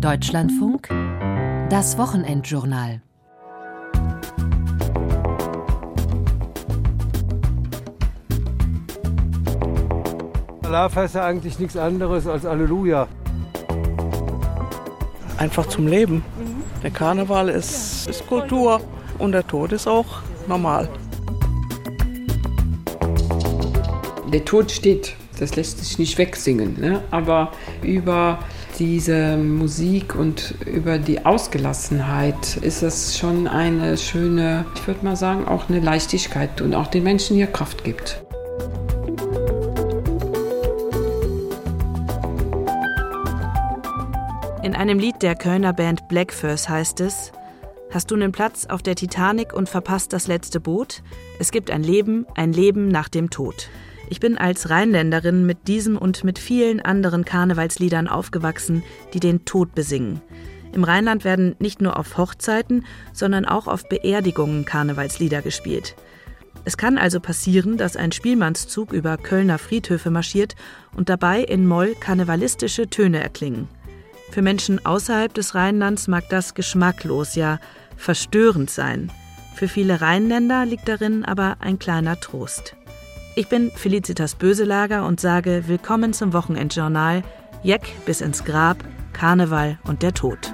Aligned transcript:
Deutschlandfunk, 0.00 0.88
das 1.70 1.98
Wochenendjournal. 1.98 3.00
Alaf 10.62 10.94
heißt 10.94 11.16
ja 11.16 11.24
eigentlich 11.24 11.58
nichts 11.58 11.76
anderes 11.76 12.28
als 12.28 12.44
Halleluja. 12.44 13.08
Einfach 15.36 15.66
zum 15.66 15.88
Leben. 15.88 16.24
Der 16.84 16.92
Karneval 16.92 17.48
ist, 17.48 18.06
ist 18.08 18.24
Kultur 18.28 18.80
und 19.18 19.32
der 19.32 19.44
Tod 19.44 19.72
ist 19.72 19.88
auch 19.88 20.22
normal. 20.46 20.88
Der 24.32 24.44
Tod 24.44 24.70
steht, 24.70 25.16
das 25.40 25.56
lässt 25.56 25.80
sich 25.80 25.98
nicht 25.98 26.18
wegsingen, 26.18 26.78
ne? 26.78 27.02
aber 27.10 27.50
über 27.82 28.38
diese 28.78 29.36
Musik 29.36 30.14
und 30.14 30.54
über 30.64 30.98
die 30.98 31.26
Ausgelassenheit 31.26 32.56
ist 32.58 32.82
es 32.82 33.18
schon 33.18 33.48
eine 33.48 33.96
schöne, 33.96 34.64
ich 34.76 34.86
würde 34.86 35.04
mal 35.04 35.16
sagen, 35.16 35.46
auch 35.46 35.68
eine 35.68 35.80
Leichtigkeit 35.80 36.60
und 36.60 36.74
auch 36.74 36.86
den 36.86 37.02
Menschen 37.02 37.36
hier 37.36 37.48
Kraft 37.48 37.82
gibt. 37.82 38.22
In 44.62 44.74
einem 44.74 44.98
Lied 44.98 45.22
der 45.22 45.34
Kölner 45.34 45.72
Band 45.72 46.08
Blackfurs 46.08 46.68
heißt 46.68 47.00
es, 47.00 47.32
Hast 47.90 48.10
du 48.10 48.16
einen 48.16 48.32
Platz 48.32 48.66
auf 48.66 48.82
der 48.82 48.96
Titanic 48.96 49.54
und 49.54 49.68
verpasst 49.68 50.12
das 50.12 50.26
letzte 50.26 50.60
Boot? 50.60 51.02
Es 51.38 51.50
gibt 51.50 51.70
ein 51.70 51.82
Leben, 51.82 52.26
ein 52.34 52.52
Leben 52.52 52.88
nach 52.88 53.08
dem 53.08 53.30
Tod. 53.30 53.70
Ich 54.10 54.20
bin 54.20 54.38
als 54.38 54.70
Rheinländerin 54.70 55.44
mit 55.44 55.68
diesem 55.68 55.98
und 55.98 56.24
mit 56.24 56.38
vielen 56.38 56.80
anderen 56.80 57.24
Karnevalsliedern 57.24 58.08
aufgewachsen, 58.08 58.82
die 59.12 59.20
den 59.20 59.44
Tod 59.44 59.74
besingen. 59.74 60.22
Im 60.72 60.84
Rheinland 60.84 61.24
werden 61.24 61.56
nicht 61.58 61.80
nur 61.82 61.98
auf 61.98 62.16
Hochzeiten, 62.16 62.84
sondern 63.12 63.44
auch 63.44 63.66
auf 63.66 63.88
Beerdigungen 63.88 64.64
Karnevalslieder 64.64 65.42
gespielt. 65.42 65.94
Es 66.64 66.76
kann 66.76 66.98
also 66.98 67.20
passieren, 67.20 67.76
dass 67.76 67.96
ein 67.96 68.12
Spielmannszug 68.12 68.92
über 68.92 69.16
Kölner 69.16 69.58
Friedhöfe 69.58 70.10
marschiert 70.10 70.54
und 70.94 71.08
dabei 71.08 71.42
in 71.42 71.66
Moll 71.66 71.94
karnevalistische 71.98 72.88
Töne 72.88 73.22
erklingen. 73.22 73.68
Für 74.30 74.42
Menschen 74.42 74.84
außerhalb 74.84 75.32
des 75.32 75.54
Rheinlands 75.54 76.08
mag 76.08 76.28
das 76.28 76.54
geschmacklos, 76.54 77.34
ja 77.34 77.58
verstörend 77.96 78.70
sein. 78.70 79.10
Für 79.54 79.68
viele 79.68 80.00
Rheinländer 80.00 80.66
liegt 80.66 80.88
darin 80.88 81.24
aber 81.24 81.56
ein 81.60 81.78
kleiner 81.78 82.20
Trost. 82.20 82.76
Ich 83.38 83.46
bin 83.46 83.70
Felicitas 83.70 84.34
Böselager 84.34 85.06
und 85.06 85.20
sage 85.20 85.68
Willkommen 85.68 86.12
zum 86.12 86.32
Wochenendjournal 86.32 87.22
Jeck 87.62 87.82
bis 88.04 88.20
ins 88.20 88.42
Grab, 88.44 88.78
Karneval 89.12 89.78
und 89.84 90.02
der 90.02 90.12
Tod. 90.12 90.52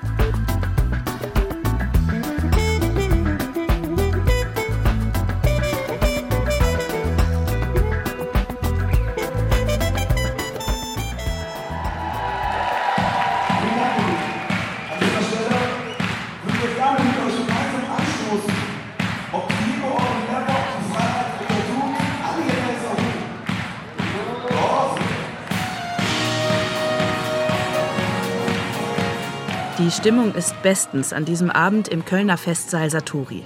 Stimmung 30.05 30.35
ist 30.35 30.55
bestens 30.63 31.15
an 31.15 31.25
diesem 31.25 31.49
Abend 31.51 31.89
im 31.89 32.05
Kölner 32.05 32.37
Festsaal 32.37 32.91
Saturi. 32.91 33.43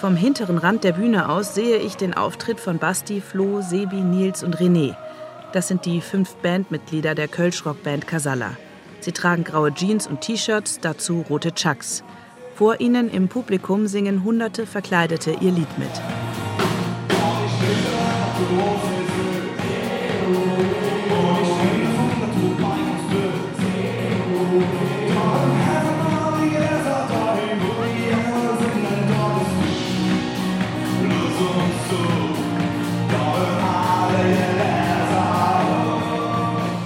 Vom 0.00 0.16
hinteren 0.16 0.58
Rand 0.58 0.82
der 0.82 0.90
Bühne 0.90 1.28
aus 1.28 1.54
sehe 1.54 1.76
ich 1.76 1.96
den 1.96 2.14
Auftritt 2.14 2.58
von 2.58 2.78
Basti, 2.78 3.20
Flo, 3.20 3.60
Sebi, 3.62 4.00
Nils 4.00 4.42
und 4.42 4.56
René. 4.56 4.96
Das 5.52 5.68
sind 5.68 5.86
die 5.86 6.00
fünf 6.00 6.34
Bandmitglieder 6.42 7.14
der 7.14 7.28
Kölschrock-Band 7.28 8.08
Casalla. 8.08 8.56
Sie 8.98 9.12
tragen 9.12 9.44
graue 9.44 9.72
Jeans 9.72 10.08
und 10.08 10.20
T-Shirts, 10.20 10.80
dazu 10.80 11.24
rote 11.30 11.54
Chucks. 11.54 12.02
Vor 12.56 12.80
ihnen 12.80 13.08
im 13.08 13.28
Publikum 13.28 13.86
singen 13.86 14.24
hunderte 14.24 14.66
Verkleidete 14.66 15.30
ihr 15.40 15.52
Lied 15.52 15.78
mit. 15.78 16.33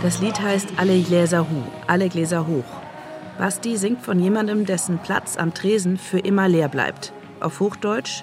Das 0.09 0.21
Lied 0.21 0.41
heißt 0.41 0.69
Alle 0.79 0.99
Gläser 1.03 1.41
hu, 1.41 1.63
alle 1.87 2.09
Gläser 2.09 2.47
hoch. 2.47 2.65
Basti 3.37 3.77
singt 3.77 4.01
von 4.01 4.19
jemandem, 4.19 4.65
dessen 4.65 4.97
Platz 4.97 5.37
am 5.37 5.53
Tresen 5.53 5.99
für 5.99 6.19
immer 6.19 6.49
leer 6.49 6.71
bleibt. 6.71 7.13
Auf 7.41 7.61
Hochdeutsch. 7.61 8.23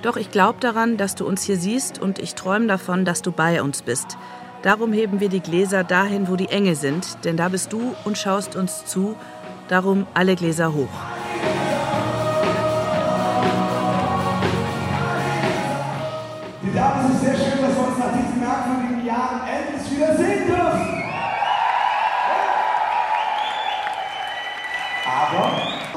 Doch 0.00 0.16
ich 0.16 0.30
glaube 0.30 0.58
daran, 0.58 0.96
dass 0.96 1.16
du 1.16 1.26
uns 1.26 1.42
hier 1.42 1.58
siehst 1.58 1.98
und 1.98 2.18
ich 2.18 2.34
träume 2.34 2.66
davon, 2.66 3.04
dass 3.04 3.20
du 3.20 3.30
bei 3.30 3.60
uns 3.60 3.82
bist. 3.82 4.16
Darum 4.62 4.94
heben 4.94 5.20
wir 5.20 5.28
die 5.28 5.40
Gläser 5.40 5.84
dahin, 5.84 6.28
wo 6.28 6.36
die 6.36 6.48
Engel 6.48 6.76
sind, 6.76 7.22
denn 7.26 7.36
da 7.36 7.50
bist 7.50 7.74
du 7.74 7.94
und 8.06 8.16
schaust 8.16 8.56
uns 8.56 8.86
zu. 8.86 9.14
Darum 9.68 10.06
alle 10.14 10.34
Gläser 10.34 10.72
hoch. 10.72 10.88
Die 16.62 16.72
Damen, 16.74 17.04
es 17.04 17.16
ist 17.16 17.20
sehr 17.20 17.34
schön, 17.34 17.60
dass 17.60 17.76
wir 17.76 17.86
uns 17.86 17.98
nach 17.98 18.12
diesen 18.14 18.40
merkwürdigen 18.40 19.04
Jahren 19.04 19.40
endlich 19.46 19.94
wieder 19.94 20.16
sehen 20.16 20.46
dürfen. 20.46 20.57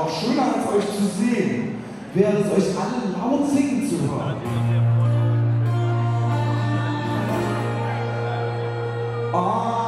Noch 0.01 0.19
schöner 0.19 0.55
als 0.55 0.67
euch 0.73 0.97
zu 0.97 1.05
sehen, 1.15 1.75
wäre 2.15 2.33
es 2.39 2.47
euch 2.51 2.75
alle 2.75 3.13
laut 3.15 3.47
singen 3.51 3.87
zu 3.87 3.97
hören. 4.01 4.35
Ohne 9.31 9.81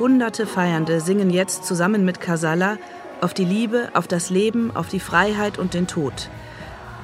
Hunderte 0.00 0.46
Feiernde 0.46 1.00
singen 1.00 1.30
jetzt 1.30 1.64
zusammen 1.64 2.04
mit 2.04 2.20
Casalla 2.20 2.78
auf 3.20 3.32
die 3.32 3.44
Liebe, 3.44 3.90
auf 3.94 4.08
das 4.08 4.30
Leben, 4.30 4.74
auf 4.74 4.88
die 4.88 4.98
Freiheit 4.98 5.56
und 5.56 5.72
den 5.72 5.86
Tod. 5.86 6.28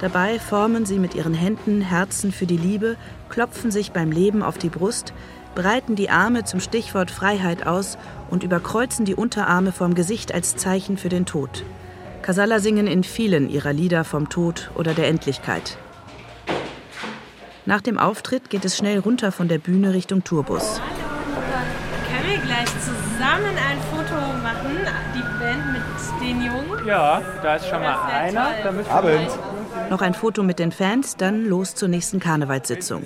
Dabei 0.02 0.40
formen 0.40 0.84
sie 0.84 0.98
mit 0.98 1.14
ihren 1.14 1.32
Händen 1.32 1.80
Herzen 1.80 2.32
für 2.32 2.44
die 2.44 2.56
Liebe, 2.56 2.96
klopfen 3.28 3.70
sich 3.70 3.92
beim 3.92 4.10
Leben 4.10 4.42
auf 4.42 4.58
die 4.58 4.68
Brust, 4.68 5.12
breiten 5.54 5.94
die 5.94 6.10
Arme 6.10 6.42
zum 6.42 6.58
Stichwort 6.58 7.12
Freiheit 7.12 7.68
aus 7.68 7.98
und 8.28 8.42
überkreuzen 8.42 9.04
die 9.04 9.14
Unterarme 9.14 9.70
vorm 9.70 9.94
Gesicht 9.94 10.34
als 10.34 10.56
Zeichen 10.56 10.96
für 10.96 11.08
den 11.08 11.24
Tod. 11.24 11.64
Casalla 12.20 12.58
singen 12.58 12.88
in 12.88 13.04
vielen 13.04 13.48
ihrer 13.48 13.72
Lieder 13.72 14.02
vom 14.02 14.28
Tod 14.28 14.72
oder 14.74 14.92
der 14.92 15.06
Endlichkeit. 15.06 15.78
Nach 17.64 17.80
dem 17.80 17.96
Auftritt 17.96 18.50
geht 18.50 18.64
es 18.64 18.76
schnell 18.76 18.98
runter 18.98 19.30
von 19.30 19.46
der 19.46 19.58
Bühne 19.58 19.94
Richtung 19.94 20.24
Tourbus. 20.24 20.80
Können 22.10 22.28
wir 22.28 22.38
gleich 22.38 22.66
zusammen 22.80 23.54
ein 23.56 23.78
Foto 23.92 24.20
machen, 24.42 24.78
die 25.14 25.22
Band 25.38 25.72
mit 25.74 26.20
den 26.20 26.42
Jungen? 26.42 26.86
Ja, 26.88 27.22
da 27.40 27.54
ist 27.54 27.68
schon 27.68 27.80
mal 27.80 28.02
einer. 28.10 28.46
toll. 28.46 28.54
Da 28.64 28.72
müssen 28.72 28.88
wir 28.88 28.94
Abend. 28.96 29.51
Noch 29.92 30.00
ein 30.00 30.14
Foto 30.14 30.42
mit 30.42 30.58
den 30.58 30.72
Fans, 30.72 31.16
dann 31.18 31.44
los 31.44 31.74
zur 31.74 31.86
nächsten 31.86 32.18
Karnevalssitzung. 32.18 33.04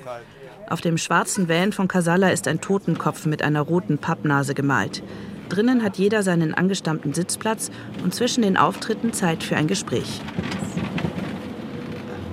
Auf 0.71 0.81
dem 0.81 0.99
schwarzen 0.99 1.49
Van 1.49 1.73
von 1.73 1.89
Casalla 1.89 2.29
ist 2.29 2.47
ein 2.47 2.61
Totenkopf 2.61 3.27
mit 3.27 3.43
einer 3.43 3.63
roten 3.63 3.99
Pappnase 3.99 4.55
gemalt. 4.55 5.03
Drinnen 5.49 5.83
hat 5.83 5.97
jeder 5.97 6.23
seinen 6.23 6.55
angestammten 6.55 7.13
Sitzplatz 7.13 7.73
und 8.05 8.15
zwischen 8.15 8.43
den 8.43 8.57
Auftritten 8.57 9.13
Zeit 9.13 9.43
für 9.43 9.57
ein 9.57 9.67
Gespräch. 9.67 10.21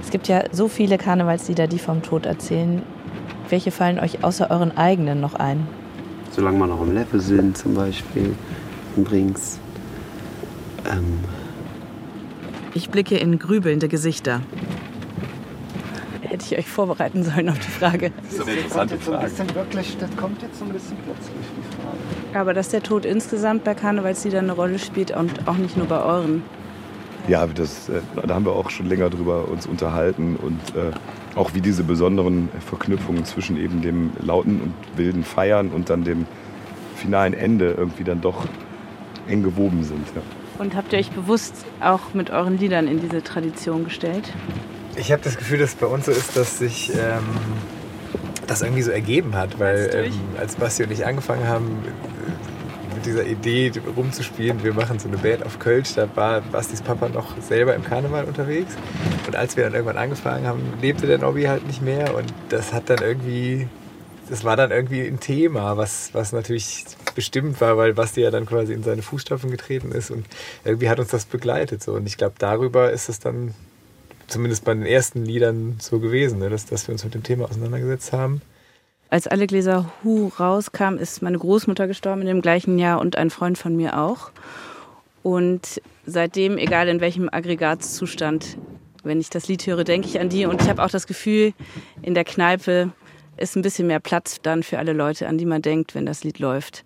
Es 0.04 0.12
gibt 0.12 0.28
ja 0.28 0.44
so 0.51 0.68
viele 0.68 1.00
Karnevalslieder, 1.00 1.66
die 1.66 1.80
vom 1.80 2.04
Tod 2.04 2.28
erzählen. 2.28 2.83
Welche 3.50 3.72
fallen 3.72 3.98
euch 3.98 4.24
außer 4.24 4.51
euren 4.51 4.78
eigenen 4.78 5.19
noch 5.19 5.33
ein? 5.33 5.66
Solange 6.30 6.60
wir 6.60 6.68
noch 6.68 6.83
im 6.83 6.94
Level 6.94 7.22
sind, 7.22 7.57
zum 7.57 7.74
Beispiel 7.74 8.36
in 8.98 9.04
Brings. 9.04 9.57
Ähm, 10.86 11.22
Ich 12.75 12.90
blicke 12.90 13.18
in 13.18 13.38
grübelnde 13.38 13.88
Gesichter. 13.88 14.42
Hätte 16.22 16.46
ich 16.46 16.58
euch 16.58 16.68
vorbereiten 16.68 17.24
sollen 17.24 17.50
auf 17.50 17.60
die 17.60 17.70
Frage. 17.70 18.12
das 18.24 18.34
ist 18.34 18.42
eine 18.42 18.52
interessante 18.54 18.98
Frage. 18.98 19.56
wirklich, 19.56 19.96
das 19.98 20.16
kommt 20.18 20.42
jetzt 20.42 20.58
so 20.58 20.66
ein 20.66 20.72
bisschen 20.72 20.98
plötzlich, 21.06 21.36
die 21.36 21.75
Frage. 21.75 22.40
Aber 22.40 22.56
dass 22.56 22.70
der 22.70 22.81
Tod 22.81 23.06
insgesamt 23.06 23.64
bei 23.64 23.75
Karnevalsliedern 23.75 24.46
eine 24.46 24.54
Rolle 24.54 24.80
spielt 24.80 25.16
und 25.16 25.48
auch 25.48 25.58
nicht 25.58 25.78
nur 25.78 25.86
bei 25.86 26.02
euren. 26.02 26.42
Ja, 27.28 27.46
das, 27.46 27.90
äh, 27.90 28.02
da 28.25 28.34
haben 28.34 28.46
wir 28.46 28.54
auch 28.54 28.72
schon 28.72 28.88
länger 28.88 29.12
drüber 29.12 29.48
uns 29.48 29.68
unterhalten 29.68 30.36
und 30.36 30.60
äh, 30.76 30.92
auch 31.36 31.54
wie 31.54 31.62
diese 31.62 31.84
besonderen 31.84 32.50
Verknüpfungen 32.68 33.24
zwischen 33.24 33.56
eben 33.56 33.81
dem 33.81 34.12
lauten 34.19 34.62
und 34.62 34.74
wilden 34.98 35.24
Feiern 35.24 35.69
und 35.69 35.92
dann 35.92 36.04
dem 36.04 36.26
finalen 36.96 37.34
Ende 37.34 37.76
irgendwie 37.78 38.04
dann 38.04 38.22
doch 38.22 38.48
eng 39.28 39.44
gewoben 39.44 39.84
sind. 39.84 40.08
Ja. 40.16 40.22
Und 40.60 40.76
habt 40.76 40.94
ihr 40.94 41.00
euch 41.00 41.12
bewusst 41.12 41.66
auch 41.82 42.14
mit 42.14 42.30
euren 42.30 42.58
Liedern 42.58 42.88
in 42.88 43.00
diese 43.00 43.24
Tradition 43.24 43.84
gestellt? 43.84 44.32
Ich 44.96 45.12
habe 45.12 45.22
das 45.24 45.38
Gefühl, 45.38 45.60
dass 45.60 45.72
es 45.72 45.76
bei 45.76 45.88
uns 45.88 46.06
so 46.06 46.12
ist, 46.12 46.38
dass 46.38 46.60
sich 46.60 46.92
ähm, 46.92 47.24
das 48.46 48.62
irgendwie 48.62 48.84
so 48.84 48.92
ergeben 48.92 49.36
hat, 49.36 49.60
weil 49.60 49.90
ähm, 49.94 50.14
als 50.40 50.56
Basti 50.56 50.84
und 50.84 50.92
ich 50.92 51.06
angefangen 51.06 51.48
haben, 51.48 51.84
mit 52.94 53.06
dieser 53.06 53.26
Idee 53.26 53.72
rumzuspielen, 53.98 54.64
wir 54.64 54.74
machen 54.74 55.00
so 55.00 55.08
eine 55.08 55.18
Band 55.18 55.46
auf 55.46 55.58
Kölsch, 55.58 55.96
da 55.96 56.08
war 56.16 56.42
Bastis 56.42 56.82
Papa 56.82 57.10
noch 57.10 57.36
selber 57.42 57.74
im 57.74 57.84
Karneval 57.84 58.26
unterwegs. 58.26 58.76
Und 59.26 59.36
als 59.36 59.58
wir 59.58 59.64
dann 59.64 59.74
irgendwann 59.74 59.98
angefangen 59.98 60.46
haben, 60.46 60.62
lebte 60.82 61.08
der 61.08 61.18
Nobby 61.18 61.44
halt 61.44 61.66
nicht 61.66 61.82
mehr 61.82 62.16
und 62.16 62.32
das 62.50 62.72
hat 62.72 62.90
dann 62.90 63.00
irgendwie 63.00 63.68
das 64.30 64.44
war 64.44 64.56
dann 64.56 64.72
irgendwie 64.72 65.02
ein 65.02 65.20
Thema, 65.20 65.78
was, 65.78 66.10
was 66.14 66.32
natürlich 66.32 66.86
bestimmt 67.13 67.62
war, 67.62 67.77
weil 67.77 67.94
Basti 67.94 68.21
ja 68.21 68.31
dann 68.31 68.45
quasi 68.45 68.74
in 68.74 68.83
seine 68.83 69.01
Fußstapfen 69.01 69.51
getreten 69.51 69.92
ist 69.92 70.12
und 70.12 70.25
irgendwie 70.65 70.89
hat 70.89 71.00
uns 71.00 71.10
das 71.10 71.25
begleitet. 71.25 71.81
So. 71.83 71.94
Und 71.94 72.06
ich 72.07 72.18
glaube, 72.18 72.36
darüber 72.38 72.92
ist 72.92 73.10
es 73.10 73.19
dann 73.19 73.54
zumindest 74.27 74.65
bei 74.65 74.74
den 74.74 74.86
ersten 74.86 75.25
Liedern 75.25 75.77
so 75.80 76.00
gewesen, 76.00 76.39
ne? 76.39 76.50
dass, 76.50 76.65
dass 76.65 76.88
wir 76.88 76.94
uns 76.94 77.04
mit 77.04 77.13
dem 77.13 77.24
Thema 77.24 77.45
auseinandergesetzt 77.45 78.13
haben. 78.13 78.42
Als 79.10 79.27
alle 79.27 79.45
Gläser 79.45 79.92
Hu 80.04 80.31
rauskam, 80.39 80.95
ist 80.98 81.21
meine 81.21 81.38
Großmutter 81.38 81.88
gestorben 81.88 82.21
in 82.21 82.27
dem 82.27 82.42
gleichen 82.42 82.80
Jahr 82.80 83.00
und 83.00 83.16
ein 83.16 83.30
Freund 83.30 83.57
von 83.57 83.75
mir 83.75 84.00
auch. 84.00 84.31
Und 85.21 85.81
seitdem, 86.06 86.57
egal 86.57 86.88
in 86.88 87.00
welchem 87.00 87.30
Aggregatzustand, 87.31 88.57
wenn 89.04 89.19
ich 89.19 89.30
das 89.30 89.48
Lied 89.48 89.66
höre, 89.68 89.83
denke 89.83 90.07
ich 90.07 90.19
an 90.19 90.30
die. 90.30 90.45
Und 90.45 90.62
ich 90.62 90.69
habe 90.69 90.83
auch 90.83 90.89
das 90.89 91.07
Gefühl, 91.07 91.54
in 92.01 92.13
der 92.13 92.24
Kneipe 92.24 92.92
ist 93.38 93.56
ein 93.56 93.62
bisschen 93.62 93.88
mehr 93.88 94.00
Platz 94.00 94.39
dann 94.41 94.63
für 94.63 94.80
alle 94.80 94.94
Leute, 94.94 95.27
an 95.27 95.38
die 95.38 95.45
man 95.45 95.62
denkt, 95.62 95.95
wenn 95.95 96.06
das 96.06 96.24
Lied 96.24 96.39
läuft. 96.39 96.83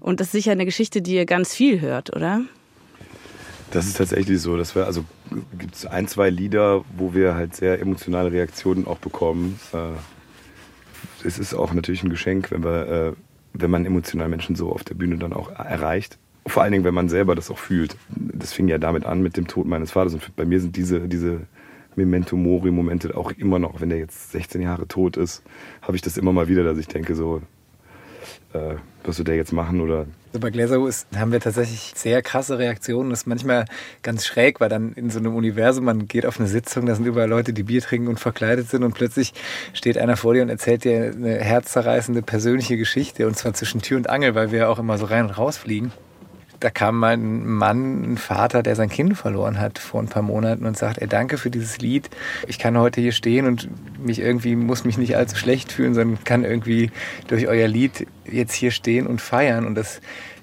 Und 0.00 0.20
das 0.20 0.28
ist 0.28 0.32
sicher 0.32 0.52
eine 0.52 0.64
Geschichte, 0.64 1.02
die 1.02 1.14
ihr 1.14 1.26
ganz 1.26 1.54
viel 1.54 1.80
hört, 1.80 2.14
oder? 2.14 2.42
Das 3.70 3.86
ist 3.86 3.96
tatsächlich 3.96 4.40
so. 4.40 4.56
Das 4.56 4.74
wäre 4.74 4.86
also 4.86 5.04
gibt 5.58 5.74
es 5.74 5.86
ein, 5.86 6.06
zwei 6.08 6.28
Lieder, 6.28 6.84
wo 6.96 7.14
wir 7.14 7.34
halt 7.34 7.56
sehr 7.56 7.80
emotionale 7.80 8.32
Reaktionen 8.32 8.86
auch 8.86 8.98
bekommen. 8.98 9.58
Äh, 9.72 11.26
es 11.26 11.38
ist 11.38 11.54
auch 11.54 11.72
natürlich 11.72 12.02
ein 12.02 12.10
Geschenk, 12.10 12.50
wenn 12.50 12.64
wir, 12.64 12.88
äh, 12.88 13.12
wenn 13.54 13.70
man 13.70 13.86
emotional 13.86 14.28
Menschen 14.28 14.56
so 14.56 14.70
auf 14.72 14.84
der 14.84 14.94
Bühne 14.94 15.16
dann 15.16 15.32
auch 15.32 15.50
erreicht. 15.50 16.18
Vor 16.46 16.62
allen 16.62 16.72
Dingen, 16.72 16.84
wenn 16.84 16.94
man 16.94 17.08
selber 17.08 17.34
das 17.34 17.50
auch 17.50 17.58
fühlt. 17.58 17.96
Das 18.08 18.52
fing 18.52 18.68
ja 18.68 18.78
damit 18.78 19.06
an 19.06 19.22
mit 19.22 19.36
dem 19.36 19.46
Tod 19.46 19.66
meines 19.66 19.92
Vaters. 19.92 20.14
Und 20.14 20.36
bei 20.36 20.44
mir 20.44 20.60
sind 20.60 20.76
diese, 20.76 21.08
diese 21.08 21.42
Memento 21.96 22.36
Mori-Momente 22.36 23.16
auch 23.16 23.32
immer 23.32 23.58
noch, 23.58 23.80
wenn 23.80 23.88
der 23.88 23.98
jetzt 23.98 24.32
16 24.32 24.62
Jahre 24.62 24.86
tot 24.88 25.16
ist, 25.16 25.42
habe 25.82 25.96
ich 25.96 26.02
das 26.02 26.16
immer 26.16 26.32
mal 26.32 26.48
wieder, 26.48 26.64
dass 26.64 26.78
ich 26.78 26.88
denke, 26.88 27.14
so, 27.14 27.42
äh, 28.52 28.76
was 29.04 29.18
wird 29.18 29.28
der 29.28 29.36
jetzt 29.36 29.52
machen 29.52 29.80
oder 29.80 30.06
also 30.32 30.40
bei 30.40 30.50
Gläserhu 30.50 30.88
haben 31.14 31.30
wir 31.30 31.40
tatsächlich 31.40 31.92
sehr 31.94 32.22
krasse 32.22 32.56
Reaktionen. 32.56 33.10
Das 33.10 33.20
ist 33.20 33.26
manchmal 33.26 33.66
ganz 34.02 34.24
schräg, 34.24 34.60
weil 34.60 34.70
dann 34.70 34.94
in 34.94 35.10
so 35.10 35.18
einem 35.18 35.36
Universum, 35.36 35.84
man 35.84 36.08
geht 36.08 36.24
auf 36.24 36.40
eine 36.40 36.48
Sitzung, 36.48 36.86
da 36.86 36.94
sind 36.94 37.04
überall 37.04 37.28
Leute, 37.28 37.52
die 37.52 37.64
Bier 37.64 37.82
trinken 37.82 38.08
und 38.08 38.18
verkleidet 38.18 38.70
sind 38.70 38.82
und 38.82 38.94
plötzlich 38.94 39.34
steht 39.74 39.98
einer 39.98 40.16
vor 40.16 40.32
dir 40.32 40.42
und 40.42 40.48
erzählt 40.48 40.84
dir 40.84 41.12
eine 41.14 41.34
herzzerreißende 41.38 42.22
persönliche 42.22 42.78
Geschichte 42.78 43.26
und 43.26 43.36
zwar 43.36 43.52
zwischen 43.52 43.82
Tür 43.82 43.98
und 43.98 44.08
Angel, 44.08 44.34
weil 44.34 44.52
wir 44.52 44.70
auch 44.70 44.78
immer 44.78 44.96
so 44.96 45.04
rein 45.04 45.26
und 45.26 45.32
raus 45.32 45.58
fliegen 45.58 45.92
da 46.62 46.70
kam 46.70 46.96
mal 46.96 47.14
ein 47.14 47.44
Mann, 47.44 48.12
ein 48.12 48.16
Vater, 48.16 48.62
der 48.62 48.76
sein 48.76 48.88
Kind 48.88 49.18
verloren 49.18 49.58
hat 49.58 49.80
vor 49.80 50.00
ein 50.00 50.06
paar 50.06 50.22
Monaten 50.22 50.64
und 50.64 50.78
sagt, 50.78 51.02
ey, 51.02 51.08
danke 51.08 51.36
für 51.36 51.50
dieses 51.50 51.78
Lied. 51.78 52.08
Ich 52.46 52.60
kann 52.60 52.78
heute 52.78 53.00
hier 53.00 53.10
stehen 53.10 53.46
und 53.46 53.68
mich 53.98 54.20
irgendwie, 54.20 54.54
muss 54.54 54.84
mich 54.84 54.96
nicht 54.96 55.16
allzu 55.16 55.36
schlecht 55.36 55.72
fühlen, 55.72 55.94
sondern 55.94 56.22
kann 56.22 56.44
irgendwie 56.44 56.92
durch 57.26 57.48
euer 57.48 57.66
Lied 57.66 58.06
jetzt 58.24 58.54
hier 58.54 58.70
stehen 58.70 59.08
und 59.08 59.20
feiern. 59.20 59.66
Und 59.66 59.74
das, 59.74 60.00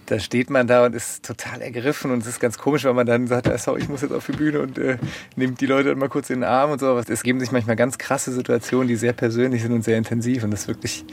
da 0.07 0.19
steht 0.19 0.49
man 0.49 0.67
da 0.67 0.85
und 0.85 0.93
ist 0.93 1.25
total 1.25 1.61
ergriffen 1.61 2.11
und 2.11 2.19
es 2.19 2.27
ist 2.27 2.41
ganz 2.41 2.57
komisch, 2.57 2.83
weil 2.83 2.95
man 2.95 3.05
dann 3.05 3.27
sagt, 3.27 3.47
sorry, 3.57 3.81
ich 3.81 3.87
muss 3.87 4.01
jetzt 4.01 4.11
auf 4.11 4.25
die 4.25 4.33
Bühne 4.33 4.59
und 4.59 4.77
äh, 4.77 4.97
nimmt 5.37 5.61
die 5.61 5.67
Leute 5.67 5.95
mal 5.95 6.09
kurz 6.09 6.29
in 6.29 6.41
den 6.41 6.49
Arm 6.49 6.71
und 6.71 6.79
so. 6.79 6.97
Es 6.97 7.23
geben 7.23 7.39
sich 7.39 7.53
manchmal 7.53 7.77
ganz 7.77 7.97
krasse 7.97 8.33
Situationen, 8.33 8.89
die 8.89 8.97
sehr 8.97 9.13
persönlich 9.13 9.61
sind 9.61 9.71
und 9.71 9.85
sehr 9.85 9.97
intensiv 9.97 10.43
und 10.43 10.51
das 10.51 10.61
ist 10.61 10.67
wirklich... 10.67 11.05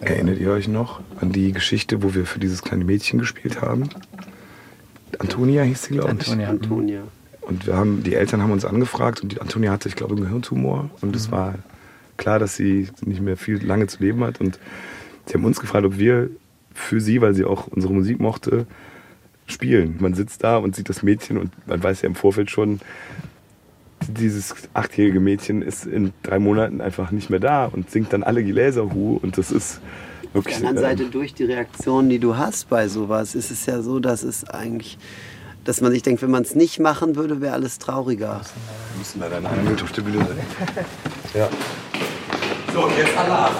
Äh 0.00 0.14
Erinnert 0.14 0.38
ihr 0.38 0.50
euch 0.50 0.66
noch 0.66 1.00
an 1.20 1.30
die 1.30 1.52
Geschichte, 1.52 2.02
wo 2.02 2.14
wir 2.14 2.24
für 2.24 2.38
dieses 2.38 2.62
kleine 2.62 2.86
Mädchen 2.86 3.18
gespielt 3.18 3.60
haben? 3.60 3.90
Antonia 5.18 5.62
hieß 5.62 5.84
sie, 5.84 5.94
glaube 5.94 6.16
ich. 6.20 6.28
Antonia. 6.28 6.48
Antonia. 6.48 7.02
Und 7.40 7.66
wir 7.66 7.76
haben, 7.76 8.02
die 8.02 8.14
Eltern 8.14 8.42
haben 8.42 8.50
uns 8.50 8.64
angefragt 8.64 9.22
und 9.22 9.32
die 9.32 9.40
Antonia 9.40 9.70
hatte, 9.70 9.88
ich 9.88 9.96
glaube, 9.96 10.14
einen 10.14 10.24
Gehirntumor. 10.24 10.90
Und 11.00 11.14
es 11.14 11.28
mhm. 11.28 11.32
war 11.32 11.54
klar, 12.16 12.38
dass 12.38 12.56
sie 12.56 12.88
nicht 13.04 13.20
mehr 13.20 13.36
viel 13.36 13.64
lange 13.64 13.86
zu 13.86 14.02
leben 14.02 14.24
hat. 14.24 14.40
Und 14.40 14.58
sie 15.26 15.34
haben 15.34 15.44
uns 15.44 15.60
gefragt, 15.60 15.84
ob 15.86 15.98
wir 15.98 16.30
für 16.74 17.00
sie, 17.00 17.20
weil 17.20 17.34
sie 17.34 17.44
auch 17.44 17.68
unsere 17.68 17.92
Musik 17.92 18.20
mochte, 18.20 18.66
spielen. 19.46 19.96
Man 20.00 20.14
sitzt 20.14 20.42
da 20.42 20.56
und 20.56 20.74
sieht 20.74 20.88
das 20.88 21.02
Mädchen 21.02 21.38
und 21.38 21.52
man 21.68 21.82
weiß 21.82 22.02
ja 22.02 22.08
im 22.08 22.14
Vorfeld 22.14 22.50
schon, 22.50 22.80
dieses 24.08 24.54
achtjährige 24.74 25.20
Mädchen 25.20 25.62
ist 25.62 25.86
in 25.86 26.12
drei 26.22 26.38
Monaten 26.38 26.80
einfach 26.80 27.10
nicht 27.10 27.30
mehr 27.30 27.40
da 27.40 27.66
und 27.66 27.90
singt 27.90 28.12
dann 28.12 28.22
alle 28.22 28.44
Gläserhu 28.44 29.18
und 29.22 29.38
das 29.38 29.50
ist 29.50 29.80
Wirklich, 30.36 30.56
Auf 30.56 30.60
der 30.60 30.68
anderen 30.68 30.88
Seite, 30.90 31.02
ähm, 31.04 31.10
durch 31.12 31.32
die 31.32 31.44
Reaktion, 31.44 32.10
die 32.10 32.18
du 32.18 32.36
hast 32.36 32.68
bei 32.68 32.88
sowas, 32.88 33.34
ist 33.34 33.50
es 33.50 33.64
ja 33.64 33.80
so, 33.80 34.00
dass 34.00 34.22
es 34.22 34.44
eigentlich, 34.44 34.98
dass 35.64 35.80
man 35.80 35.92
sich 35.92 36.02
denkt, 36.02 36.20
wenn 36.20 36.30
man 36.30 36.42
es 36.42 36.54
nicht 36.54 36.78
machen 36.78 37.16
würde, 37.16 37.40
wäre 37.40 37.54
alles 37.54 37.78
trauriger. 37.78 38.42
Wir 38.92 38.98
müssen 38.98 39.20
da 39.20 39.30
dann 39.30 39.46
Angebot 39.46 39.82
auf 39.82 39.92
der 39.92 40.02
Bühne 40.02 40.18
sein. 40.18 40.38
ja. 41.32 41.48
So, 42.74 42.86
jetzt 42.98 43.16
Alarm. 43.16 43.54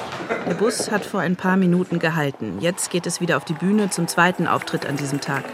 Der 0.47 0.55
Bus 0.55 0.91
hat 0.91 1.07
vor 1.07 1.21
ein 1.21 1.37
paar 1.37 1.57
Minuten 1.57 1.99
gehalten. 1.99 2.59
Jetzt 2.61 2.91
geht 2.91 3.07
es 3.07 3.23
wieder 3.23 3.39
auf 3.39 3.47
die 3.47 3.55
Bühne 3.55 3.89
zum 3.89 4.07
zweiten 4.07 4.47
Auftritt 4.47 4.85
an 4.85 4.99
diesem 4.99 5.23
Tag. 5.23 5.45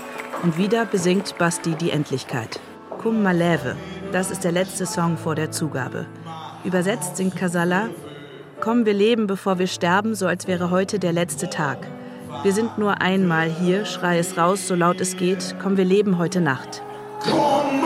Und 0.43 0.59
wieder 0.59 0.87
besingt 0.87 1.39
Basti 1.39 1.77
die 1.77 1.93
Endlichkeit. 1.93 2.59
Cum 2.99 3.23
Maleve, 3.23 3.77
das 4.13 4.31
ist 4.31 4.45
der 4.45 4.53
letzte 4.53 4.87
Song 4.87 5.17
vor 5.17 5.35
der 5.35 5.51
Zugabe. 5.51 6.07
Übersetzt 6.65 7.17
singt 7.17 7.35
Casala, 7.37 7.89
Komm, 8.61 8.87
wir 8.87 8.93
leben, 8.93 9.27
bevor 9.27 9.59
wir 9.59 9.67
sterben, 9.67 10.15
so 10.15 10.29
als 10.29 10.47
wäre 10.47 10.71
heute 10.71 11.01
der 11.01 11.13
letzte 11.13 11.51
Tag. 11.51 11.79
Wir 12.45 12.53
sind 12.53 12.79
nur 12.79 13.01
einmal 13.01 13.49
hier, 13.49 13.85
schrei 13.85 14.19
es 14.19 14.39
raus, 14.39 14.69
so 14.69 14.77
laut 14.77 15.01
es 15.01 15.17
geht. 15.17 15.57
Komm, 15.61 15.77
wir 15.77 15.85
leben 15.85 16.19
heute 16.19 16.41
Nacht. 16.41 16.83
Komm 17.25 17.83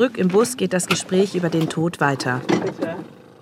Zurück 0.00 0.16
im 0.16 0.28
Bus 0.28 0.56
geht 0.56 0.72
das 0.72 0.86
Gespräch 0.86 1.34
über 1.34 1.50
den 1.50 1.68
Tod 1.68 2.00
weiter. 2.00 2.40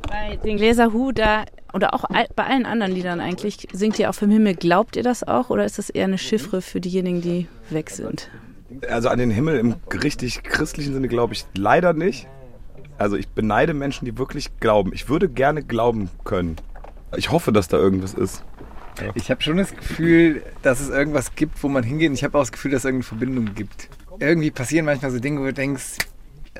Bei 0.08 0.34
den 0.42 0.56
Gläserhu, 0.56 1.12
da 1.12 1.44
oder 1.72 1.94
auch 1.94 2.02
bei 2.34 2.44
allen 2.44 2.66
anderen 2.66 2.90
Liedern 2.90 3.20
eigentlich, 3.20 3.68
singt 3.72 3.96
ihr 4.00 4.10
auch 4.10 4.14
vom 4.16 4.28
Himmel. 4.28 4.56
Glaubt 4.56 4.96
ihr 4.96 5.04
das 5.04 5.22
auch 5.22 5.50
oder 5.50 5.64
ist 5.64 5.78
das 5.78 5.88
eher 5.88 6.06
eine 6.06 6.18
Chiffre 6.18 6.60
für 6.60 6.80
diejenigen, 6.80 7.22
die 7.22 7.46
weg 7.70 7.90
sind? 7.90 8.28
Also 8.90 9.08
an 9.08 9.20
den 9.20 9.30
Himmel 9.30 9.56
im 9.56 9.76
richtig 10.02 10.42
christlichen 10.42 10.94
Sinne 10.94 11.06
glaube 11.06 11.32
ich 11.34 11.44
leider 11.54 11.92
nicht. 11.92 12.26
Also 12.98 13.14
ich 13.14 13.28
beneide 13.28 13.72
Menschen, 13.72 14.04
die 14.04 14.18
wirklich 14.18 14.58
glauben. 14.58 14.92
Ich 14.92 15.08
würde 15.08 15.28
gerne 15.28 15.62
glauben 15.62 16.10
können. 16.24 16.56
Ich 17.16 17.30
hoffe, 17.30 17.52
dass 17.52 17.68
da 17.68 17.76
irgendwas 17.76 18.14
ist. 18.14 18.42
Ich 19.14 19.30
habe 19.30 19.40
schon 19.42 19.58
das 19.58 19.76
Gefühl, 19.76 20.42
dass 20.62 20.80
es 20.80 20.88
irgendwas 20.88 21.36
gibt, 21.36 21.62
wo 21.62 21.68
man 21.68 21.84
hingeht. 21.84 22.12
Ich 22.14 22.24
habe 22.24 22.36
auch 22.36 22.42
das 22.42 22.50
Gefühl, 22.50 22.72
dass 22.72 22.80
es 22.80 22.86
irgendeine 22.86 23.04
Verbindung 23.04 23.54
gibt. 23.54 23.88
Irgendwie 24.18 24.50
passieren 24.50 24.86
manchmal 24.86 25.12
so 25.12 25.20
Dinge, 25.20 25.40
wo 25.40 25.44
du 25.44 25.52
denkst, 25.52 25.98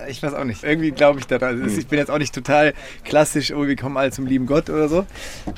ich 0.07 0.23
weiß 0.23 0.35
auch 0.35 0.45
nicht. 0.45 0.63
Irgendwie 0.65 0.91
glaube 0.91 1.21
ich 1.21 1.27
daran. 1.27 1.63
Also 1.63 1.79
ich 1.79 1.87
bin 1.87 1.99
jetzt 1.99 2.11
auch 2.11 2.19
nicht 2.19 2.35
total 2.35 2.75
klassisch, 3.05 3.53
oh, 3.53 3.67
wir 3.67 3.77
kommen 3.77 3.97
alle 3.97 4.11
zum 4.11 4.27
lieben 4.27 4.47
Gott 4.47 4.71
oder 4.71 4.89
so. 4.89 5.07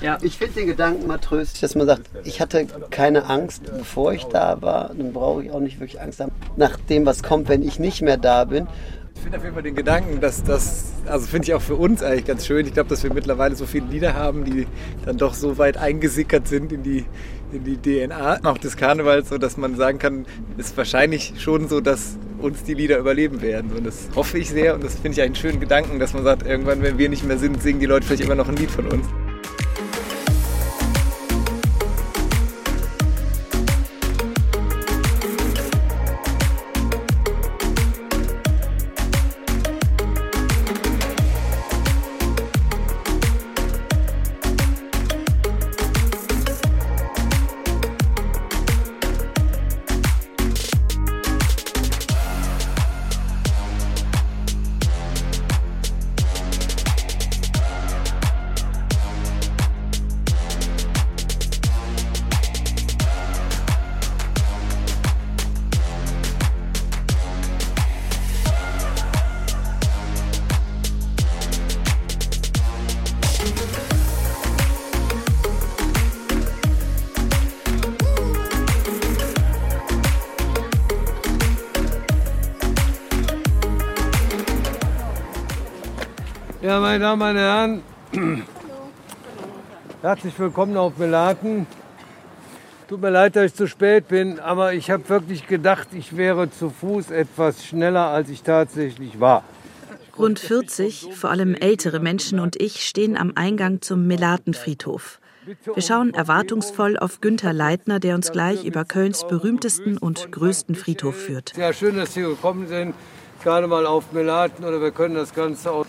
Ja. 0.01 0.19
Ich 0.23 0.39
finde 0.39 0.55
den 0.55 0.67
Gedanken 0.67 1.07
mal 1.07 1.19
tröstlich, 1.19 1.61
dass 1.61 1.75
man 1.75 1.87
sagt, 1.87 2.03
ich 2.25 2.41
hatte 2.41 2.67
keine 2.91 3.27
Angst, 3.27 3.65
bevor 3.77 4.13
ich 4.13 4.25
da 4.25 4.63
war. 4.63 4.93
Dann 4.95 5.13
brauche 5.13 5.45
ich 5.45 5.51
auch 5.51 5.61
nicht 5.61 5.81
wirklich 5.81 6.01
Angst 6.01 6.21
haben, 6.21 6.33
nach 6.57 6.77
dem, 6.77 7.07
was 7.07 7.23
kommt, 7.23 7.49
wenn 7.49 7.63
ich 7.63 7.79
nicht 7.79 8.03
mehr 8.03 8.17
da 8.17 8.45
bin. 8.45 8.67
Ich 9.15 9.23
finde 9.23 9.37
auf 9.37 9.45
jeden 9.45 9.55
Fall 9.55 9.63
den 9.63 9.75
Gedanken, 9.75 10.21
dass 10.21 10.43
das, 10.43 10.93
also 11.05 11.27
finde 11.27 11.49
ich 11.49 11.55
auch 11.55 11.61
für 11.61 11.75
uns 11.75 12.03
eigentlich 12.03 12.25
ganz 12.25 12.47
schön. 12.47 12.65
Ich 12.67 12.73
glaube, 12.73 12.89
dass 12.89 13.03
wir 13.03 13.13
mittlerweile 13.13 13.55
so 13.55 13.67
viele 13.67 13.87
Lieder 13.87 14.15
haben, 14.15 14.47
die 14.47 14.67
dann 15.05 15.19
doch 15.19 15.35
so 15.35 15.59
weit 15.59 15.77
eingesickert 15.77 16.49
sind 16.49 16.73
in 16.73 16.83
die, 16.83 17.05
in 17.53 17.65
die 17.65 17.77
DNA 17.77 18.41
auch 18.45 18.59
des 18.59 18.77
Karnevals, 18.77 19.29
so 19.29 19.39
dass 19.39 19.57
man 19.57 19.77
sagen 19.77 19.99
kann, 19.99 20.27
ist 20.57 20.77
wahrscheinlich 20.77 21.35
schon 21.39 21.69
so, 21.69 21.81
dass 21.81 22.17
uns 22.39 22.63
die 22.65 22.75
Lieder 22.75 22.99
überleben 22.99 23.43
werden. 23.43 23.73
Und 23.73 23.87
das 23.87 24.09
hoffe 24.15 24.39
ich 24.39 24.49
sehr 24.49 24.75
und 24.75 24.85
das 24.85 24.95
finde 24.95 25.13
ich 25.13 25.23
einen 25.23 25.35
schönen 25.35 25.61
Gedanken, 25.61 25.99
dass 25.99 26.15
man 26.15 26.25
sagt, 26.25 26.47
irgendwann, 26.47 26.83
wenn 26.83 26.99
wir 26.99 27.09
nicht 27.09 27.25
mehr 27.25 27.39
sind, 27.39 27.63
singen 27.63 27.81
die 27.81 27.87
Leute 27.87 28.07
vielleicht 28.07 28.25
immer 28.25 28.35
noch 28.35 28.49
ein 28.49 28.57
Lied 28.57 28.71
von 28.71 28.87
uns. 28.87 29.07
Ja, 86.71 86.79
meine 86.79 87.01
Damen 87.01 87.31
und 87.31 87.37
Herren, 87.37 87.83
herzlich 90.03 90.39
willkommen 90.39 90.77
auf 90.77 90.99
Melaten. 90.99 91.67
Tut 92.89 93.01
mir 93.01 93.11
leid, 93.11 93.35
dass 93.35 93.47
ich 93.47 93.55
zu 93.55 93.67
spät 93.67 94.07
bin, 94.07 94.39
aber 94.39 94.73
ich 94.73 94.89
habe 94.89 95.09
wirklich 95.09 95.49
gedacht, 95.49 95.89
ich 95.95 96.17
wäre 96.17 96.49
zu 96.49 96.71
Fuß 96.71 97.11
etwas 97.11 97.65
schneller, 97.65 98.07
als 98.11 98.29
ich 98.31 98.45
tatsächlich 98.45 99.19
war. 99.19 99.43
Rund 100.17 100.39
40, 100.39 101.09
vor 101.13 101.31
allem 101.31 101.57
ältere 101.57 101.99
Menschen 101.99 102.39
und 102.39 102.55
ich 102.55 102.87
stehen 102.87 103.17
am 103.17 103.33
Eingang 103.35 103.83
zum 103.83 104.07
Melatenfriedhof. 104.07 105.19
Wir 105.75 105.83
schauen 105.83 106.15
erwartungsvoll 106.15 106.97
auf 106.97 107.21
Günther 107.21 107.53
Leitner, 107.53 107.99
der 107.99 108.15
uns 108.15 108.31
gleich 108.31 108.65
über 108.65 108.85
Kölns 108.85 109.27
berühmtesten 109.27 109.99
und 109.99 110.31
größten 110.31 110.77
Friedhof 110.77 111.17
führt. 111.17 111.53
Ja, 111.57 111.73
schön, 111.73 111.97
dass 111.97 112.15
Sie 112.15 112.23
gekommen 112.23 112.69
sind. 112.69 112.95
Gerade 113.43 113.67
mal 113.67 113.87
auf 113.87 114.13
Melaten 114.13 114.65
oder 114.65 114.81
wir 114.81 114.93
können 114.93 115.17
das 115.17 115.35
Ganze 115.35 115.73
auch 115.73 115.87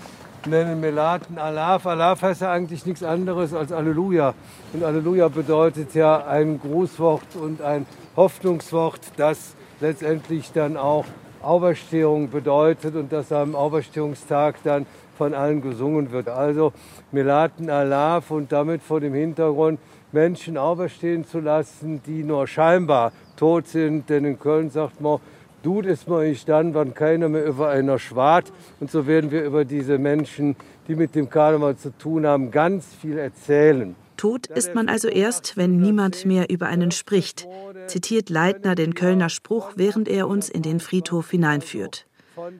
nennen 0.47 0.79
Melaten 0.79 1.37
Alaf. 1.37 1.85
Alaf 1.85 2.21
heißt 2.21 2.41
ja 2.41 2.51
eigentlich 2.51 2.85
nichts 2.85 3.03
anderes 3.03 3.53
als 3.53 3.71
Alleluja. 3.71 4.33
Und 4.73 4.83
Alleluja 4.83 5.27
bedeutet 5.27 5.93
ja 5.93 6.25
ein 6.25 6.59
Grußwort 6.59 7.35
und 7.35 7.61
ein 7.61 7.85
Hoffnungswort, 8.15 9.01
das 9.17 9.55
letztendlich 9.79 10.51
dann 10.51 10.77
auch 10.77 11.05
Auferstehung 11.41 12.29
bedeutet 12.29 12.95
und 12.95 13.11
das 13.11 13.31
am 13.31 13.55
Auferstehungstag 13.55 14.55
dann 14.63 14.85
von 15.17 15.33
allen 15.33 15.61
gesungen 15.61 16.11
wird. 16.11 16.29
Also 16.29 16.73
Melaten 17.11 17.69
Alaf 17.69 18.31
und 18.31 18.51
damit 18.51 18.81
vor 18.81 18.99
dem 18.99 19.13
Hintergrund 19.13 19.79
Menschen 20.11 20.57
auferstehen 20.57 21.25
zu 21.25 21.39
lassen, 21.39 22.01
die 22.05 22.23
nur 22.23 22.47
scheinbar 22.47 23.11
tot 23.37 23.67
sind. 23.67 24.09
Denn 24.09 24.25
in 24.25 24.39
Köln 24.39 24.69
sagt 24.69 25.01
man, 25.01 25.19
Tut 25.63 25.85
ist 25.85 26.07
man 26.07 26.27
nicht 26.27 26.49
dann, 26.49 26.73
wann 26.73 26.93
keiner 26.93 27.29
mehr 27.29 27.45
über 27.45 27.69
einer 27.69 27.99
schwart. 27.99 28.51
Und 28.79 28.89
so 28.89 29.05
werden 29.05 29.31
wir 29.31 29.43
über 29.43 29.63
diese 29.63 29.97
Menschen, 29.97 30.55
die 30.87 30.95
mit 30.95 31.13
dem 31.13 31.29
Karneval 31.29 31.77
zu 31.77 31.95
tun 31.97 32.25
haben, 32.25 32.49
ganz 32.51 32.87
viel 32.99 33.17
erzählen. 33.17 33.95
Tot 34.17 34.47
ist 34.47 34.75
man 34.75 34.87
also 34.87 35.07
erst, 35.07 35.57
wenn 35.57 35.77
niemand 35.77 36.25
mehr 36.25 36.49
über 36.49 36.67
einen 36.67 36.91
spricht, 36.91 37.47
zitiert 37.87 38.29
Leitner 38.29 38.75
den 38.75 38.93
Kölner 38.93 39.29
Spruch, 39.29 39.71
während 39.75 40.07
er 40.07 40.27
uns 40.27 40.49
in 40.49 40.61
den 40.61 40.79
Friedhof 40.79 41.31
hineinführt. 41.31 42.05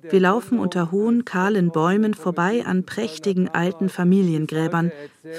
Wir 0.10 0.20
laufen 0.20 0.60
unter 0.60 0.91
hohen, 0.91 1.24
kahlen 1.24 1.72
Bäumen 1.72 2.13
vorbei 2.13 2.63
an 2.65 2.84
prächtigen 2.84 3.48
alten 3.48 3.89
Familiengräbern, 3.89 4.91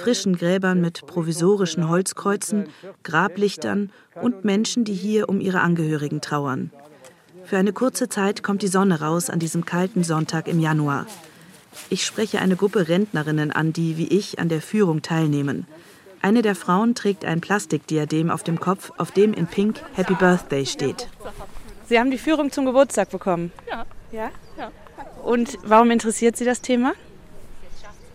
frischen 0.03 0.37
Gräbern 0.37 0.81
mit 0.81 1.07
provisorischen 1.07 1.89
Holzkreuzen, 1.89 2.67
Grablichtern 3.03 3.91
und 4.21 4.45
Menschen, 4.45 4.85
die 4.85 4.95
hier 4.95 5.29
um 5.29 5.41
ihre 5.41 5.61
Angehörigen 5.61 6.21
trauern. 6.21 6.71
Für 7.53 7.59
eine 7.59 7.75
kurze 7.75 8.09
Zeit 8.09 8.43
kommt 8.43 8.63
die 8.63 8.67
Sonne 8.67 9.03
raus 9.03 9.29
an 9.29 9.39
diesem 9.39 9.67
kalten 9.67 10.05
Sonntag 10.05 10.49
im 10.49 10.59
Januar. 10.59 11.05
Ich 11.91 12.07
spreche 12.07 12.39
eine 12.39 12.57
Gruppe 12.57 12.89
Rentnerinnen 12.89 13.53
an, 13.53 13.75
die 13.75 13.99
wie 13.99 14.09
ich 14.09 14.39
an 14.39 14.49
der 14.49 14.63
Führung 14.63 15.03
teilnehmen. 15.03 15.67
Eine 16.23 16.41
der 16.41 16.55
Frauen 16.55 16.95
trägt 16.95 17.27
ein 17.27 17.43
Plastikdiadem 17.43 18.31
auf 18.31 18.43
dem 18.43 18.59
Kopf, 18.59 18.91
auf 18.97 19.11
dem 19.11 19.35
in 19.35 19.47
Pink 19.49 19.83
Happy 19.93 20.15
Birthday 20.15 20.65
steht. 20.65 21.11
Sie 21.91 21.99
haben 21.99 22.11
die 22.11 22.17
Führung 22.17 22.51
zum 22.51 22.65
Geburtstag 22.65 23.11
bekommen. 23.11 23.53
Ja. 23.71 23.85
Ja? 24.13 24.31
ja. 24.57 24.71
Und 25.23 25.59
warum 25.63 25.91
interessiert 25.91 26.39
Sie 26.39 26.47
das 26.47 26.63
Thema? 26.63 26.95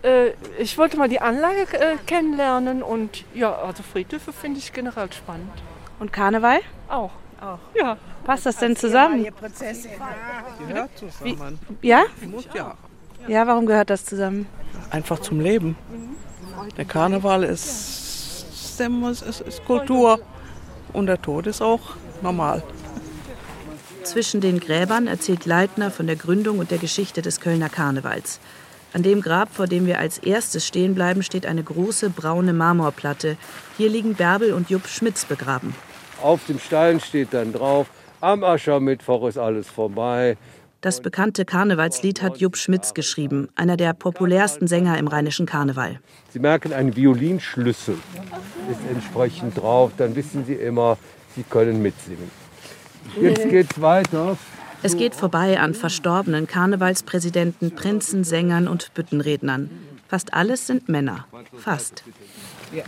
Äh, 0.02 0.32
ich 0.58 0.80
wollte 0.80 0.98
mal 0.98 1.10
die 1.10 1.22
Anlage 1.22 1.80
äh, 1.80 1.98
kennenlernen 2.08 2.82
und 2.82 3.24
ja, 3.36 3.54
also 3.54 3.84
Friedhöfe 3.84 4.34
finde 4.34 4.58
ich 4.58 4.74
generell 4.74 5.14
spannend. 5.14 5.54
Und 6.00 6.12
Karneval? 6.12 6.62
Auch. 6.90 7.12
Auch. 7.42 7.60
Ja. 7.76 7.98
Passt 8.24 8.46
das 8.46 8.58
denn 8.58 8.76
zusammen? 8.76 9.24
Gehört 9.24 10.98
zusammen. 10.98 11.60
Wie, 11.82 11.88
ja? 11.88 12.04
Muss 12.26 12.48
ja. 12.54 12.76
Ja, 13.28 13.48
warum 13.48 13.66
gehört 13.66 13.90
das 13.90 14.06
zusammen? 14.06 14.48
Einfach 14.90 15.20
zum 15.20 15.40
Leben. 15.40 15.76
Der 16.78 16.86
Karneval 16.86 17.44
ist, 17.44 18.80
ist, 18.80 19.42
ist 19.42 19.66
Kultur 19.66 20.20
und 20.94 21.08
der 21.08 21.22
Tod 21.22 21.48
ist 21.48 21.62
auch 21.62 21.96
normal. 22.22 22.64
Zwischen 24.04 24.40
den 24.40 24.60
Gräbern 24.60 25.08
erzählt 25.08 25.46
Leitner 25.46 25.92
von 25.92 26.08
der 26.08 26.16
Gründung 26.16 26.60
und 26.60 26.72
der 26.72 26.78
Geschichte 26.78 27.22
des 27.22 27.42
Kölner 27.42 27.70
Karnevals. 27.70 28.40
An 28.94 29.04
dem 29.04 29.22
Grab, 29.22 29.54
vor 29.54 29.68
dem 29.68 29.86
wir 29.86 30.00
als 30.00 30.18
erstes 30.18 30.66
stehen 30.66 30.96
bleiben, 30.96 31.22
steht 31.22 31.46
eine 31.46 31.62
große 31.62 32.10
braune 32.10 32.54
Marmorplatte. 32.54 33.38
Hier 33.76 33.90
liegen 33.90 34.16
Bärbel 34.16 34.54
und 34.54 34.70
Jupp 34.70 34.88
Schmitz 34.88 35.26
begraben. 35.26 35.76
Auf 36.22 36.46
dem 36.48 36.60
Stein 36.60 37.00
steht 37.00 37.34
dann 37.34 37.54
drauf, 37.54 37.88
am 38.22 38.44
Aschermittwoch 38.44 39.28
ist 39.28 39.38
alles 39.38 39.68
vorbei. 39.68 40.38
Das 40.82 41.02
bekannte 41.02 41.44
Karnevalslied 41.44 42.22
hat 42.22 42.38
Jupp 42.38 42.56
Schmitz 42.56 42.94
geschrieben, 42.94 43.50
einer 43.56 43.78
der 43.78 43.94
populärsten 43.94 44.68
Sänger 44.68 44.98
im 44.98 45.08
rheinischen 45.08 45.46
Karneval. 45.46 46.00
Sie 46.30 46.40
merken, 46.40 46.72
ein 46.72 46.96
Violinschlüssel 46.96 47.98
ist 48.72 48.80
entsprechend 48.92 49.58
drauf, 49.58 49.92
dann 49.98 50.16
wissen 50.16 50.46
Sie 50.46 50.54
immer, 50.54 50.98
Sie 51.36 51.44
können 51.44 51.82
mitsingen. 51.82 52.30
Jetzt 53.20 53.50
geht's 53.50 53.82
weiter. 53.82 54.38
Es 54.84 54.96
geht 54.96 55.16
vorbei 55.16 55.60
an 55.60 55.74
verstorbenen 55.74 56.46
Karnevalspräsidenten, 56.46 57.74
Prinzen, 57.74 58.24
Sängern 58.24 58.68
und 58.68 58.94
Büttenrednern. 58.94 59.72
Fast 60.08 60.34
alles 60.34 60.68
sind 60.68 60.88
Männer. 60.88 61.26
Fast. 61.58 62.04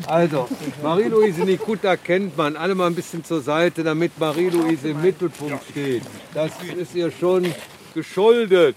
Also, 0.07 0.47
Marie-Louise 0.83 1.41
Nikutta 1.41 1.95
kennt 1.95 2.35
man. 2.37 2.55
Alle 2.57 2.75
mal 2.75 2.87
ein 2.87 2.95
bisschen 2.95 3.23
zur 3.23 3.41
Seite, 3.41 3.83
damit 3.83 4.17
Marie-Louise 4.19 4.89
im 4.89 5.01
Mittelpunkt 5.01 5.63
steht. 5.71 6.03
Das 6.33 6.51
ist 6.77 6.95
ihr 6.95 7.11
schon 7.11 7.53
geschuldet. 7.93 8.75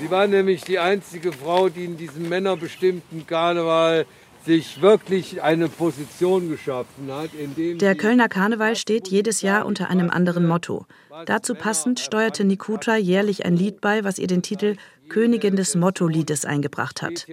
Sie 0.00 0.10
war 0.10 0.26
nämlich 0.26 0.62
die 0.62 0.78
einzige 0.78 1.32
Frau, 1.32 1.68
die 1.68 1.84
in 1.84 1.96
diesem 1.96 2.28
männerbestimmten 2.28 3.26
Karneval 3.26 4.06
sich 4.44 4.82
wirklich 4.82 5.42
eine 5.42 5.68
Position 5.68 6.48
geschaffen 6.48 7.10
hat. 7.12 7.30
Der 7.56 7.94
Kölner 7.94 8.28
Karneval 8.28 8.76
steht 8.76 9.08
jedes 9.08 9.42
Jahr 9.42 9.66
unter 9.66 9.88
einem 9.88 10.10
anderen 10.10 10.46
Motto. 10.46 10.86
Dazu 11.26 11.54
passend 11.54 12.00
steuerte 12.00 12.44
Nikuta 12.44 12.96
jährlich 12.96 13.44
ein 13.44 13.56
Lied 13.56 13.80
bei, 13.80 14.04
was 14.04 14.18
ihr 14.18 14.26
den 14.26 14.42
Titel 14.42 14.76
Königin 15.08 15.56
des 15.56 15.74
Motto-Liedes 15.74 16.44
eingebracht 16.44 17.02
hat. 17.02 17.26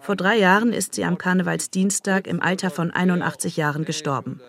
Vor 0.00 0.16
drei 0.16 0.36
Jahren 0.36 0.72
ist 0.72 0.94
sie 0.94 1.04
am 1.04 1.16
Karnevalsdienstag 1.16 2.26
im 2.26 2.42
Alter 2.42 2.70
von 2.70 2.90
81 2.90 3.56
Jahren 3.56 3.84
gestorben. 3.84 4.40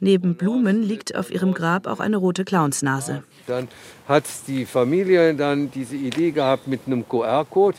Neben 0.00 0.34
Blumen 0.34 0.82
liegt 0.82 1.14
auf 1.14 1.30
ihrem 1.30 1.52
Grab 1.52 1.86
auch 1.86 2.00
eine 2.00 2.16
rote 2.16 2.44
Clownsnase. 2.44 3.22
Dann 3.46 3.68
hat 4.08 4.24
die 4.46 4.64
Familie 4.64 5.34
dann 5.34 5.70
diese 5.70 5.96
Idee 5.96 6.30
gehabt, 6.30 6.66
mit 6.66 6.82
einem 6.86 7.06
QR-Code 7.06 7.76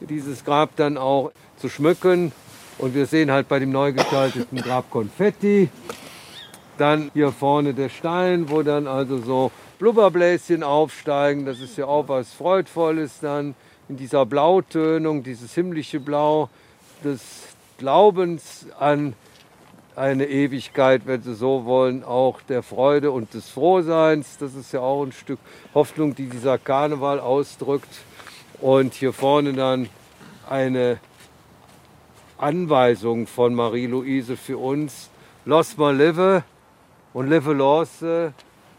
dieses 0.00 0.44
Grab 0.44 0.76
dann 0.76 0.98
auch 0.98 1.32
zu 1.56 1.68
schmücken. 1.68 2.32
Und 2.82 2.96
wir 2.96 3.06
sehen 3.06 3.30
halt 3.30 3.46
bei 3.46 3.60
dem 3.60 3.70
neu 3.70 3.92
gestalteten 3.92 4.60
Grab 4.60 4.90
Konfetti. 4.90 5.68
Dann 6.78 7.12
hier 7.14 7.30
vorne 7.30 7.74
der 7.74 7.88
Stein, 7.88 8.50
wo 8.50 8.64
dann 8.64 8.88
also 8.88 9.18
so 9.18 9.52
Blubberbläschen 9.78 10.64
aufsteigen. 10.64 11.46
Das 11.46 11.60
ist 11.60 11.78
ja 11.78 11.86
auch 11.86 12.08
was 12.08 12.32
Freudvolles 12.32 13.20
dann 13.20 13.54
in 13.88 13.96
dieser 13.96 14.26
Blautönung, 14.26 15.22
dieses 15.22 15.54
himmlische 15.54 16.00
Blau 16.00 16.48
des 17.04 17.20
Glaubens 17.78 18.66
an 18.80 19.14
eine 19.94 20.26
Ewigkeit, 20.26 21.02
wenn 21.04 21.22
Sie 21.22 21.36
so 21.36 21.64
wollen, 21.64 22.02
auch 22.02 22.42
der 22.42 22.64
Freude 22.64 23.12
und 23.12 23.32
des 23.32 23.48
Frohseins. 23.48 24.38
Das 24.38 24.56
ist 24.56 24.72
ja 24.72 24.80
auch 24.80 25.04
ein 25.04 25.12
Stück 25.12 25.38
Hoffnung, 25.72 26.16
die 26.16 26.26
dieser 26.26 26.58
Karneval 26.58 27.20
ausdrückt. 27.20 27.94
Und 28.60 28.94
hier 28.94 29.12
vorne 29.12 29.52
dann 29.52 29.88
eine 30.50 30.98
Anweisung 32.42 33.28
von 33.28 33.54
Marie-Louise 33.54 34.36
für 34.36 34.58
uns. 34.58 35.10
Lass 35.44 35.76
mal 35.76 35.96
leve 35.96 36.42
und 37.12 37.28
leve 37.28 37.52
losse, 37.52 38.34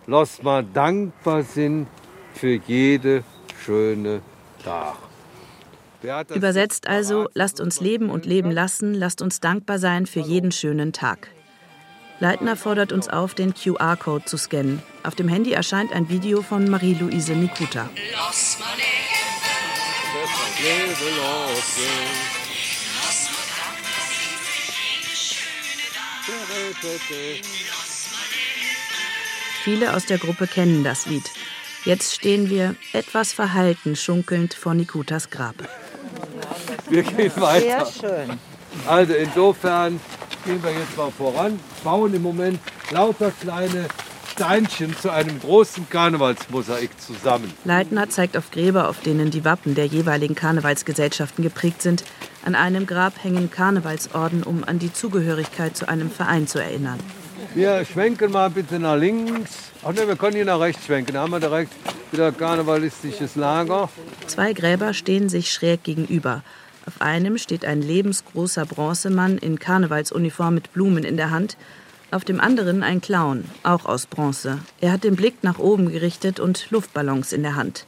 lass 0.05 0.43
mal 0.43 0.63
dankbar 0.63 1.43
sind 1.43 1.87
für 2.33 2.59
jede 2.67 3.23
schöne 3.63 4.21
Tag. 4.63 4.95
Übersetzt 6.35 6.87
also, 6.87 7.29
lasst 7.33 7.61
uns 7.61 7.79
leben 7.79 8.09
und 8.09 8.25
leben 8.25 8.51
lassen, 8.51 8.93
lasst 8.93 9.21
uns 9.21 9.39
dankbar 9.39 9.79
sein 9.79 10.05
für 10.05 10.19
jeden 10.19 10.51
schönen 10.51 10.91
Tag. 10.91 11.29
Leitner 12.19 12.57
fordert 12.57 12.91
uns 12.91 13.07
auf, 13.07 13.33
den 13.33 13.53
QR-Code 13.53 14.25
zu 14.25 14.37
scannen. 14.37 14.81
Auf 15.03 15.15
dem 15.15 15.29
Handy 15.29 15.53
erscheint 15.53 15.93
ein 15.93 16.09
Video 16.09 16.41
von 16.41 16.69
Marie-Louise 16.69 17.33
Nikuta. 17.33 17.89
Viele 29.63 29.93
aus 29.93 30.05
der 30.05 30.17
Gruppe 30.17 30.47
kennen 30.47 30.83
das 30.83 31.05
Lied. 31.05 31.29
Jetzt 31.85 32.13
stehen 32.13 32.49
wir 32.49 32.75
etwas 32.93 33.33
verhalten 33.33 33.95
schunkelnd 33.95 34.53
vor 34.53 34.73
Nikutas 34.73 35.29
Grab. 35.29 35.55
Wir 36.89 37.03
gehen 37.03 37.31
weiter. 37.35 37.85
Sehr 37.85 38.09
schön. 38.09 38.39
Also 38.87 39.13
insofern 39.13 39.99
gehen 40.45 40.63
wir 40.63 40.71
jetzt 40.71 40.95
mal 40.95 41.11
voran, 41.11 41.59
bauen 41.83 42.13
im 42.13 42.21
Moment 42.21 42.59
lauter 42.91 43.31
kleine 43.31 43.87
Steinchen 44.31 44.97
zu 44.97 45.11
einem 45.11 45.39
großen 45.39 45.89
Karnevalsmosaik 45.89 46.89
zusammen. 46.99 47.53
Leitner 47.65 48.09
zeigt 48.09 48.35
auf 48.37 48.49
Gräber, 48.49 48.89
auf 48.89 49.01
denen 49.01 49.29
die 49.29 49.45
Wappen 49.45 49.75
der 49.75 49.85
jeweiligen 49.85 50.35
Karnevalsgesellschaften 50.35 51.43
geprägt 51.43 51.81
sind. 51.81 52.03
An 52.45 52.55
einem 52.55 52.85
Grab 52.85 53.23
hängen 53.23 53.49
Karnevalsorden, 53.49 54.43
um 54.43 54.63
an 54.65 54.77
die 54.77 54.91
Zugehörigkeit 54.91 55.77
zu 55.77 55.87
einem 55.87 56.11
Verein 56.11 56.45
zu 56.45 56.59
erinnern. 56.59 56.99
Wir 57.55 57.85
schwenken 57.85 58.31
mal 58.31 58.49
bitte 58.49 58.79
nach 58.79 58.97
links. 58.97 59.71
Ach 59.83 59.93
ne, 59.93 60.07
wir 60.07 60.15
können 60.15 60.35
hier 60.35 60.45
nach 60.45 60.59
rechts 60.59 60.85
schwenken. 60.85 61.13
Da 61.13 61.21
haben 61.21 61.31
wir 61.31 61.39
direkt 61.39 61.71
wieder 62.11 62.31
karnevalistisches 62.31 63.35
Lager. 63.35 63.89
Zwei 64.27 64.53
Gräber 64.53 64.93
stehen 64.93 65.29
sich 65.29 65.53
schräg 65.53 65.83
gegenüber. 65.83 66.43
Auf 66.85 67.01
einem 67.01 67.37
steht 67.37 67.63
ein 67.63 67.81
lebensgroßer 67.81 68.65
Bronzemann 68.65 69.37
in 69.37 69.57
Karnevalsuniform 69.57 70.53
mit 70.53 70.73
Blumen 70.73 71.05
in 71.05 71.15
der 71.15 71.31
Hand. 71.31 71.55
Auf 72.11 72.25
dem 72.25 72.41
anderen 72.41 72.83
ein 72.83 72.99
Clown, 72.99 73.45
auch 73.63 73.85
aus 73.85 74.05
Bronze. 74.05 74.59
Er 74.81 74.91
hat 74.91 75.03
den 75.03 75.15
Blick 75.15 75.43
nach 75.43 75.59
oben 75.59 75.89
gerichtet 75.89 76.39
und 76.41 76.69
Luftballons 76.71 77.31
in 77.31 77.43
der 77.43 77.55
Hand. 77.55 77.85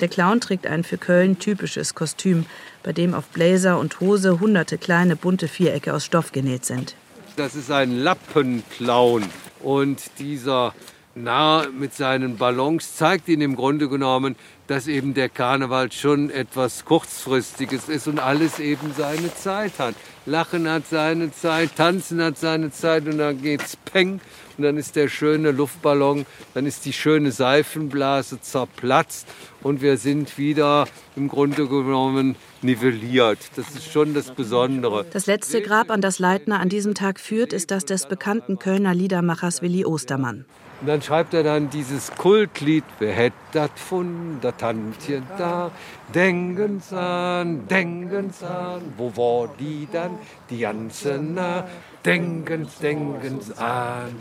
Der 0.00 0.08
Clown 0.08 0.40
trägt 0.40 0.66
ein 0.66 0.82
für 0.82 0.98
Köln 0.98 1.38
typisches 1.38 1.94
Kostüm, 1.94 2.46
bei 2.84 2.92
dem 2.92 3.14
auf 3.14 3.24
Blazer 3.28 3.80
und 3.80 3.98
Hose 3.98 4.38
hunderte 4.38 4.78
kleine 4.78 5.16
bunte 5.16 5.48
Vierecke 5.48 5.92
aus 5.92 6.04
Stoff 6.04 6.30
genäht 6.30 6.64
sind. 6.64 6.94
Das 7.36 7.56
ist 7.56 7.72
ein 7.72 7.98
Lappenclown. 7.98 9.24
Und 9.60 10.02
dieser 10.18 10.74
Narr 11.16 11.68
mit 11.70 11.94
seinen 11.94 12.36
Ballons 12.36 12.96
zeigt 12.96 13.28
Ihnen 13.28 13.42
im 13.42 13.56
Grunde 13.56 13.88
genommen, 13.88 14.36
dass 14.66 14.86
eben 14.86 15.14
der 15.14 15.28
Karneval 15.28 15.92
schon 15.92 16.28
etwas 16.30 16.84
Kurzfristiges 16.84 17.88
ist 17.88 18.06
und 18.06 18.18
alles 18.18 18.58
eben 18.58 18.92
seine 18.96 19.34
Zeit 19.34 19.78
hat. 19.78 19.94
Lachen 20.26 20.68
hat 20.68 20.86
seine 20.88 21.32
Zeit, 21.32 21.76
Tanzen 21.76 22.22
hat 22.22 22.38
seine 22.38 22.70
Zeit 22.72 23.06
und 23.06 23.18
dann 23.18 23.40
geht's 23.40 23.76
peng 23.76 24.20
und 24.56 24.64
dann 24.64 24.76
ist 24.76 24.96
der 24.96 25.08
schöne 25.08 25.50
Luftballon, 25.50 26.26
dann 26.54 26.66
ist 26.66 26.84
die 26.84 26.92
schöne 26.92 27.30
Seifenblase 27.30 28.40
zerplatzt 28.40 29.26
und 29.64 29.82
wir 29.82 29.96
sind 29.96 30.38
wieder 30.38 30.86
im 31.16 31.28
Grunde 31.28 31.66
genommen 31.66 32.36
nivelliert. 32.62 33.38
Das 33.56 33.70
ist 33.70 33.90
schon 33.90 34.14
das 34.14 34.30
Besondere. 34.30 35.04
Das 35.12 35.26
letzte 35.26 35.62
Grab, 35.62 35.90
an 35.90 36.00
das 36.00 36.20
Leitner 36.20 36.60
an 36.60 36.68
diesem 36.68 36.94
Tag 36.94 37.18
führt, 37.18 37.52
ist 37.52 37.72
das 37.72 37.84
des 37.84 38.06
bekannten 38.06 38.58
Kölner 38.58 38.94
Liedermachers 38.94 39.62
Willi 39.62 39.84
Ostermann. 39.84 40.44
Und 40.80 40.88
dann 40.88 41.02
schreibt 41.02 41.32
er 41.32 41.42
dann 41.42 41.70
dieses 41.70 42.12
Kultlied, 42.14 42.84
wer 42.98 43.12
hätt 43.12 43.32
dat 43.52 43.78
von, 43.78 44.38
dat 44.42 44.58
Tantchen 44.58 45.22
da, 45.38 45.70
denken's 46.14 46.92
an, 46.92 47.66
denken's 47.68 48.42
an, 48.42 48.82
wo 48.98 49.16
war 49.16 49.48
die 49.58 49.88
dann, 49.90 50.18
die 50.50 50.58
ganze 50.58 51.18
nah, 51.18 51.66
denken's, 52.04 52.78
denken's 52.78 53.56
an. 53.58 54.14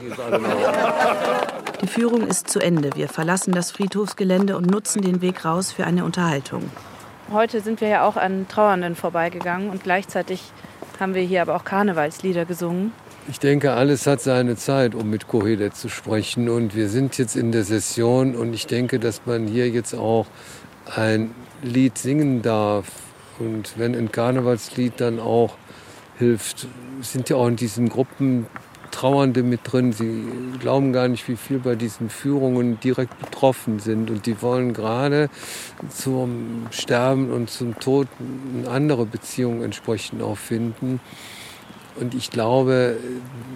Die 1.81 1.87
Führung 1.87 2.27
ist 2.27 2.49
zu 2.49 2.59
Ende. 2.59 2.91
Wir 2.95 3.09
verlassen 3.09 3.53
das 3.53 3.71
Friedhofsgelände 3.71 4.57
und 4.57 4.69
nutzen 4.69 5.01
den 5.01 5.21
Weg 5.21 5.45
raus 5.45 5.71
für 5.71 5.85
eine 5.85 6.05
Unterhaltung. 6.05 6.63
Heute 7.31 7.61
sind 7.61 7.81
wir 7.81 7.87
ja 7.87 8.05
auch 8.05 8.17
an 8.17 8.47
Trauernden 8.47 8.95
vorbeigegangen 8.95 9.69
und 9.69 9.83
gleichzeitig 9.83 10.41
haben 10.99 11.13
wir 11.15 11.23
hier 11.23 11.41
aber 11.41 11.55
auch 11.55 11.63
Karnevalslieder 11.63 12.45
gesungen. 12.45 12.91
Ich 13.29 13.39
denke, 13.39 13.71
alles 13.73 14.05
hat 14.05 14.19
seine 14.19 14.57
Zeit, 14.57 14.95
um 14.95 15.09
mit 15.09 15.27
Kohelet 15.27 15.75
zu 15.75 15.87
sprechen. 15.87 16.49
Und 16.49 16.75
wir 16.75 16.89
sind 16.89 17.17
jetzt 17.17 17.37
in 17.37 17.53
der 17.53 17.63
Session 17.63 18.35
und 18.35 18.53
ich 18.53 18.67
denke, 18.67 18.99
dass 18.99 19.21
man 19.25 19.47
hier 19.47 19.69
jetzt 19.69 19.95
auch 19.95 20.27
ein 20.95 21.33
Lied 21.61 21.97
singen 21.97 22.41
darf. 22.41 22.85
Und 23.39 23.77
wenn 23.77 23.95
ein 23.95 24.11
Karnevalslied 24.11 24.99
dann 24.99 25.19
auch 25.19 25.55
hilft, 26.17 26.67
sind 27.11 27.29
ja 27.29 27.35
auch 27.35 27.47
in 27.47 27.55
diesen 27.55 27.89
Gruppen 27.89 28.47
Trauernde 28.93 29.43
mit 29.43 29.61
drin. 29.63 29.91
Sie 29.91 30.23
glauben 30.59 30.93
gar 30.93 31.07
nicht, 31.07 31.27
wie 31.27 31.35
viel 31.35 31.59
bei 31.59 31.75
diesen 31.75 32.09
Führungen 32.09 32.79
direkt 32.79 33.19
betroffen 33.19 33.79
sind. 33.79 34.09
Und 34.09 34.25
die 34.25 34.41
wollen 34.41 34.73
gerade 34.73 35.29
zum 35.89 36.67
Sterben 36.69 37.31
und 37.31 37.49
zum 37.49 37.79
Tod 37.79 38.07
eine 38.55 38.69
andere 38.69 39.05
Beziehung 39.05 39.63
entsprechend 39.63 40.21
auch 40.21 40.37
finden. 40.37 41.01
Und 41.99 42.13
ich 42.13 42.29
glaube, 42.29 42.97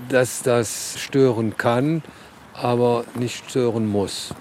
dass 0.10 0.42
das 0.42 1.00
stören 1.00 1.56
kann, 1.58 2.04
aber 2.54 3.06
nicht 3.16 3.50
stören 3.50 3.88
muss. 3.88 4.34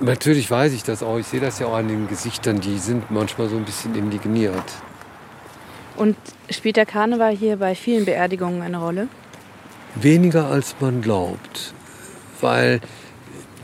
Natürlich 0.00 0.50
weiß 0.50 0.72
ich 0.72 0.82
das 0.82 1.02
auch. 1.02 1.18
Ich 1.18 1.26
sehe 1.26 1.40
das 1.40 1.58
ja 1.58 1.66
auch 1.66 1.74
an 1.74 1.88
den 1.88 2.08
Gesichtern. 2.08 2.60
Die 2.60 2.78
sind 2.78 3.10
manchmal 3.10 3.48
so 3.48 3.56
ein 3.56 3.64
bisschen 3.64 3.94
indigniert. 3.94 4.64
Und 6.00 6.16
spielt 6.48 6.78
der 6.78 6.86
Karneval 6.86 7.36
hier 7.36 7.58
bei 7.58 7.74
vielen 7.74 8.06
Beerdigungen 8.06 8.62
eine 8.62 8.78
Rolle? 8.78 9.08
Weniger 9.96 10.46
als 10.46 10.74
man 10.80 11.02
glaubt. 11.02 11.74
Weil 12.40 12.80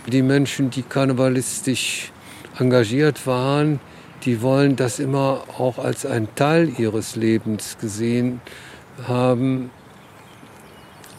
die 0.07 0.21
Menschen, 0.21 0.69
die 0.69 0.83
karnevalistisch 0.83 2.13
engagiert 2.59 3.27
waren, 3.27 3.81
die 4.25 4.43
wollen 4.43 4.77
das 4.77 4.99
immer 4.99 5.45
auch 5.57 5.79
als 5.79 6.05
ein 6.05 6.29
Teil 6.35 6.79
ihres 6.79 7.17
Lebens 7.17 7.79
gesehen 7.81 8.43
haben, 9.09 9.71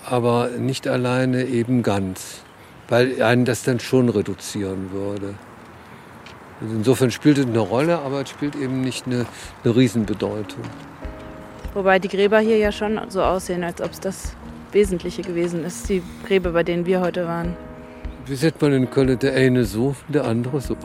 aber 0.06 0.50
nicht 0.50 0.88
alleine 0.88 1.46
eben 1.46 1.82
ganz, 1.82 2.44
weil 2.90 3.24
einen 3.24 3.44
das 3.44 3.64
dann 3.64 3.80
schon 3.80 4.10
reduzieren 4.10 4.92
würde. 4.92 5.34
Also 6.62 6.76
insofern 6.76 7.10
spielt 7.10 7.40
es 7.40 7.48
eine 7.48 7.58
Rolle, 7.58 7.98
aber 7.98 8.22
es 8.22 8.30
spielt 8.30 8.56
eben 8.56 8.82
nicht 8.82 9.08
eine, 9.08 9.26
eine 9.64 9.76
Riesenbedeutung. 9.76 10.62
Wobei 11.78 12.00
die 12.00 12.08
Gräber 12.08 12.40
hier 12.40 12.58
ja 12.58 12.72
schon 12.72 13.00
so 13.10 13.22
aussehen, 13.22 13.64
als 13.64 13.80
ob 13.84 13.92
es 13.92 14.00
das 14.00 14.36
Wesentliche 14.72 15.22
gewesen 15.22 15.64
ist, 15.64 15.88
die 15.88 16.02
Gräber, 16.26 16.50
bei 16.50 16.64
denen 16.64 16.88
wir 16.88 17.02
heute 17.02 17.28
waren. 17.28 17.56
Wie 18.26 18.36
sagt 18.36 18.60
man 18.64 18.74
in 18.74 18.90
Köln, 18.90 19.20
der 19.20 19.36
eine 19.36 19.64
so, 19.64 19.96
der 20.08 20.26
andere 20.26 20.60
so. 20.60 20.76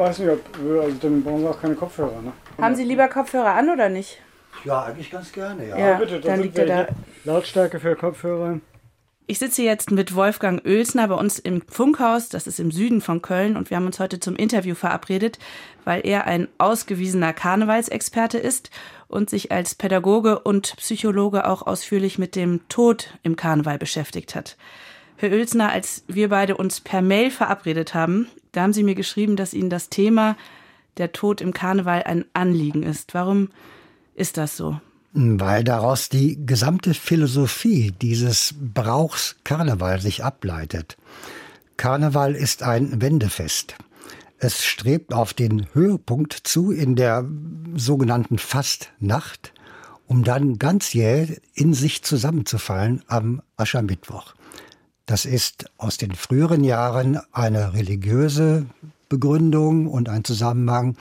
Weiß 0.00 0.18
nicht, 0.18 0.30
ob, 0.30 0.40
also 0.82 0.96
dann 1.00 1.22
brauchen 1.22 1.42
wir 1.42 1.50
auch 1.50 1.60
keine 1.60 1.74
Kopfhörer. 1.74 2.22
Ne? 2.22 2.32
Haben 2.60 2.74
Sie 2.74 2.84
lieber 2.84 3.06
Kopfhörer 3.08 3.54
an 3.54 3.70
oder 3.70 3.88
nicht? 3.88 4.18
Ja, 4.64 4.82
eigentlich 4.84 5.10
ganz 5.10 5.30
gerne, 5.30 5.68
ja. 5.68 5.78
Ja, 5.78 5.98
bitte, 5.98 6.20
dann 6.20 6.42
liegt 6.42 6.58
er 6.58 6.66
da. 6.66 6.88
Lautstärke 7.24 7.78
für 7.78 7.94
Kopfhörer. 7.94 8.60
Ich 9.26 9.38
sitze 9.38 9.62
jetzt 9.62 9.92
mit 9.92 10.16
Wolfgang 10.16 10.66
Oelsner 10.66 11.06
bei 11.06 11.14
uns 11.14 11.38
im 11.38 11.62
Funkhaus, 11.68 12.30
das 12.30 12.48
ist 12.48 12.58
im 12.58 12.72
Süden 12.72 13.00
von 13.00 13.22
Köln, 13.22 13.56
und 13.56 13.70
wir 13.70 13.76
haben 13.76 13.86
uns 13.86 14.00
heute 14.00 14.18
zum 14.18 14.34
Interview 14.34 14.74
verabredet, 14.74 15.38
weil 15.84 16.04
er 16.04 16.26
ein 16.26 16.48
ausgewiesener 16.58 17.32
Karnevalsexperte 17.32 18.38
ist 18.38 18.70
und 19.06 19.30
sich 19.30 19.52
als 19.52 19.76
Pädagoge 19.76 20.40
und 20.40 20.74
Psychologe 20.78 21.46
auch 21.46 21.64
ausführlich 21.64 22.18
mit 22.18 22.34
dem 22.34 22.68
Tod 22.68 23.16
im 23.22 23.36
Karneval 23.36 23.78
beschäftigt 23.78 24.34
hat. 24.34 24.56
Herr 25.16 25.30
Oelsner, 25.30 25.70
als 25.70 26.02
wir 26.08 26.30
beide 26.30 26.56
uns 26.56 26.80
per 26.80 27.00
Mail 27.00 27.30
verabredet 27.30 27.94
haben, 27.94 28.26
da 28.52 28.62
haben 28.62 28.72
Sie 28.72 28.82
mir 28.82 28.94
geschrieben, 28.94 29.36
dass 29.36 29.54
Ihnen 29.54 29.70
das 29.70 29.88
Thema 29.88 30.36
der 30.96 31.12
Tod 31.12 31.40
im 31.40 31.52
Karneval 31.52 32.02
ein 32.02 32.24
Anliegen 32.32 32.82
ist. 32.82 33.14
Warum 33.14 33.48
ist 34.14 34.36
das 34.36 34.56
so? 34.56 34.80
Weil 35.12 35.64
daraus 35.64 36.08
die 36.08 36.44
gesamte 36.46 36.94
Philosophie 36.94 37.92
dieses 38.00 38.54
Brauchs 38.58 39.36
Karneval 39.42 40.00
sich 40.00 40.22
ableitet. 40.24 40.96
Karneval 41.76 42.34
ist 42.34 42.62
ein 42.62 43.00
Wendefest. 43.00 43.76
Es 44.38 44.64
strebt 44.64 45.12
auf 45.12 45.34
den 45.34 45.66
Höhepunkt 45.74 46.32
zu 46.32 46.70
in 46.70 46.96
der 46.96 47.28
sogenannten 47.74 48.38
Fastnacht, 48.38 49.52
um 50.06 50.24
dann 50.24 50.58
ganz 50.58 50.92
jäh 50.92 51.38
in 51.54 51.74
sich 51.74 52.02
zusammenzufallen 52.02 53.02
am 53.06 53.42
Aschermittwoch. 53.56 54.34
Das 55.10 55.24
ist 55.24 55.64
aus 55.76 55.96
den 55.96 56.12
früheren 56.12 56.62
Jahren 56.62 57.18
eine 57.32 57.74
religiöse 57.74 58.66
Begründung 59.08 59.88
und 59.88 60.08
ein 60.08 60.22
Zusammenhang, 60.22 60.96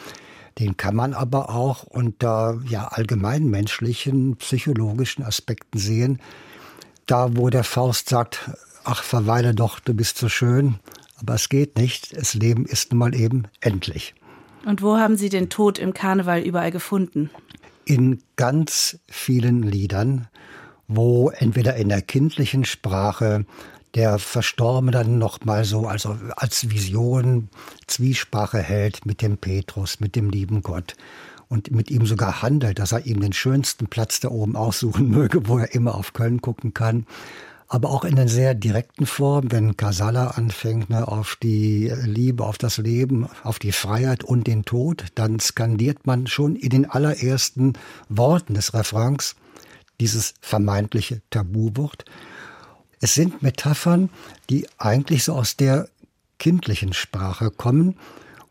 den 0.58 0.78
kann 0.78 0.96
man 0.96 1.14
aber 1.14 1.52
auch 1.52 1.84
unter 1.84 2.60
ja, 2.68 2.88
allgemeinmenschlichen, 2.88 4.38
psychologischen 4.38 5.24
Aspekten 5.24 5.78
sehen. 5.78 6.20
Da, 7.06 7.38
wo 7.38 7.52
der 7.52 7.64
Faust 7.64 8.10
sagt, 8.10 8.50
ach, 8.84 9.04
verweile 9.04 9.54
doch, 9.54 9.80
du 9.80 9.94
bist 9.94 10.18
so 10.18 10.28
schön, 10.28 10.80
aber 11.18 11.36
es 11.36 11.48
geht 11.48 11.78
nicht, 11.78 12.18
das 12.18 12.34
Leben 12.34 12.66
ist 12.66 12.92
nun 12.92 12.98
mal 12.98 13.14
eben 13.14 13.44
endlich. 13.62 14.16
Und 14.66 14.82
wo 14.82 14.98
haben 14.98 15.18
Sie 15.18 15.30
den 15.30 15.50
Tod 15.50 15.78
im 15.78 15.94
Karneval 15.94 16.42
überall 16.42 16.72
gefunden? 16.72 17.30
In 17.86 18.24
ganz 18.38 18.98
vielen 19.08 19.62
Liedern, 19.62 20.28
wo 20.88 21.30
entweder 21.30 21.76
in 21.76 21.90
der 21.90 22.02
kindlichen 22.02 22.66
Sprache 22.66 23.46
der 23.96 24.20
Verstorbene 24.20 24.92
dann 24.92 25.18
noch 25.18 25.44
mal 25.46 25.66
so 25.66 25.88
also 25.88 26.18
als 26.36 26.70
Vision 26.70 27.50
Zwiesprache 27.88 28.60
hält 28.60 29.06
mit 29.06 29.22
dem 29.22 29.38
Petrus, 29.38 30.00
mit 30.00 30.16
dem 30.16 30.30
lieben 30.30 30.62
Gott 30.62 30.96
und 31.50 31.72
mit 31.72 31.90
ihm 31.90 32.06
sogar 32.06 32.42
handelt, 32.42 32.80
dass 32.80 32.92
er 32.92 33.06
ihm 33.06 33.20
den 33.20 33.34
schönsten 33.34 33.88
Platz 33.88 34.20
da 34.20 34.30
oben 34.30 34.56
aussuchen 34.56 35.10
möge, 35.10 35.48
wo 35.48 35.58
er 35.58 35.74
immer 35.74 35.96
auf 35.96 36.14
Köln 36.14 36.42
gucken 36.42 36.74
kann. 36.74 37.06
Aber 37.72 37.92
auch 37.92 38.04
in 38.04 38.16
den 38.16 38.28
sehr 38.28 38.56
direkten 38.56 39.06
Formen, 39.06 39.52
wenn 39.52 39.78
Casala 39.78 40.30
anfängt 40.30 40.90
ne, 40.90 41.08
auf 41.08 41.36
die 41.36 41.94
Liebe, 42.04 42.44
auf 42.44 42.58
das 42.58 42.78
Leben, 42.78 43.28
auf 43.44 43.60
die 43.60 43.72
Freiheit 43.72 44.24
und 44.24 44.48
den 44.48 44.66
Tod, 44.66 45.06
dann 45.14 45.40
skandiert 45.40 46.08
man 46.08 46.26
schon 46.26 46.56
in 46.56 46.70
den 46.70 46.90
allerersten 46.90 47.74
Worten 48.08 48.56
des 48.56 48.74
Refrains 48.74 49.36
dieses 50.00 50.34
vermeintliche 50.42 51.22
Tabuwort. 51.30 52.06
Es 53.02 53.14
sind 53.14 53.42
Metaphern, 53.42 54.10
die 54.50 54.68
eigentlich 54.78 55.24
so 55.24 55.34
aus 55.34 55.56
der 55.56 55.88
kindlichen 56.38 56.94
Sprache 56.94 57.52
kommen. 57.52 57.98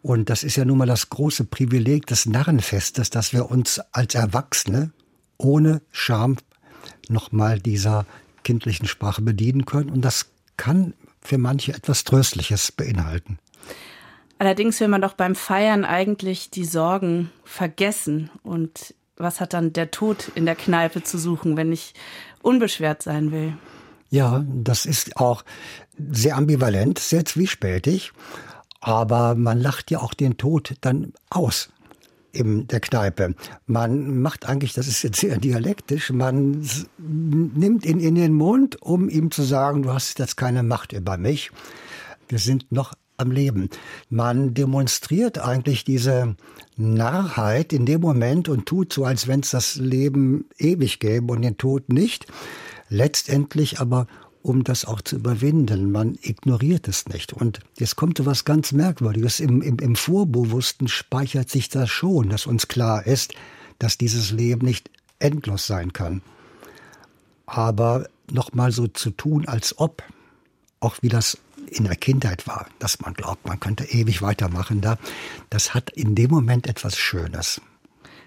Und 0.02 0.30
das 0.30 0.44
ist 0.44 0.56
ja 0.56 0.64
nun 0.64 0.78
mal 0.78 0.86
das 0.86 1.10
große 1.10 1.44
Privileg 1.44 2.06
des 2.06 2.26
Narrenfestes, 2.26 3.10
dass 3.10 3.32
wir 3.32 3.50
uns 3.50 3.80
als 3.92 4.14
Erwachsene 4.14 4.92
ohne 5.36 5.82
Scham 5.90 6.36
nochmal 7.08 7.58
dieser 7.58 8.06
kindlichen 8.44 8.86
Sprache 8.86 9.22
bedienen 9.22 9.66
können. 9.66 9.90
Und 9.90 10.02
das 10.02 10.26
kann 10.56 10.94
für 11.20 11.38
manche 11.38 11.74
etwas 11.74 12.04
Tröstliches 12.04 12.72
beinhalten. 12.72 13.38
Allerdings 14.38 14.78
will 14.80 14.88
man 14.88 15.02
doch 15.02 15.14
beim 15.14 15.34
Feiern 15.34 15.84
eigentlich 15.84 16.50
die 16.50 16.64
Sorgen 16.64 17.30
vergessen. 17.44 18.30
Und 18.42 18.94
was 19.16 19.40
hat 19.40 19.52
dann 19.52 19.72
der 19.72 19.90
Tod 19.90 20.30
in 20.34 20.46
der 20.46 20.54
Kneipe 20.54 21.02
zu 21.02 21.18
suchen, 21.18 21.56
wenn 21.56 21.72
ich 21.72 21.92
unbeschwert 22.40 23.02
sein 23.02 23.32
will? 23.32 23.54
Ja, 24.10 24.44
das 24.48 24.86
ist 24.86 25.16
auch 25.16 25.44
sehr 25.98 26.36
ambivalent, 26.36 26.98
sehr 26.98 27.24
zwiespältig. 27.24 28.12
Aber 28.80 29.34
man 29.34 29.58
lacht 29.58 29.90
ja 29.90 30.00
auch 30.00 30.14
den 30.14 30.36
Tod 30.36 30.74
dann 30.80 31.12
aus 31.30 31.70
in 32.32 32.68
der 32.68 32.80
Kneipe. 32.80 33.34
Man 33.66 34.20
macht 34.20 34.46
eigentlich, 34.48 34.72
das 34.72 34.86
ist 34.86 35.02
jetzt 35.02 35.20
sehr 35.20 35.36
dialektisch, 35.38 36.10
man 36.10 36.66
nimmt 36.98 37.84
ihn 37.84 38.00
in 38.00 38.14
den 38.14 38.32
Mund, 38.34 38.80
um 38.80 39.08
ihm 39.08 39.30
zu 39.30 39.42
sagen, 39.42 39.82
du 39.82 39.92
hast 39.92 40.18
jetzt 40.18 40.36
keine 40.36 40.62
Macht 40.62 40.92
über 40.92 41.16
mich. 41.16 41.50
Wir 42.28 42.38
sind 42.38 42.70
noch 42.70 42.94
am 43.16 43.32
Leben. 43.32 43.68
Man 44.10 44.54
demonstriert 44.54 45.38
eigentlich 45.38 45.84
diese 45.84 46.36
Narrheit 46.76 47.72
in 47.72 47.84
dem 47.84 48.00
Moment 48.00 48.48
und 48.48 48.66
tut 48.66 48.92
so, 48.92 49.04
als 49.04 49.26
wenn 49.26 49.40
es 49.40 49.50
das 49.50 49.76
Leben 49.76 50.44
ewig 50.56 51.00
gäbe 51.00 51.32
und 51.32 51.42
den 51.42 51.58
Tod 51.58 51.92
nicht. 51.92 52.26
Letztendlich 52.88 53.80
aber 53.80 54.06
um 54.42 54.64
das 54.64 54.84
auch 54.84 55.00
zu 55.02 55.16
überwinden. 55.16 55.90
Man 55.92 56.18
ignoriert 56.22 56.88
es 56.88 57.06
nicht. 57.08 57.32
Und 57.32 57.60
jetzt 57.78 57.96
kommt 57.96 58.18
so 58.18 58.26
was 58.26 58.44
ganz 58.44 58.72
Merkwürdiges. 58.72 59.40
Im, 59.40 59.62
im, 59.62 59.78
Im 59.78 59.96
Vorbewussten 59.96 60.88
speichert 60.88 61.50
sich 61.50 61.68
das 61.68 61.90
schon, 61.90 62.30
dass 62.30 62.46
uns 62.46 62.68
klar 62.68 63.06
ist, 63.06 63.34
dass 63.78 63.98
dieses 63.98 64.30
Leben 64.30 64.66
nicht 64.66 64.90
endlos 65.18 65.66
sein 65.66 65.92
kann. 65.92 66.22
Aber 67.46 68.08
nochmal 68.30 68.72
so 68.72 68.86
zu 68.86 69.10
tun, 69.10 69.46
als 69.46 69.78
ob, 69.78 70.02
auch 70.80 70.96
wie 71.02 71.08
das 71.08 71.38
in 71.70 71.84
der 71.84 71.96
Kindheit 71.96 72.46
war, 72.46 72.66
dass 72.78 73.00
man 73.00 73.14
glaubt, 73.14 73.46
man 73.46 73.60
könnte 73.60 73.84
ewig 73.84 74.22
weitermachen 74.22 74.80
da, 74.80 74.98
das 75.50 75.74
hat 75.74 75.90
in 75.90 76.14
dem 76.14 76.30
Moment 76.30 76.66
etwas 76.66 76.96
Schönes. 76.96 77.60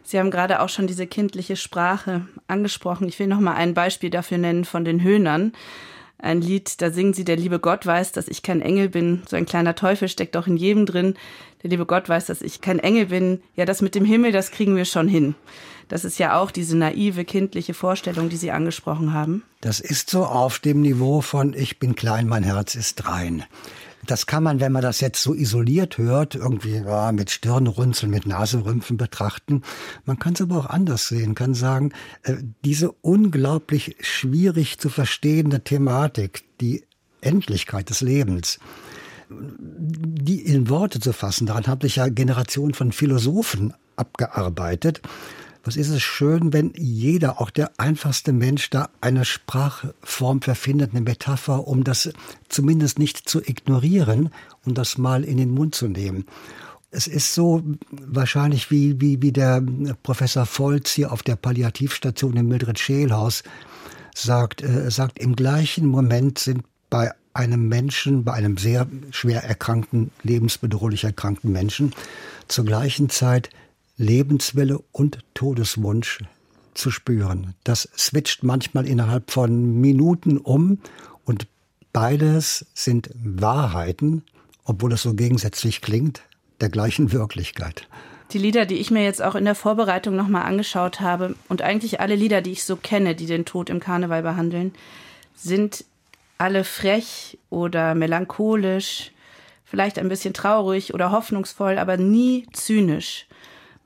Sie 0.04 0.20
haben 0.20 0.32
gerade 0.32 0.62
auch 0.62 0.70
schon 0.70 0.88
diese 0.88 1.08
kindliche 1.08 1.56
Sprache 1.56 2.28
angesprochen. 2.48 3.08
Ich 3.08 3.20
will 3.20 3.28
noch 3.28 3.40
mal 3.40 3.54
ein 3.54 3.74
Beispiel 3.74 4.10
dafür 4.10 4.38
nennen 4.38 4.66
von 4.66 4.86
den 4.86 5.04
Höhnern. 5.04 5.54
Ein 6.18 6.42
Lied, 6.42 6.82
da 6.82 6.92
singen 6.92 7.14
sie, 7.14 7.26
der 7.26 7.36
liebe 7.36 7.60
Gott 7.60 7.86
weiß, 7.86 8.12
dass 8.12 8.28
ich 8.28 8.44
kein 8.44 8.62
Engel 8.62 8.90
bin. 8.90 9.24
So 9.28 9.36
ein 9.36 9.48
kleiner 9.48 9.74
Teufel 9.74 10.08
steckt 10.08 10.38
auch 10.38 10.46
in 10.46 10.56
jedem 10.56 10.86
drin. 10.86 11.16
Der 11.64 11.72
liebe 11.72 11.88
Gott 11.88 12.08
weiß, 12.10 12.28
dass 12.28 12.44
ich 12.44 12.62
kein 12.62 12.78
Engel 12.78 13.08
bin. 13.08 13.42
Ja, 13.56 13.66
das 13.66 13.82
mit 13.82 13.96
dem 13.96 14.06
Himmel, 14.06 14.32
das 14.32 14.52
kriegen 14.52 14.76
wir 14.76 14.86
schon 14.86 15.08
hin. 15.08 15.34
Das 15.88 16.06
ist 16.06 16.20
ja 16.20 16.40
auch 16.40 16.52
diese 16.52 16.78
naive, 16.78 17.26
kindliche 17.26 17.74
Vorstellung, 17.74 18.30
die 18.30 18.38
Sie 18.38 18.52
angesprochen 18.52 19.14
haben. 19.14 19.44
Das 19.62 19.80
ist 19.80 20.10
so 20.10 20.26
auf 20.26 20.60
dem 20.60 20.82
Niveau 20.82 21.22
von 21.22 21.54
Ich 21.54 21.80
bin 21.80 21.96
klein, 21.96 22.28
mein 22.28 22.44
Herz 22.44 22.76
ist 22.76 23.08
rein. 23.08 23.44
Das 24.08 24.26
kann 24.26 24.44
man, 24.44 24.60
wenn 24.60 24.72
man 24.72 24.82
das 24.82 25.00
jetzt 25.00 25.22
so 25.22 25.34
isoliert 25.34 25.98
hört, 25.98 26.36
irgendwie 26.36 26.78
ja, 26.78 27.12
mit 27.12 27.30
Stirnrunzeln, 27.30 28.12
mit 28.12 28.26
Naserümpfen 28.26 28.98
betrachten. 28.98 29.62
Man 30.06 30.20
kann 30.20 30.34
es 30.34 30.42
aber 30.42 30.58
auch 30.58 30.66
anders 30.66 31.08
sehen, 31.08 31.36
kann 31.36 31.54
sagen, 31.54 31.92
äh, 32.24 32.36
diese 32.66 32.92
unglaublich 32.92 33.96
schwierig 34.02 34.80
zu 34.80 34.90
verstehende 34.90 35.64
Thematik, 35.64 36.44
die 36.60 36.84
Endlichkeit 37.22 37.90
des 37.90 38.02
Lebens, 38.02 38.60
die 39.30 40.42
in 40.42 40.70
Worte 40.70 41.00
zu 41.00 41.14
fassen, 41.14 41.46
daran 41.46 41.68
haben 41.68 41.82
sich 41.82 41.98
ja 41.98 42.10
Generationen 42.10 42.74
von 42.74 42.92
Philosophen 42.92 43.74
abgearbeitet. 43.96 45.02
Was 45.64 45.76
ist 45.76 45.90
es 45.90 46.02
schön, 46.02 46.54
wenn 46.54 46.74
jeder, 46.76 47.40
auch 47.40 47.52
der 47.52 47.72
einfachste 47.78 48.34
Mensch, 48.34 48.70
da 48.72 48.90
eine 49.00 49.26
Sprachform 49.26 50.42
verfindet, 50.42 50.92
eine 50.92 51.02
Metapher, 51.02 51.68
um 51.68 51.84
das 51.84 52.12
zumindest 52.50 52.98
nicht 52.98 53.30
zu 53.30 53.42
ignorieren 53.42 54.32
und 54.66 54.78
das 54.78 54.98
mal 54.98 55.24
in 55.24 55.38
den 55.38 55.52
Mund 55.52 55.76
zu 55.76 55.88
nehmen. 55.88 56.26
Es 56.90 57.08
ist 57.08 57.34
so 57.34 57.64
wahrscheinlich 57.92 58.72
wie, 58.72 59.00
wie, 59.00 59.22
wie 59.22 59.32
der 59.32 59.64
Professor 60.04 60.46
Volz 60.46 60.92
hier 60.92 61.12
auf 61.12 61.24
der 61.24 61.36
Palliativstation 61.36 62.36
im 62.36 62.48
Mildred 62.48 62.80
Scheelhaus 62.80 63.44
sagt, 64.16 64.62
äh, 64.62 64.90
sagt, 64.92 65.20
im 65.20 65.36
gleichen 65.36 65.86
Moment 65.86 66.40
sind 66.40 66.64
bei 66.90 67.12
einem 67.34 67.70
Menschen, 67.70 68.26
bei 68.26 68.34
einem 68.34 68.58
sehr 68.58 68.88
schwer 69.12 69.44
erkrankten, 69.44 70.12
lebensbedrohlich 70.24 71.06
erkrankten 71.06 71.52
Menschen, 71.52 71.94
zur 72.48 72.66
gleichen 72.66 73.10
Zeit 73.10 73.50
Lebenswille 74.02 74.80
und 74.92 75.20
Todeswunsch 75.36 76.24
zu 76.74 76.90
spüren. 76.90 77.54
Das 77.64 77.88
switcht 77.96 78.44
manchmal 78.44 78.88
innerhalb 78.88 79.30
von 79.30 79.80
Minuten 79.80 80.38
um 80.40 80.80
und 81.24 81.46
beides 81.94 82.66
sind 82.74 83.12
Wahrheiten, 83.14 84.24
obwohl 84.66 84.94
es 84.94 85.04
so 85.04 85.14
gegensätzlich 85.14 85.82
klingt, 85.82 86.24
der 86.62 86.70
gleichen 86.70 87.12
Wirklichkeit. 87.12 87.88
Die 88.32 88.40
Lieder, 88.40 88.66
die 88.66 88.78
ich 88.78 88.90
mir 88.90 89.04
jetzt 89.04 89.22
auch 89.22 89.36
in 89.36 89.46
der 89.46 89.56
Vorbereitung 89.56 90.16
nochmal 90.16 90.44
angeschaut 90.44 91.00
habe 91.00 91.36
und 91.48 91.62
eigentlich 91.62 92.00
alle 92.00 92.16
Lieder, 92.16 92.42
die 92.42 92.54
ich 92.54 92.64
so 92.64 92.78
kenne, 92.78 93.14
die 93.14 93.28
den 93.28 93.46
Tod 93.46 93.70
im 93.70 93.80
Karneval 93.80 94.24
behandeln, 94.24 94.74
sind 95.36 95.86
alle 96.40 96.64
frech 96.64 97.38
oder 97.52 97.94
melancholisch, 97.94 99.12
vielleicht 99.64 100.00
ein 100.00 100.10
bisschen 100.10 100.34
traurig 100.34 100.96
oder 100.96 101.12
hoffnungsvoll, 101.12 101.78
aber 101.78 101.98
nie 101.98 102.48
zynisch. 102.52 103.28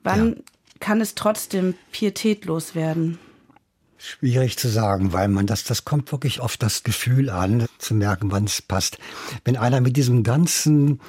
Wann 0.02 0.28
ja. 0.28 0.42
kann 0.80 1.00
es 1.00 1.14
trotzdem 1.14 1.74
pietätlos 1.92 2.74
werden? 2.74 3.18
Schwierig 3.98 4.58
zu 4.58 4.68
sagen, 4.68 5.12
weil 5.12 5.28
man 5.28 5.46
das, 5.46 5.64
das 5.64 5.84
kommt 5.84 6.12
wirklich 6.12 6.40
auf 6.40 6.56
das 6.56 6.82
Gefühl 6.82 7.30
an, 7.30 7.66
zu 7.78 7.94
merken, 7.94 8.30
wann 8.30 8.44
es 8.44 8.60
passt. 8.60 8.98
Wenn 9.44 9.56
einer 9.56 9.80
mit 9.80 9.96
diesem 9.96 10.22
ganzen 10.22 11.00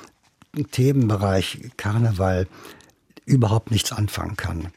Themenbereich 0.72 1.70
Karneval 1.76 2.48
überhaupt 3.26 3.72
nichts 3.72 3.92
anfangen 3.92 4.38
kann, 4.38 4.72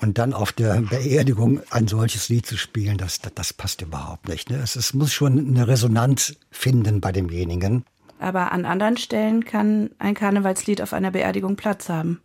und 0.00 0.18
dann 0.18 0.32
auf 0.32 0.52
der 0.52 0.80
Beerdigung 0.80 1.60
ein 1.70 1.86
solches 1.86 2.28
Lied 2.28 2.46
zu 2.46 2.56
spielen, 2.56 2.96
das, 2.96 3.20
das, 3.20 3.34
das 3.34 3.52
passt 3.52 3.82
überhaupt 3.82 4.28
nicht. 4.28 4.50
Ne? 4.50 4.56
Es, 4.56 4.76
es 4.76 4.94
muss 4.94 5.12
schon 5.12 5.38
eine 5.38 5.68
Resonanz 5.68 6.36
finden 6.50 7.00
bei 7.00 7.12
demjenigen. 7.12 7.84
Aber 8.18 8.52
an 8.52 8.64
anderen 8.64 8.96
Stellen 8.96 9.44
kann 9.44 9.90
ein 9.98 10.14
Karnevalslied 10.14 10.82
auf 10.82 10.92
einer 10.92 11.10
Beerdigung 11.10 11.56
Platz 11.56 11.88
haben. 11.88 12.20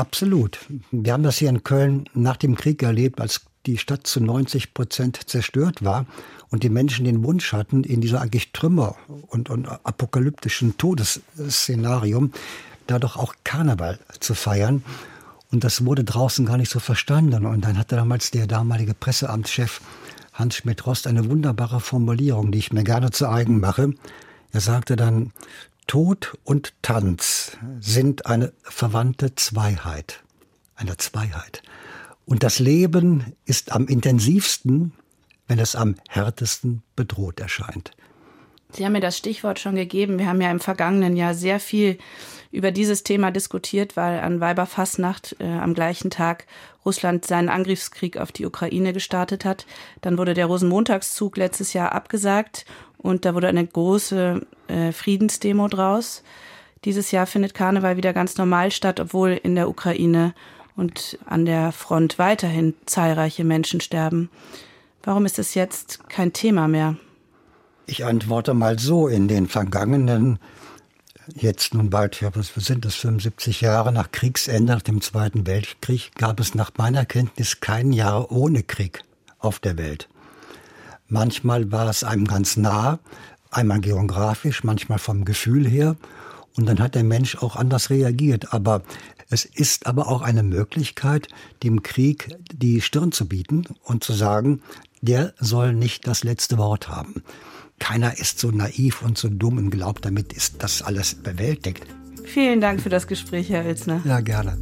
Absolut. 0.00 0.58
Wir 0.90 1.12
haben 1.12 1.22
das 1.22 1.36
hier 1.36 1.50
in 1.50 1.62
Köln 1.62 2.08
nach 2.14 2.36
dem 2.38 2.56
Krieg 2.56 2.82
erlebt, 2.82 3.20
als 3.20 3.42
die 3.66 3.76
Stadt 3.76 4.06
zu 4.06 4.20
90 4.20 4.72
Prozent 4.72 5.28
zerstört 5.28 5.84
war 5.84 6.06
und 6.48 6.62
die 6.62 6.70
Menschen 6.70 7.04
den 7.04 7.22
Wunsch 7.22 7.52
hatten, 7.52 7.84
in 7.84 8.00
dieser 8.00 8.22
eigentlich 8.22 8.52
Trümmer- 8.52 8.96
und, 9.28 9.50
und 9.50 9.66
apokalyptischen 9.68 10.78
Todesszenarium 10.78 12.32
da 12.86 12.98
doch 12.98 13.16
auch 13.16 13.34
Karneval 13.44 13.98
zu 14.20 14.34
feiern. 14.34 14.82
Und 15.52 15.64
das 15.64 15.84
wurde 15.84 16.02
draußen 16.02 16.46
gar 16.46 16.56
nicht 16.56 16.70
so 16.70 16.80
verstanden. 16.80 17.44
Und 17.44 17.64
dann 17.64 17.76
hatte 17.76 17.96
damals 17.96 18.30
der 18.30 18.46
damalige 18.46 18.94
Presseamtschef 18.94 19.82
Hans 20.32 20.56
Schmidt-Rost 20.56 21.06
eine 21.06 21.28
wunderbare 21.28 21.80
Formulierung, 21.80 22.52
die 22.52 22.58
ich 22.58 22.72
mir 22.72 22.84
gerne 22.84 23.10
zu 23.10 23.28
eigen 23.28 23.60
mache. 23.60 23.92
Er 24.52 24.60
sagte 24.60 24.96
dann, 24.96 25.32
Tod 25.90 26.38
und 26.44 26.72
Tanz 26.82 27.58
sind 27.80 28.26
eine 28.26 28.52
verwandte 28.62 29.34
Zweiheit. 29.34 30.22
Eine 30.76 30.96
Zweiheit. 30.98 31.64
Und 32.24 32.44
das 32.44 32.60
Leben 32.60 33.34
ist 33.44 33.72
am 33.72 33.88
intensivsten, 33.88 34.92
wenn 35.48 35.58
es 35.58 35.74
am 35.74 35.96
härtesten 36.08 36.84
bedroht 36.94 37.40
erscheint. 37.40 37.90
Sie 38.70 38.84
haben 38.84 38.92
mir 38.92 39.00
das 39.00 39.18
Stichwort 39.18 39.58
schon 39.58 39.74
gegeben. 39.74 40.20
Wir 40.20 40.28
haben 40.28 40.40
ja 40.40 40.52
im 40.52 40.60
vergangenen 40.60 41.16
Jahr 41.16 41.34
sehr 41.34 41.58
viel 41.58 41.98
über 42.52 42.70
dieses 42.70 43.02
Thema 43.02 43.32
diskutiert, 43.32 43.96
weil 43.96 44.20
an 44.20 44.38
Weiberfastnacht 44.38 45.34
äh, 45.40 45.44
am 45.44 45.74
gleichen 45.74 46.12
Tag 46.12 46.46
Russland 46.84 47.24
seinen 47.24 47.48
Angriffskrieg 47.48 48.16
auf 48.16 48.30
die 48.30 48.46
Ukraine 48.46 48.92
gestartet 48.92 49.44
hat. 49.44 49.66
Dann 50.02 50.18
wurde 50.18 50.34
der 50.34 50.46
Rosenmontagszug 50.46 51.36
letztes 51.36 51.72
Jahr 51.72 51.90
abgesagt 51.90 52.64
und 52.96 53.24
da 53.24 53.34
wurde 53.34 53.48
eine 53.48 53.66
große 53.66 54.46
äh, 54.70 54.92
Friedensdemo 54.92 55.68
draus. 55.68 56.22
Dieses 56.84 57.10
Jahr 57.10 57.26
findet 57.26 57.54
Karneval 57.54 57.96
wieder 57.96 58.12
ganz 58.12 58.38
normal 58.38 58.70
statt, 58.70 59.00
obwohl 59.00 59.30
in 59.30 59.54
der 59.54 59.68
Ukraine 59.68 60.34
und 60.76 61.18
an 61.26 61.44
der 61.44 61.72
Front 61.72 62.18
weiterhin 62.18 62.74
zahlreiche 62.86 63.44
Menschen 63.44 63.80
sterben. 63.80 64.30
Warum 65.02 65.26
ist 65.26 65.38
es 65.38 65.54
jetzt 65.54 66.08
kein 66.08 66.32
Thema 66.32 66.68
mehr? 66.68 66.96
Ich 67.86 68.04
antworte 68.04 68.54
mal 68.54 68.78
so, 68.78 69.08
in 69.08 69.28
den 69.28 69.48
vergangenen, 69.48 70.38
jetzt 71.34 71.74
nun 71.74 71.90
bald, 71.90 72.20
ja, 72.20 72.30
was 72.34 72.52
sind 72.54 72.84
das, 72.84 72.94
75 72.94 73.60
Jahre 73.60 73.92
nach 73.92 74.12
Kriegsende, 74.12 74.72
nach 74.72 74.82
dem 74.82 75.00
Zweiten 75.00 75.46
Weltkrieg, 75.46 76.12
gab 76.16 76.40
es 76.40 76.54
nach 76.54 76.70
meiner 76.76 77.04
Kenntnis 77.04 77.60
kein 77.60 77.92
Jahr 77.92 78.30
ohne 78.30 78.62
Krieg 78.62 79.02
auf 79.38 79.58
der 79.58 79.76
Welt. 79.76 80.08
Manchmal 81.08 81.72
war 81.72 81.88
es 81.88 82.04
einem 82.04 82.26
ganz 82.26 82.56
nah, 82.56 83.00
einmal 83.50 83.80
geografisch, 83.80 84.64
manchmal 84.64 84.98
vom 84.98 85.24
Gefühl 85.24 85.68
her. 85.68 85.96
Und 86.56 86.66
dann 86.66 86.80
hat 86.80 86.94
der 86.94 87.04
Mensch 87.04 87.36
auch 87.36 87.56
anders 87.56 87.90
reagiert. 87.90 88.52
Aber 88.52 88.82
es 89.28 89.44
ist 89.44 89.86
aber 89.86 90.08
auch 90.08 90.22
eine 90.22 90.42
Möglichkeit, 90.42 91.28
dem 91.62 91.82
Krieg 91.82 92.36
die 92.52 92.80
Stirn 92.80 93.12
zu 93.12 93.28
bieten 93.28 93.64
und 93.84 94.02
zu 94.02 94.12
sagen, 94.12 94.62
der 95.00 95.32
soll 95.38 95.72
nicht 95.72 96.06
das 96.06 96.24
letzte 96.24 96.58
Wort 96.58 96.88
haben 96.88 97.22
keiner 97.80 98.16
ist 98.18 98.38
so 98.38 98.52
naiv 98.52 99.02
und 99.02 99.18
so 99.18 99.28
dumm 99.28 99.58
und 99.58 99.70
glaubt, 99.70 100.04
damit 100.04 100.32
ist 100.32 100.62
das 100.62 100.82
alles 100.82 101.16
bewältigt. 101.16 101.84
Vielen 102.24 102.60
Dank 102.60 102.80
für 102.80 102.90
das 102.90 103.08
Gespräch, 103.08 103.50
Herr 103.50 103.64
Ilzner. 103.64 104.00
Ja, 104.04 104.20
gerne. 104.20 104.56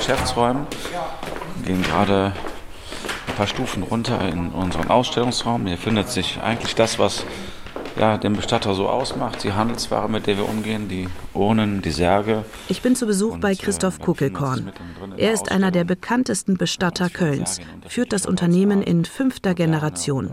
Geschäftsräumen. 0.00 0.66
Wir 1.56 1.74
gehen 1.74 1.82
gerade 1.82 2.32
ein 3.28 3.34
paar 3.34 3.46
Stufen 3.46 3.82
runter 3.82 4.26
in 4.26 4.48
unseren 4.48 4.88
Ausstellungsraum. 4.88 5.66
Hier 5.66 5.76
findet 5.76 6.08
sich 6.08 6.40
eigentlich 6.40 6.74
das, 6.74 6.98
was 6.98 7.26
ja, 8.00 8.16
den 8.16 8.32
Bestatter 8.32 8.72
so 8.72 8.88
ausmacht, 8.88 9.44
die 9.44 9.52
Handelsware, 9.52 10.08
mit 10.08 10.26
der 10.26 10.38
wir 10.38 10.48
umgehen, 10.48 10.88
die 10.88 11.06
Urnen, 11.34 11.82
die 11.82 11.90
Särge. 11.90 12.46
Ich 12.68 12.80
bin 12.80 12.96
zu 12.96 13.04
Besuch 13.04 13.36
bei 13.36 13.54
Christoph 13.54 13.98
äh, 13.98 14.02
Kuckelkorn. 14.02 14.72
Er 15.18 15.32
ist 15.32 15.52
einer 15.52 15.70
der 15.70 15.84
bekanntesten 15.84 16.56
Bestatter 16.56 17.10
Kölns, 17.10 17.60
führt 17.86 18.14
das 18.14 18.24
Unternehmen 18.24 18.80
in 18.80 19.04
fünfter 19.04 19.54
Generation. 19.54 20.32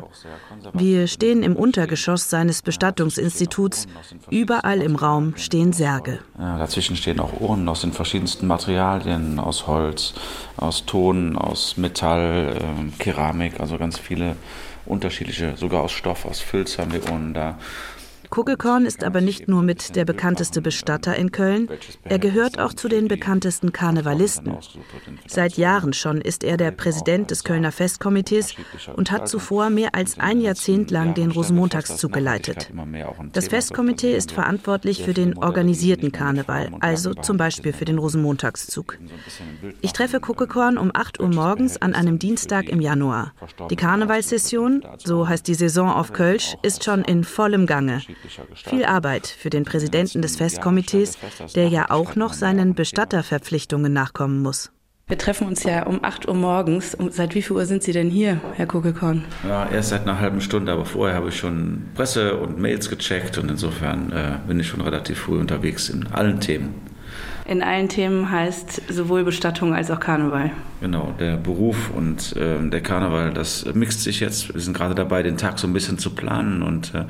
Wir 0.72 1.08
stehen 1.08 1.44
im 1.44 1.58
Untergeschoss 1.58 2.30
seines 2.30 2.62
Bestattungsinstituts. 2.62 3.88
Überall 4.30 4.82
im 4.82 4.96
Raum 4.96 5.34
stehen 5.36 5.74
Särge. 5.74 6.20
Ja, 6.40 6.58
dazwischen 6.58 6.96
stehen 6.96 7.20
auch 7.20 7.42
Urnen 7.42 7.68
aus 7.68 7.82
den 7.82 7.92
verschiedensten 7.92 8.48
Materialien, 8.48 9.40
aus 9.40 9.68
Holz, 9.68 10.14
aus 10.56 10.86
Ton, 10.86 11.36
aus 11.36 11.76
Metall, 11.76 12.56
äh, 12.58 13.04
Keramik, 13.04 13.60
also 13.60 13.78
ganz 13.78 14.00
viele 14.00 14.38
unterschiedliche, 14.88 15.56
sogar 15.58 15.84
aus 15.84 15.92
Stoff, 15.92 16.26
aus 16.26 16.40
Filz 16.40 16.78
haben 16.78 16.94
wir 16.94 17.04
Urnen 17.12 17.34
da. 17.34 17.58
Kugelkorn 18.30 18.86
ist 18.86 19.04
aber 19.04 19.22
nicht 19.22 19.48
nur 19.48 19.64
mit 19.64 19.96
der 19.96 20.06
bekannteste 20.06 20.62
Bestatter 20.62 21.16
in 21.16 21.32
Köln, 21.32 21.70
er 22.04 22.20
gehört 22.20 22.60
auch 22.60 22.74
zu 22.74 22.88
den 22.88 23.08
bekanntesten 23.08 23.72
Karnevalisten. 23.72 24.58
Seit 25.28 25.58
Jahren 25.58 25.94
schon 25.94 26.22
ist 26.22 26.44
er 26.44 26.58
der 26.58 26.72
Präsident 26.72 27.32
des 27.32 27.44
Kölner 27.44 27.72
Festkomitees 27.72 28.56
und 28.96 29.12
hat 29.12 29.28
zuvor 29.28 29.70
mehr 29.70 29.96
als 29.96 30.20
ein 30.20 30.42
Jahrzehnt 30.42 30.92
lang 30.92 31.14
den 31.14 31.32
Rosenmontagszug 31.32 32.12
geleitet. 32.14 32.72
Das 33.34 33.48
Festkomitee 33.48 34.16
ist 34.16 34.32
verantwortlich 34.32 35.04
für 35.04 35.14
den 35.14 35.38
organisierten 35.38 36.12
Karneval, 36.12 36.72
also 36.80 37.14
zum 37.14 37.38
Beispiel 37.38 37.74
für 37.74 37.86
den 37.86 37.98
Rosenmontagszug. 37.98 38.98
Ich 39.82 39.94
treffe 39.94 40.20
Kuckekorn 40.20 40.78
um 40.78 40.92
8 40.94 41.20
Uhr 41.20 41.30
morgens 41.30 41.82
an 41.82 41.94
einem 41.94 42.20
Dienstag 42.20 42.70
im 42.70 42.82
Januar. 42.82 43.34
Die 43.70 43.76
Karnevalssession, 43.76 44.84
so 45.04 45.28
heißt 45.28 45.48
die 45.48 45.56
Saison 45.56 45.90
auf 45.90 46.14
Kölsch, 46.14 46.56
ist 46.62 46.84
schon 46.84 47.04
in 47.04 47.24
vollem 47.24 47.66
Gange. 47.66 48.02
Viel 48.70 48.86
Arbeit 48.86 49.28
für 49.28 49.50
den 49.50 49.66
Präsidenten 49.66 50.22
des 50.22 50.38
Festkomitees, 50.38 51.18
der 51.56 51.68
ja 51.68 51.90
auch 51.90 52.16
noch 52.16 52.34
seinen 52.34 52.74
Bestatterverpflichtungen 52.76 53.94
nachkommen 53.94 54.42
muss. 54.42 54.72
Wir 55.10 55.18
treffen 55.18 55.48
uns 55.48 55.64
ja 55.64 55.86
um 55.86 56.04
8 56.04 56.28
Uhr 56.28 56.34
morgens. 56.34 56.98
Seit 57.12 57.34
wie 57.34 57.42
viel 57.42 57.56
Uhr 57.56 57.66
sind 57.66 57.82
Sie 57.82 57.94
denn 57.94 58.10
hier, 58.10 58.42
Herr 58.56 58.66
Kugelkorn? 58.66 59.24
Ja, 59.48 59.66
erst 59.70 59.90
seit 59.90 60.02
einer 60.02 60.20
halben 60.20 60.42
Stunde, 60.42 60.74
aber 60.74 60.84
vorher 60.84 61.16
habe 61.16 61.30
ich 61.30 61.38
schon 61.38 61.86
Presse 61.96 62.36
und 62.36 62.60
Mails 62.60 62.90
gecheckt 62.90 63.38
und 63.38 63.50
insofern 63.50 64.12
äh, 64.12 64.40
bin 64.46 64.60
ich 64.60 64.68
schon 64.68 64.82
relativ 64.82 65.20
früh 65.20 65.40
unterwegs 65.40 65.88
in 65.88 66.08
allen 66.08 66.42
Themen. 66.42 66.76
In 67.48 67.64
allen 67.64 67.88
Themen 67.88 68.30
heißt 68.30 68.94
sowohl 68.94 69.24
Bestattung 69.24 69.74
als 69.74 69.90
auch 69.90 70.02
Karneval. 70.02 70.52
Genau, 70.80 71.16
der 71.18 71.38
Beruf 71.38 71.90
und 71.96 72.36
äh, 72.36 72.70
der 72.70 72.82
Karneval, 72.82 73.34
das 73.34 73.66
mixt 73.74 74.04
sich 74.04 74.20
jetzt. 74.20 74.54
Wir 74.54 74.62
sind 74.62 74.78
gerade 74.78 74.94
dabei, 74.94 75.24
den 75.24 75.38
Tag 75.38 75.58
so 75.58 75.66
ein 75.66 75.74
bisschen 75.74 75.98
zu 75.98 76.12
planen. 76.12 76.62
Und 76.62 76.94
äh, 76.94 77.06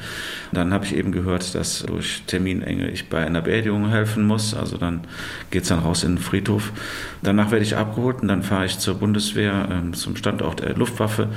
dann 0.54 0.74
habe 0.74 0.86
ich 0.86 0.96
eben 0.96 1.12
gehört, 1.12 1.54
dass 1.54 1.84
durch 1.84 2.22
Terminenge 2.28 2.90
ich 2.90 3.10
bei 3.10 3.26
einer 3.26 3.42
Beerdigung 3.42 3.90
helfen 3.90 4.26
muss. 4.26 4.54
Also 4.54 4.78
dann 4.78 5.02
geht 5.50 5.64
es 5.64 5.70
dann 5.70 5.80
raus 5.80 6.04
in 6.04 6.16
den 6.16 6.22
Friedhof. 6.22 6.72
Danach 7.24 7.52
werde 7.52 7.66
ich 7.66 7.76
abgeholt 7.76 8.22
und 8.22 8.30
dann 8.30 8.44
fahre 8.44 8.66
ich 8.66 8.80
zur 8.80 8.96
Bundeswehr 8.96 9.68
äh, 9.70 9.92
zum 9.94 10.16
Standort 10.16 10.62
der 10.62 10.76
Luftwaffe. 10.76 11.28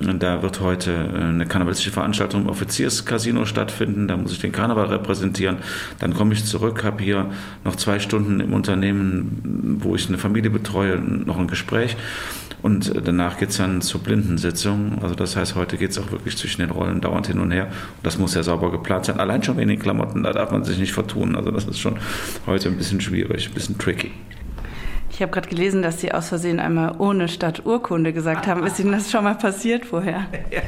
Und 0.00 0.22
da 0.22 0.42
wird 0.42 0.60
heute 0.60 0.92
äh, 0.92 1.22
eine 1.22 1.46
karnevalistische 1.46 1.92
Veranstaltung 1.92 2.42
im 2.42 2.48
Offizierscasino 2.48 3.44
stattfinden. 3.44 4.08
Da 4.08 4.16
muss 4.16 4.32
ich 4.32 4.40
den 4.40 4.50
Karneval 4.50 4.86
repräsentieren. 4.86 5.58
Dann 6.00 6.14
komme 6.14 6.32
ich 6.32 6.44
zurück, 6.44 6.82
habe 6.82 7.04
hier 7.04 7.30
noch 7.64 7.76
zwei 7.76 8.00
Stunden 8.00 8.45
im 8.46 8.54
Unternehmen, 8.54 9.78
wo 9.80 9.94
ich 9.94 10.08
eine 10.08 10.18
Familie 10.18 10.50
betreue, 10.50 10.98
noch 10.98 11.38
ein 11.38 11.48
Gespräch. 11.48 11.96
Und 12.62 12.92
danach 13.04 13.38
geht 13.38 13.50
es 13.50 13.58
dann 13.58 13.80
zur 13.82 14.00
Blindensitzung. 14.00 14.98
Also 15.02 15.14
das 15.14 15.36
heißt, 15.36 15.54
heute 15.54 15.76
geht 15.76 15.90
es 15.90 15.98
auch 15.98 16.10
wirklich 16.10 16.36
zwischen 16.36 16.62
den 16.62 16.70
Rollen 16.70 17.00
dauernd 17.00 17.26
hin 17.26 17.38
und 17.38 17.52
her. 17.52 17.68
Das 18.02 18.18
muss 18.18 18.34
ja 18.34 18.42
sauber 18.42 18.70
geplant 18.70 19.04
sein. 19.04 19.20
Allein 19.20 19.42
schon 19.42 19.56
wegen 19.56 19.68
den 19.68 19.78
Klamotten, 19.78 20.22
da 20.22 20.32
darf 20.32 20.50
man 20.50 20.64
sich 20.64 20.78
nicht 20.78 20.92
vertun. 20.92 21.36
Also 21.36 21.50
das 21.50 21.66
ist 21.66 21.78
schon 21.78 21.96
heute 22.46 22.68
ein 22.68 22.76
bisschen 22.76 23.00
schwierig, 23.00 23.48
ein 23.48 23.54
bisschen 23.54 23.78
tricky. 23.78 24.10
Ich 25.16 25.22
habe 25.22 25.32
gerade 25.32 25.48
gelesen, 25.48 25.80
dass 25.80 25.98
Sie 25.98 26.12
aus 26.12 26.28
Versehen 26.28 26.60
einmal 26.60 26.96
ohne 26.98 27.28
Stadturkunde 27.28 28.12
gesagt 28.12 28.46
haben. 28.46 28.66
Ist 28.66 28.78
Ihnen 28.78 28.92
das 28.92 29.10
schon 29.10 29.24
mal 29.24 29.34
passiert 29.34 29.86
vorher? 29.86 30.26
Ja, 30.52 30.62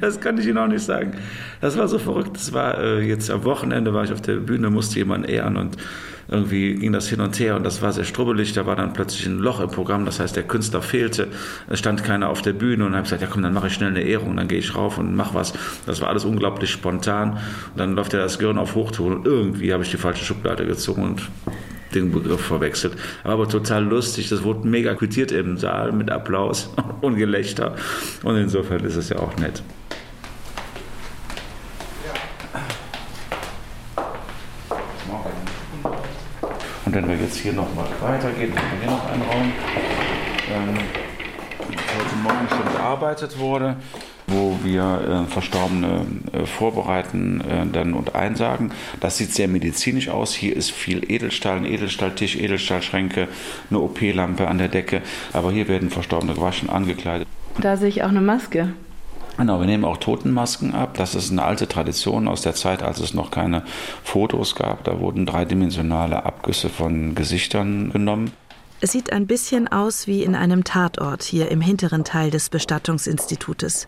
das 0.00 0.20
kann 0.20 0.38
ich 0.38 0.46
Ihnen 0.46 0.56
auch 0.56 0.66
nicht 0.66 0.84
sagen. 0.84 1.12
Das 1.60 1.76
war 1.76 1.86
so 1.86 1.98
verrückt. 1.98 2.34
Das 2.34 2.54
war 2.54 2.78
äh, 2.78 3.00
jetzt 3.00 3.30
am 3.30 3.44
Wochenende, 3.44 3.92
war 3.92 4.04
ich 4.04 4.12
auf 4.12 4.22
der 4.22 4.36
Bühne, 4.36 4.70
musste 4.70 4.98
jemand 4.98 5.28
ehren 5.28 5.58
und 5.58 5.76
irgendwie 6.28 6.74
ging 6.76 6.92
das 6.92 7.08
hin 7.08 7.20
und 7.20 7.38
her 7.38 7.56
und 7.56 7.64
das 7.64 7.82
war 7.82 7.92
sehr 7.92 8.04
strubbelig. 8.04 8.54
Da 8.54 8.64
war 8.64 8.74
dann 8.74 8.94
plötzlich 8.94 9.26
ein 9.26 9.38
Loch 9.38 9.60
im 9.60 9.68
Programm, 9.68 10.06
das 10.06 10.18
heißt, 10.18 10.34
der 10.34 10.44
Künstler 10.44 10.80
fehlte. 10.80 11.28
Es 11.68 11.78
stand 11.78 12.04
keiner 12.04 12.30
auf 12.30 12.40
der 12.40 12.54
Bühne 12.54 12.86
und 12.86 12.92
habe 12.92 13.02
gesagt, 13.02 13.20
ja 13.20 13.28
komm, 13.30 13.42
dann 13.42 13.52
mache 13.52 13.66
ich 13.66 13.74
schnell 13.74 13.90
eine 13.90 14.02
Ehrung, 14.02 14.34
dann 14.34 14.48
gehe 14.48 14.58
ich 14.58 14.74
rauf 14.74 14.96
und 14.96 15.14
mache 15.14 15.34
was. 15.34 15.52
Das 15.84 16.00
war 16.00 16.08
alles 16.08 16.24
unglaublich 16.24 16.70
spontan. 16.70 17.32
Und 17.32 17.40
dann 17.76 17.94
läuft 17.94 18.14
ja 18.14 18.20
das 18.20 18.38
Gehirn 18.38 18.56
auf 18.56 18.74
Hochtouren 18.74 19.18
und 19.18 19.26
irgendwie 19.26 19.74
habe 19.74 19.82
ich 19.82 19.90
die 19.90 19.98
falsche 19.98 20.24
Schublade 20.24 20.66
gezogen 20.66 21.02
und 21.02 21.22
den 21.94 22.12
Begriff 22.12 22.40
verwechselt. 22.40 22.94
Aber 23.24 23.48
total 23.48 23.84
lustig. 23.84 24.28
Das 24.28 24.42
wurde 24.42 24.66
mega 24.66 24.94
quittiert 24.94 25.32
im 25.32 25.56
Saal 25.56 25.92
mit 25.92 26.10
Applaus 26.10 26.70
und 27.00 27.16
Gelächter. 27.16 27.74
Und 28.22 28.36
insofern 28.36 28.84
ist 28.84 28.96
es 28.96 29.08
ja 29.08 29.18
auch 29.18 29.36
nett. 29.36 29.62
Und 36.84 36.96
wenn 36.96 37.08
wir 37.08 37.16
jetzt 37.16 37.36
hier 37.36 37.54
nochmal 37.54 37.86
weitergehen, 38.02 38.52
haben 38.54 38.80
wir 38.80 38.88
hier 38.88 38.90
noch 38.90 39.10
einen 39.10 39.22
Raum, 39.22 39.52
ähm, 40.52 40.78
heute 41.96 42.16
Morgen 42.22 42.48
schon 42.48 42.72
gearbeitet 42.72 43.38
wurde, 43.38 43.76
wo 44.26 44.58
wir 44.62 45.26
äh, 45.26 45.30
Verstorbene 45.30 46.06
äh, 46.32 46.46
vorbereiten 46.46 47.40
äh, 47.40 47.66
dann 47.70 47.94
und 47.94 48.14
einsagen. 48.14 48.72
Das 49.00 49.18
sieht 49.18 49.34
sehr 49.34 49.48
medizinisch 49.48 50.08
aus. 50.08 50.34
Hier 50.34 50.56
ist 50.56 50.70
viel 50.70 51.10
Edelstahl, 51.10 51.58
ein 51.58 51.66
Edelstahltisch, 51.66 52.36
Edelstahlschränke, 52.36 53.28
eine 53.70 53.80
OP-Lampe 53.80 54.48
an 54.48 54.58
der 54.58 54.68
Decke. 54.68 55.02
Aber 55.32 55.52
hier 55.52 55.68
werden 55.68 55.90
Verstorbene 55.90 56.34
gewaschen, 56.34 56.70
angekleidet. 56.70 57.28
Da 57.60 57.76
sehe 57.76 57.88
ich 57.88 58.02
auch 58.02 58.08
eine 58.08 58.20
Maske. 58.20 58.72
Genau, 59.38 59.60
wir 59.60 59.66
nehmen 59.66 59.84
auch 59.84 59.96
Totenmasken 59.96 60.74
ab. 60.74 60.94
Das 60.96 61.14
ist 61.14 61.30
eine 61.30 61.42
alte 61.42 61.66
Tradition 61.66 62.28
aus 62.28 62.42
der 62.42 62.54
Zeit, 62.54 62.82
als 62.82 63.00
es 63.00 63.14
noch 63.14 63.30
keine 63.30 63.62
Fotos 64.04 64.54
gab. 64.54 64.84
Da 64.84 65.00
wurden 65.00 65.26
dreidimensionale 65.26 66.24
Abgüsse 66.24 66.68
von 66.68 67.14
Gesichtern 67.14 67.92
genommen. 67.92 68.32
Es 68.84 68.90
sieht 68.90 69.12
ein 69.12 69.28
bisschen 69.28 69.68
aus 69.68 70.08
wie 70.08 70.24
in 70.24 70.34
einem 70.34 70.64
Tatort 70.64 71.22
hier 71.22 71.52
im 71.52 71.60
hinteren 71.60 72.02
Teil 72.02 72.32
des 72.32 72.50
Bestattungsinstitutes. 72.50 73.86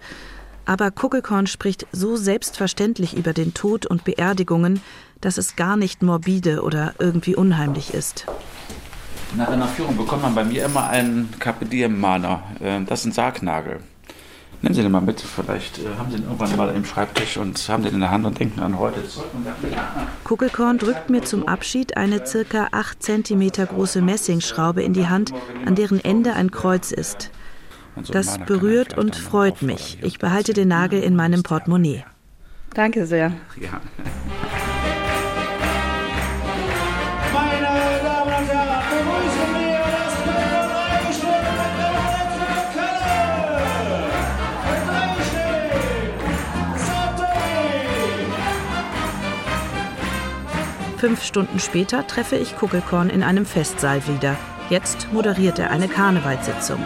Aber 0.67 0.93
Kuckelkorn 0.93 1.49
spricht 1.49 1.89
so 1.91 2.15
selbstverständlich 2.15 3.17
über 3.17 3.33
den 3.33 3.55
Tod 3.55 3.87
und 3.87 4.05
Beerdigungen, 4.05 4.81
dass 5.21 5.37
es 5.37 5.57
gar 5.57 5.77
nicht 5.77 6.05
morbide 6.05 6.63
oder 6.63 6.95
irgendwie 7.01 7.35
unheimlich 7.35 7.93
ist. 7.93 8.27
Nach 9.37 9.49
einer 9.49 9.67
Führung 9.67 9.97
bekommt 9.97 10.23
man 10.23 10.37
bei 10.37 10.45
mir 10.45 10.65
immer 10.65 10.89
einen 10.89 11.29
Carpe 11.41 11.67
Diem-Mahner. 11.67 12.45
Das 12.87 13.01
ist 13.01 13.07
ein 13.07 13.13
Sargnagel. 13.13 13.81
Nehmen 14.65 14.75
Sie 14.75 14.81
den 14.81 14.93
mal 14.93 15.03
mit, 15.03 15.21
vielleicht 15.21 15.79
äh, 15.79 15.83
haben 15.99 16.11
Sie 16.11 16.17
ihn 16.17 16.23
irgendwann 16.23 16.57
mal 16.57 16.75
im 16.75 16.87
Schreibtisch 16.87 17.37
und 17.37 17.69
haben 17.69 17.83
den 17.83 17.93
in 17.93 18.01
der 18.01 18.11
Hand 18.11 18.25
und 18.25 18.41
denken 18.41 18.61
an 18.61 18.79
heute 18.79 19.07
zurück. 19.07 19.27
Kuckelkorn 20.25 20.79
drückt 20.79 21.11
mir 21.11 21.21
zum 21.21 21.47
Abschied 21.47 21.99
eine 21.99 22.27
circa 22.27 22.69
8 22.73 23.03
cm 23.03 23.51
große 23.51 24.01
Messingschraube 24.01 24.83
in 24.83 24.95
die 24.95 25.07
Hand, 25.07 25.35
an 25.67 25.75
deren 25.75 26.03
Ende 26.03 26.33
ein 26.33 26.51
Kreuz 26.51 26.93
ist. 26.93 27.31
Das 28.11 28.39
berührt 28.39 28.97
und 28.97 29.17
freut 29.17 29.61
mich. 29.61 29.99
Ich 30.01 30.19
behalte 30.19 30.55
den 30.55 30.69
Nagel 30.69 31.03
in 31.03 31.15
meinem 31.15 31.43
Portemonnaie. 31.43 32.07
Danke 32.73 33.05
sehr. 33.05 33.33
Ja. 33.61 33.83
Fünf 50.97 51.23
Stunden 51.23 51.59
später 51.59 52.07
treffe 52.07 52.37
ich 52.37 52.57
Kuckelkorn 52.57 53.11
in 53.11 53.23
einem 53.23 53.47
Festsaal 53.47 54.07
wieder. 54.07 54.37
Jetzt 54.71 55.13
moderiert 55.13 55.59
er 55.59 55.71
eine 55.71 55.89
Karnevalssitzung. 55.89 56.83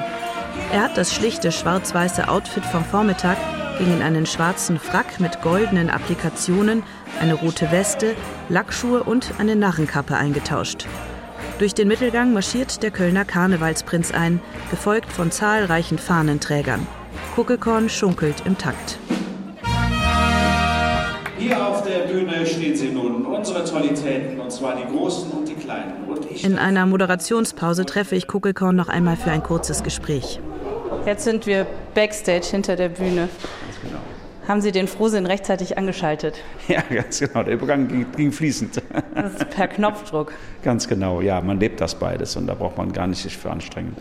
Er 0.72 0.82
hat 0.82 0.98
das 0.98 1.14
schlichte 1.14 1.52
schwarz-weiße 1.52 2.28
Outfit 2.28 2.64
vom 2.64 2.84
Vormittag 2.84 3.38
ging 3.78 3.92
in 3.92 4.02
einen 4.02 4.26
schwarzen 4.26 4.78
Frack 4.78 5.20
mit 5.20 5.40
goldenen 5.40 5.88
Applikationen, 5.88 6.82
eine 7.20 7.34
rote 7.34 7.70
Weste, 7.70 8.14
Lackschuhe 8.48 9.04
und 9.04 9.34
eine 9.38 9.56
Narrenkappe 9.56 10.16
eingetauscht. 10.16 10.86
Durch 11.58 11.74
den 11.74 11.88
Mittelgang 11.88 12.32
marschiert 12.32 12.82
der 12.82 12.90
Kölner 12.90 13.24
Karnevalsprinz 13.24 14.12
ein, 14.12 14.40
gefolgt 14.70 15.12
von 15.12 15.30
zahlreichen 15.30 15.98
Fahnenträgern. 15.98 16.86
Kuckelkorn 17.34 17.88
schunkelt 17.88 18.42
im 18.44 18.58
Takt. 18.58 18.98
Hier 21.38 21.66
auf 21.66 21.84
der 21.84 22.00
Bühne 22.00 22.44
stehen 22.44 22.76
sie 22.76 22.88
nun, 22.88 23.07
unsere 23.48 23.64
Tollitäten, 23.64 24.40
und 24.40 24.52
zwar 24.52 24.76
die 24.76 24.84
großen 24.84 25.30
und 25.30 25.48
die 25.48 25.54
kleinen. 25.54 26.04
Und 26.06 26.30
ich 26.30 26.44
In 26.44 26.58
einer 26.58 26.84
Moderationspause 26.84 27.86
treffe 27.86 28.14
ich 28.14 28.26
Kuckelkorn 28.26 28.76
noch 28.76 28.88
einmal 28.88 29.16
für 29.16 29.30
ein 29.30 29.42
kurzes 29.42 29.82
Gespräch. 29.82 30.38
Jetzt 31.06 31.24
sind 31.24 31.46
wir 31.46 31.66
backstage 31.94 32.46
hinter 32.50 32.76
der 32.76 32.90
Bühne. 32.90 33.28
genau. 33.82 33.98
Haben 34.46 34.60
Sie 34.60 34.72
den 34.72 34.86
Frohsinn 34.88 35.26
rechtzeitig 35.26 35.78
angeschaltet? 35.78 36.34
Ja, 36.68 36.82
ganz 36.82 37.20
genau. 37.20 37.42
Der 37.42 37.54
Übergang 37.54 37.88
ging, 37.88 38.06
ging 38.14 38.32
fließend. 38.32 38.82
Das 39.14 39.32
ist 39.32 39.50
per 39.50 39.68
Knopfdruck. 39.68 40.32
Ganz 40.62 40.86
genau, 40.86 41.22
ja. 41.22 41.40
Man 41.40 41.58
lebt 41.58 41.80
das 41.80 41.94
beides 41.94 42.36
und 42.36 42.46
da 42.46 42.52
braucht 42.52 42.76
man 42.76 42.92
gar 42.92 43.06
nicht 43.06 43.22
sich 43.22 43.34
für 43.34 43.50
anstrengen. 43.50 43.96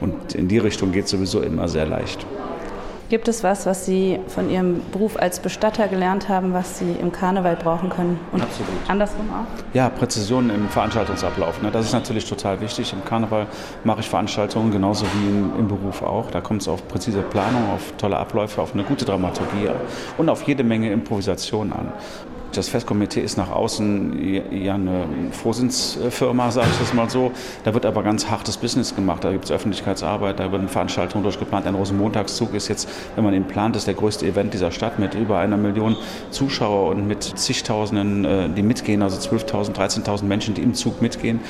Und 0.00 0.34
in 0.34 0.48
die 0.48 0.56
Richtung 0.56 0.92
geht 0.92 1.04
es 1.04 1.10
sowieso 1.10 1.42
immer 1.42 1.68
sehr 1.68 1.84
leicht. 1.84 2.24
Gibt 3.08 3.28
es 3.28 3.44
was, 3.44 3.66
was 3.66 3.86
Sie 3.86 4.18
von 4.26 4.50
Ihrem 4.50 4.80
Beruf 4.90 5.16
als 5.16 5.38
Bestatter 5.38 5.86
gelernt 5.86 6.28
haben, 6.28 6.52
was 6.52 6.80
Sie 6.80 6.90
im 6.90 7.12
Karneval 7.12 7.54
brauchen 7.54 7.88
können? 7.88 8.18
Und 8.32 8.42
Absolut. 8.42 8.72
andersrum 8.88 9.26
auch? 9.30 9.74
Ja, 9.74 9.88
Präzision 9.90 10.50
im 10.50 10.68
Veranstaltungsablauf. 10.68 11.62
Ne? 11.62 11.70
Das 11.70 11.86
ist 11.86 11.92
natürlich 11.92 12.28
total 12.28 12.60
wichtig. 12.60 12.92
Im 12.92 13.04
Karneval 13.04 13.46
mache 13.84 14.00
ich 14.00 14.08
Veranstaltungen 14.08 14.72
genauso 14.72 15.06
wie 15.06 15.28
im, 15.28 15.52
im 15.56 15.68
Beruf 15.68 16.02
auch. 16.02 16.32
Da 16.32 16.40
kommt 16.40 16.62
es 16.62 16.68
auf 16.68 16.88
präzise 16.88 17.22
Planung, 17.22 17.70
auf 17.72 17.92
tolle 17.96 18.16
Abläufe, 18.16 18.60
auf 18.60 18.74
eine 18.74 18.82
gute 18.82 19.04
Dramaturgie 19.04 19.70
und 20.18 20.28
auf 20.28 20.42
jede 20.42 20.64
Menge 20.64 20.90
Improvisation 20.90 21.72
an. 21.72 21.92
Das 22.52 22.68
Festkomitee 22.68 23.20
ist 23.20 23.36
nach 23.36 23.50
außen 23.50 24.18
ja 24.50 24.74
eine 24.74 25.04
Frohsinnsfirma, 25.32 26.50
sage 26.50 26.68
ich 26.70 26.78
das 26.78 26.94
mal 26.94 27.10
so. 27.10 27.32
Da 27.64 27.74
wird 27.74 27.84
aber 27.84 28.02
ganz 28.02 28.30
hartes 28.30 28.56
Business 28.56 28.94
gemacht. 28.94 29.24
Da 29.24 29.32
gibt 29.32 29.44
es 29.44 29.50
Öffentlichkeitsarbeit, 29.50 30.38
da 30.40 30.50
werden 30.52 30.68
Veranstaltungen 30.68 31.22
durchgeplant. 31.22 31.66
Ein 31.66 31.74
Rosenmontagszug 31.74 32.54
ist 32.54 32.68
jetzt, 32.68 32.88
wenn 33.14 33.24
man 33.24 33.34
ihn 33.34 33.44
plant, 33.44 33.76
ist 33.76 33.86
der 33.86 33.94
größte 33.94 34.26
Event 34.26 34.54
dieser 34.54 34.70
Stadt 34.70 34.98
mit 34.98 35.14
über 35.14 35.38
einer 35.38 35.56
Million 35.56 35.96
Zuschauer 36.30 36.90
und 36.90 37.06
mit 37.06 37.22
zigtausenden, 37.22 38.24
äh, 38.24 38.48
die 38.48 38.62
mitgehen, 38.62 39.02
also 39.02 39.16
12.000, 39.16 39.74
13.000 39.74 40.24
Menschen, 40.24 40.54
die 40.54 40.62
im 40.62 40.74
Zug 40.74 41.02
mitgehen. 41.02 41.40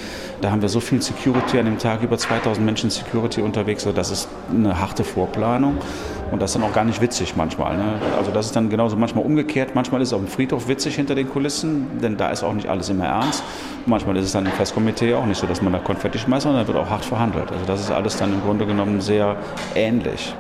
Da 0.41 0.51
haben 0.51 0.63
wir 0.63 0.69
so 0.69 0.81
viel 0.81 1.01
Security 1.03 1.59
an 1.59 1.67
dem 1.67 1.79
Tag, 1.79 2.03
über 2.03 2.17
2.000 2.17 2.61
Menschen 2.61 2.91
Security 2.91 3.43
unterwegs. 3.43 3.87
Also 3.87 3.97
das 3.97 4.11
ist 4.11 4.29
eine 4.51 4.81
harte 4.81 5.05
Vorplanung. 5.05 5.79
Und 6.31 6.43
das 6.43 6.51
ist 6.51 6.61
dann 6.61 6.69
auch 6.69 6.75
gar 6.75 6.85
nicht 6.85 7.01
witzig 7.01 7.37
manchmal. 7.37 7.77
Ne? 7.77 8.01
Also 8.17 8.31
das 8.31 8.47
ist 8.47 8.57
dann 8.57 8.69
genauso 8.69 8.97
manchmal 8.97 9.25
umgekehrt. 9.25 9.75
Manchmal 9.75 10.03
ist 10.03 10.09
es 10.09 10.15
auf 10.15 10.21
dem 10.21 10.29
Friedhof 10.29 10.69
witzig 10.69 10.97
hinter 10.97 11.15
den 11.15 11.29
Kulissen, 11.29 11.99
denn 12.03 12.17
da 12.17 12.31
ist 12.31 12.43
auch 12.43 12.53
nicht 12.53 12.69
alles 12.69 12.89
immer 12.89 13.07
ernst. 13.07 13.43
Manchmal 13.87 14.17
ist 14.17 14.25
es 14.25 14.33
dann 14.33 14.47
im 14.47 14.53
Festkomitee 14.53 15.15
auch 15.15 15.27
nicht 15.27 15.39
so, 15.39 15.47
dass 15.47 15.63
man 15.63 15.73
da 15.73 15.79
Konfetti 15.79 16.19
schmeißt, 16.19 16.43
sondern 16.45 16.63
da 16.63 16.69
wird 16.69 16.79
auch 16.79 16.91
hart 16.91 17.05
verhandelt. 17.05 17.51
Also 17.51 17.65
das 17.67 17.81
ist 17.81 17.91
alles 17.91 18.17
dann 18.17 18.33
im 18.33 18.43
Grunde 18.43 18.67
genommen 18.67 19.01
sehr 19.01 19.37
ähnlich. 19.75 20.35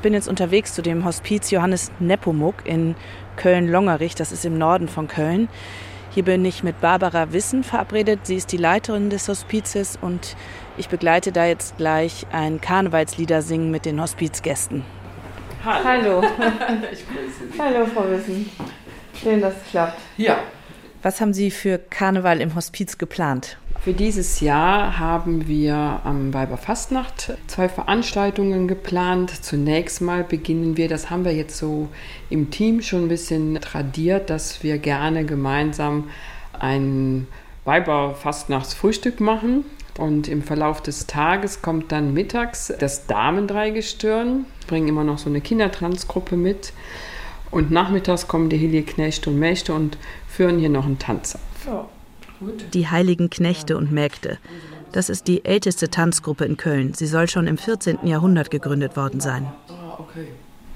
Ich 0.00 0.02
bin 0.02 0.14
jetzt 0.14 0.28
unterwegs 0.28 0.72
zu 0.72 0.80
dem 0.80 1.04
Hospiz 1.04 1.50
Johannes 1.50 1.92
Nepomuk 2.00 2.64
in 2.64 2.94
Köln-Longerich, 3.36 4.14
das 4.14 4.32
ist 4.32 4.46
im 4.46 4.56
Norden 4.56 4.88
von 4.88 5.08
Köln. 5.08 5.50
Hier 6.14 6.24
bin 6.24 6.42
ich 6.46 6.62
mit 6.62 6.80
Barbara 6.80 7.34
Wissen 7.34 7.62
verabredet. 7.62 8.20
Sie 8.22 8.36
ist 8.36 8.50
die 8.50 8.56
Leiterin 8.56 9.10
des 9.10 9.28
Hospizes 9.28 9.98
und 10.00 10.36
ich 10.78 10.88
begleite 10.88 11.32
da 11.32 11.44
jetzt 11.44 11.76
gleich 11.76 12.26
ein 12.32 12.62
Karnevalslieder 12.62 13.42
singen 13.42 13.70
mit 13.70 13.84
den 13.84 14.00
Hospizgästen. 14.00 14.86
Hallo. 15.66 15.84
Hallo. 15.84 16.22
ich 16.92 17.06
grüße 17.06 17.52
Sie. 17.52 17.60
Hallo, 17.60 17.84
Frau 17.84 18.08
Wissen. 18.08 18.50
Schön, 19.22 19.42
dass 19.42 19.52
es 19.52 19.70
klappt. 19.70 20.00
Ja. 20.16 20.38
Was 21.02 21.20
haben 21.20 21.34
Sie 21.34 21.50
für 21.50 21.76
Karneval 21.76 22.40
im 22.40 22.54
Hospiz 22.54 22.96
geplant? 22.96 23.58
Für 23.82 23.94
dieses 23.94 24.40
Jahr 24.40 24.98
haben 24.98 25.48
wir 25.48 26.02
am 26.04 26.34
Weiberfastnacht 26.34 27.32
zwei 27.46 27.66
Veranstaltungen 27.70 28.68
geplant. 28.68 29.30
Zunächst 29.42 30.02
mal 30.02 30.22
beginnen 30.22 30.76
wir, 30.76 30.86
das 30.86 31.08
haben 31.08 31.24
wir 31.24 31.32
jetzt 31.32 31.56
so 31.56 31.88
im 32.28 32.50
Team 32.50 32.82
schon 32.82 33.06
ein 33.06 33.08
bisschen 33.08 33.58
tradiert, 33.62 34.28
dass 34.28 34.62
wir 34.62 34.76
gerne 34.76 35.24
gemeinsam 35.24 36.10
ein 36.58 37.26
Weiberfastnachtsfrühstück 37.64 39.18
machen. 39.18 39.64
Und 39.96 40.28
im 40.28 40.42
Verlauf 40.42 40.82
des 40.82 41.06
Tages 41.06 41.62
kommt 41.62 41.90
dann 41.90 42.12
mittags 42.12 42.70
das 42.78 43.06
Damendreigestirn, 43.06 44.44
bringen 44.66 44.88
immer 44.88 45.04
noch 45.04 45.16
so 45.16 45.30
eine 45.30 45.40
Kindertanzgruppe 45.40 46.36
mit. 46.36 46.74
Und 47.50 47.70
nachmittags 47.70 48.28
kommen 48.28 48.50
die 48.50 48.58
Helie 48.58 48.82
Knechte 48.82 49.30
und 49.30 49.38
Mächte 49.38 49.72
und 49.72 49.96
führen 50.28 50.58
hier 50.58 50.68
noch 50.68 50.84
einen 50.84 50.98
Tanz 50.98 51.36
auf. 51.36 51.66
Ja. 51.66 51.88
Die 52.74 52.88
Heiligen 52.88 53.30
Knechte 53.30 53.76
und 53.76 53.92
Mägde. 53.92 54.38
Das 54.92 55.08
ist 55.08 55.28
die 55.28 55.44
älteste 55.44 55.88
Tanzgruppe 55.88 56.44
in 56.44 56.56
Köln. 56.56 56.94
Sie 56.94 57.06
soll 57.06 57.28
schon 57.28 57.46
im 57.46 57.58
14. 57.58 58.06
Jahrhundert 58.06 58.50
gegründet 58.50 58.96
worden 58.96 59.20
sein. 59.20 59.52
Ah, 59.68 59.98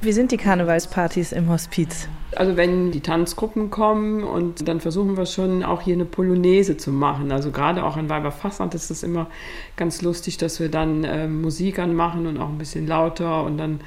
Wie 0.02 0.12
sind 0.12 0.30
die 0.30 0.36
Karnevalspartys 0.36 1.32
im 1.32 1.48
Hospiz? 1.48 2.08
Also 2.36 2.56
wenn 2.56 2.92
die 2.92 3.00
Tanzgruppen 3.00 3.70
kommen 3.70 4.22
und 4.22 4.68
dann 4.68 4.80
versuchen 4.80 5.16
wir 5.16 5.26
schon 5.26 5.64
auch 5.64 5.80
hier 5.80 5.94
eine 5.94 6.04
Polonaise 6.04 6.76
zu 6.76 6.92
machen. 6.92 7.32
Also 7.32 7.50
gerade 7.50 7.82
auch 7.82 7.96
an 7.96 8.08
Weiberfastnacht 8.08 8.74
ist 8.74 8.90
es 8.90 9.02
immer 9.02 9.28
ganz 9.76 10.02
lustig, 10.02 10.36
dass 10.36 10.60
wir 10.60 10.68
dann 10.68 11.04
äh, 11.04 11.26
Musik 11.26 11.78
anmachen 11.78 12.26
und 12.26 12.38
auch 12.38 12.48
ein 12.48 12.58
bisschen 12.58 12.86
lauter 12.86 13.44
und 13.44 13.58
dann 13.58 13.80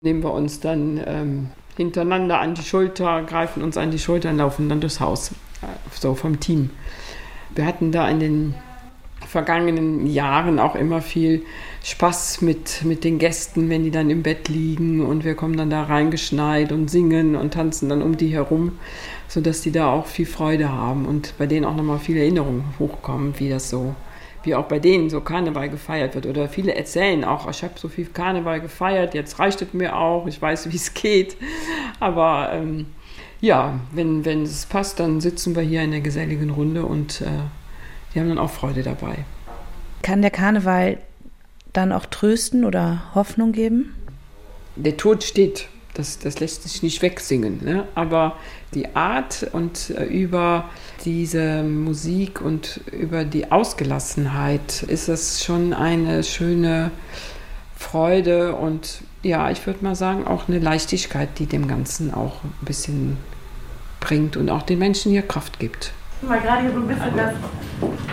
nehmen 0.00 0.22
wir 0.22 0.32
uns 0.32 0.60
dann 0.60 1.00
ähm, 1.04 1.50
hintereinander 1.76 2.40
an 2.40 2.54
die 2.54 2.62
Schulter, 2.62 3.22
greifen 3.24 3.62
uns 3.62 3.76
an 3.76 3.90
die 3.90 3.98
Schulter 3.98 4.30
und 4.30 4.38
laufen 4.38 4.68
dann 4.68 4.80
durchs 4.80 5.00
Haus. 5.00 5.32
Äh, 5.62 5.66
so 5.98 6.14
vom 6.14 6.40
Team. 6.40 6.70
Wir 7.56 7.64
hatten 7.64 7.90
da 7.90 8.08
in 8.08 8.20
den 8.20 8.54
vergangenen 9.26 10.06
Jahren 10.06 10.58
auch 10.58 10.74
immer 10.74 11.00
viel 11.00 11.42
Spaß 11.82 12.42
mit, 12.42 12.84
mit 12.84 13.02
den 13.02 13.18
Gästen, 13.18 13.70
wenn 13.70 13.82
die 13.82 13.90
dann 13.90 14.10
im 14.10 14.22
Bett 14.22 14.48
liegen 14.48 15.04
und 15.04 15.24
wir 15.24 15.34
kommen 15.34 15.56
dann 15.56 15.70
da 15.70 15.84
reingeschneit 15.84 16.70
und 16.70 16.90
singen 16.90 17.34
und 17.34 17.54
tanzen 17.54 17.88
dann 17.88 18.02
um 18.02 18.16
die 18.16 18.28
herum, 18.28 18.72
sodass 19.26 19.62
die 19.62 19.72
da 19.72 19.90
auch 19.90 20.06
viel 20.06 20.26
Freude 20.26 20.70
haben 20.70 21.06
und 21.06 21.32
bei 21.38 21.46
denen 21.46 21.64
auch 21.64 21.74
nochmal 21.74 21.98
viele 21.98 22.20
Erinnerungen 22.20 22.64
hochkommen, 22.78 23.34
wie 23.38 23.48
das 23.48 23.70
so, 23.70 23.94
wie 24.42 24.54
auch 24.54 24.66
bei 24.66 24.78
denen 24.78 25.08
so 25.08 25.22
Karneval 25.22 25.70
gefeiert 25.70 26.14
wird. 26.14 26.26
Oder 26.26 26.48
viele 26.48 26.74
erzählen 26.74 27.24
auch, 27.24 27.48
ich 27.48 27.62
habe 27.62 27.74
so 27.76 27.88
viel 27.88 28.06
Karneval 28.06 28.60
gefeiert, 28.60 29.14
jetzt 29.14 29.38
reicht 29.38 29.62
es 29.62 29.72
mir 29.72 29.96
auch, 29.96 30.26
ich 30.26 30.40
weiß, 30.42 30.70
wie 30.70 30.76
es 30.76 30.92
geht. 30.92 31.36
Aber 32.00 32.50
ähm, 32.52 32.86
ja, 33.40 33.80
wenn, 33.92 34.24
wenn 34.24 34.42
es 34.42 34.66
passt, 34.66 35.00
dann 35.00 35.20
sitzen 35.20 35.54
wir 35.54 35.62
hier 35.62 35.82
in 35.82 35.90
der 35.90 36.00
geselligen 36.00 36.50
Runde 36.50 36.84
und 36.84 37.20
äh, 37.20 37.26
die 38.14 38.20
haben 38.20 38.28
dann 38.28 38.38
auch 38.38 38.50
Freude 38.50 38.82
dabei. 38.82 39.24
Kann 40.02 40.22
der 40.22 40.30
Karneval 40.30 40.98
dann 41.72 41.92
auch 41.92 42.06
trösten 42.06 42.64
oder 42.64 43.02
Hoffnung 43.14 43.52
geben? 43.52 43.94
Der 44.76 44.96
Tod 44.96 45.24
steht, 45.24 45.68
das, 45.94 46.18
das 46.18 46.40
lässt 46.40 46.62
sich 46.62 46.82
nicht 46.82 47.02
wegsingen. 47.02 47.64
Ne? 47.64 47.88
Aber 47.94 48.36
die 48.74 48.94
Art 48.94 49.46
und 49.52 49.90
äh, 49.90 50.04
über 50.04 50.70
diese 51.04 51.62
Musik 51.62 52.40
und 52.40 52.80
über 52.90 53.24
die 53.24 53.50
Ausgelassenheit 53.50 54.82
ist 54.82 55.08
es 55.08 55.44
schon 55.44 55.72
eine 55.72 56.24
schöne 56.24 56.90
Freude 57.76 58.54
und 58.54 59.02
ja, 59.26 59.50
ich 59.50 59.66
würde 59.66 59.84
mal 59.84 59.94
sagen, 59.94 60.26
auch 60.26 60.48
eine 60.48 60.58
Leichtigkeit, 60.58 61.28
die 61.38 61.46
dem 61.46 61.66
Ganzen 61.68 62.14
auch 62.14 62.44
ein 62.44 62.54
bisschen 62.64 63.18
bringt 64.00 64.36
und 64.36 64.50
auch 64.50 64.62
den 64.62 64.78
Menschen 64.78 65.10
hier 65.10 65.22
Kraft 65.22 65.58
gibt. 65.58 65.92
Mal 66.22 66.40
gerade 66.40 66.62
hier 66.62 66.72
so 66.72 66.78
ein 66.78 66.86
bisschen 66.86 67.16
das 67.16 67.34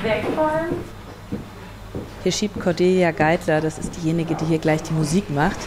wegräumen. 0.02 0.94
Hier 2.24 2.32
schiebt 2.32 2.60
Cordelia 2.60 3.12
Geitler, 3.12 3.62
das 3.62 3.78
ist 3.78 3.96
diejenige, 3.98 4.36
die 4.36 4.46
hier 4.46 4.58
gleich 4.58 4.82
die 4.82 4.94
Musik 4.94 5.30
macht, 5.30 5.58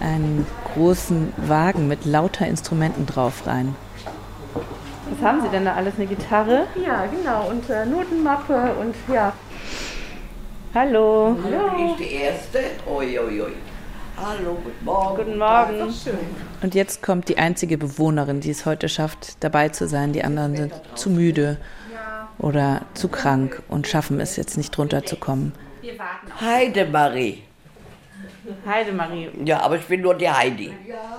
einen 0.00 0.46
großen 0.74 1.32
Wagen 1.36 1.88
mit 1.88 2.04
lauter 2.04 2.46
Instrumenten 2.46 3.06
drauf 3.06 3.46
rein. 3.46 3.74
Was 5.10 5.26
haben 5.26 5.42
Sie 5.42 5.48
denn 5.48 5.64
da 5.64 5.74
alles? 5.74 5.94
Eine 5.96 6.06
Gitarre? 6.06 6.66
Ja, 6.84 7.06
genau. 7.06 7.48
Und 7.48 7.68
äh, 7.68 7.84
Notenmappe 7.84 8.74
und 8.80 8.94
ja. 9.12 9.32
Hallo. 10.74 11.36
Hallo. 11.44 11.94
Ich 11.98 12.06
die 12.06 12.14
erste. 12.14 12.58
Ui, 12.86 13.18
ui, 13.18 13.42
ui. 13.42 13.52
Hallo, 14.16 14.56
guten 14.62 14.84
Morgen. 14.84 15.16
Guten 15.16 15.38
Morgen. 15.38 15.94
Und 16.62 16.74
jetzt 16.74 17.02
kommt 17.02 17.28
die 17.28 17.36
einzige 17.36 17.76
Bewohnerin, 17.76 18.40
die 18.40 18.50
es 18.50 18.64
heute 18.64 18.88
schafft, 18.88 19.42
dabei 19.42 19.70
zu 19.70 19.88
sein. 19.88 20.12
Die 20.12 20.22
anderen 20.22 20.56
sind 20.56 20.72
zu 20.94 21.10
müde 21.10 21.58
oder 22.38 22.82
zu 22.94 23.08
krank 23.08 23.60
und 23.68 23.88
schaffen 23.88 24.20
es 24.20 24.36
jetzt 24.36 24.56
nicht 24.56 24.76
runterzukommen. 24.78 25.52
Heidemarie. 26.40 27.42
Heidemarie. 28.64 29.30
Ja, 29.44 29.60
aber 29.60 29.76
ich 29.76 29.86
bin 29.86 30.02
nur 30.02 30.14
die 30.14 30.30
Heidi. 30.30 30.72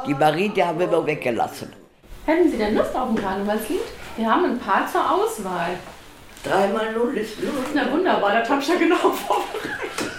Die 0.08 0.14
Marie, 0.14 0.50
die 0.50 0.64
haben 0.64 0.80
wir 0.80 0.88
immer 0.88 1.06
weggelassen. 1.06 1.74
Hätten 2.26 2.50
Sie 2.50 2.58
denn 2.58 2.76
Lust 2.76 2.96
auf 2.96 3.10
ein 3.10 3.16
Karnevalslied? 3.16 3.82
Wir 4.16 4.32
haben 4.32 4.46
ein 4.46 4.60
paar 4.60 4.88
zur 4.88 5.02
Auswahl. 5.12 5.72
Dreimal 6.44 6.94
null 6.94 7.18
ist 7.18 7.42
null. 7.44 7.52
Na 7.74 7.92
wunderbar, 7.92 8.42
ich 8.42 8.68
ja 8.68 8.76
genau 8.76 8.96
vorbereitet. 8.96 9.52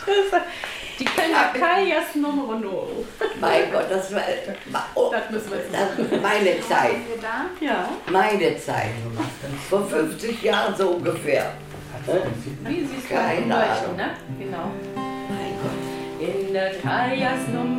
Die 0.98 1.04
Kölner 1.04 1.52
Kaljas 1.52 2.14
Nummer 2.14 2.58
No. 2.58 2.88
Mein 3.40 3.70
Gott, 3.70 3.86
das 3.90 4.12
war. 4.14 4.22
Oh, 4.94 5.10
das 5.12 5.30
müssen 5.30 5.50
wir 5.50 5.58
jetzt 5.58 5.72
das 5.74 6.20
meine 6.22 6.60
Zeit. 6.60 6.96
Ja. 7.60 7.88
Meine 8.10 8.56
Zeit. 8.58 8.90
Vor 9.68 9.86
50 9.86 10.42
Jahren 10.42 10.74
so 10.74 10.88
ungefähr. 10.90 11.52
Wie 12.64 12.80
sie 12.86 12.96
es 13.02 13.08
Keine 13.08 13.54
Ahnung. 13.54 13.96
ne? 13.96 14.10
Genau. 14.38 14.70
Mein 14.94 15.52
Gott. 15.60 16.28
In 16.28 16.52
der 16.54 16.70
Kaljas 16.74 17.46
Nummer 17.52 17.75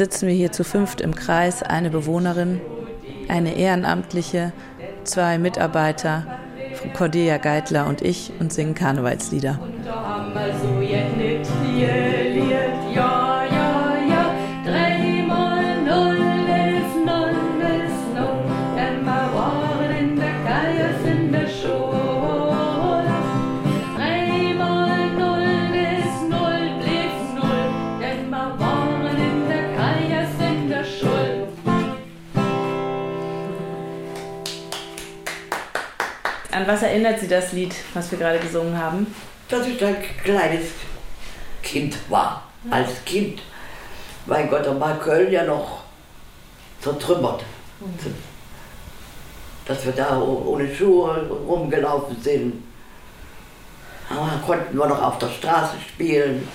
sitzen 0.00 0.28
wir 0.28 0.34
hier 0.34 0.50
zu 0.50 0.64
fünft 0.64 1.02
im 1.02 1.14
Kreis, 1.14 1.62
eine 1.62 1.90
Bewohnerin, 1.90 2.62
eine 3.28 3.54
Ehrenamtliche, 3.54 4.54
zwei 5.04 5.36
Mitarbeiter, 5.36 6.24
Cordelia 6.94 7.36
Geitler 7.36 7.86
und 7.86 8.00
ich 8.00 8.32
und 8.40 8.50
singen 8.50 8.74
Karnevalslieder. 8.74 9.60
Was 36.70 36.82
erinnert 36.82 37.18
Sie 37.18 37.26
das 37.28 37.52
Lied, 37.52 37.74
was 37.94 38.10
wir 38.10 38.18
gerade 38.18 38.38
gesungen 38.38 38.78
haben? 38.78 39.12
Dass 39.48 39.66
ich 39.66 39.84
ein 39.84 39.96
kleines 40.22 40.66
Kind 41.62 41.96
war. 42.08 42.44
Als 42.70 43.04
Kind. 43.04 43.42
Mein 44.26 44.48
Gott, 44.48 44.66
da 44.66 44.78
war 44.78 44.98
Köln 44.98 45.32
ja 45.32 45.44
noch 45.44 45.82
zertrümmert. 46.80 47.42
Dass 49.64 49.84
wir 49.84 49.92
da 49.92 50.18
oh- 50.20 50.44
ohne 50.46 50.72
Schuhe 50.72 51.26
rumgelaufen 51.46 52.20
sind. 52.22 52.62
Aber 54.08 54.40
konnten 54.46 54.76
wir 54.78 54.86
noch 54.86 55.02
auf 55.02 55.18
der 55.18 55.28
Straße 55.28 55.76
spielen. 55.88 56.46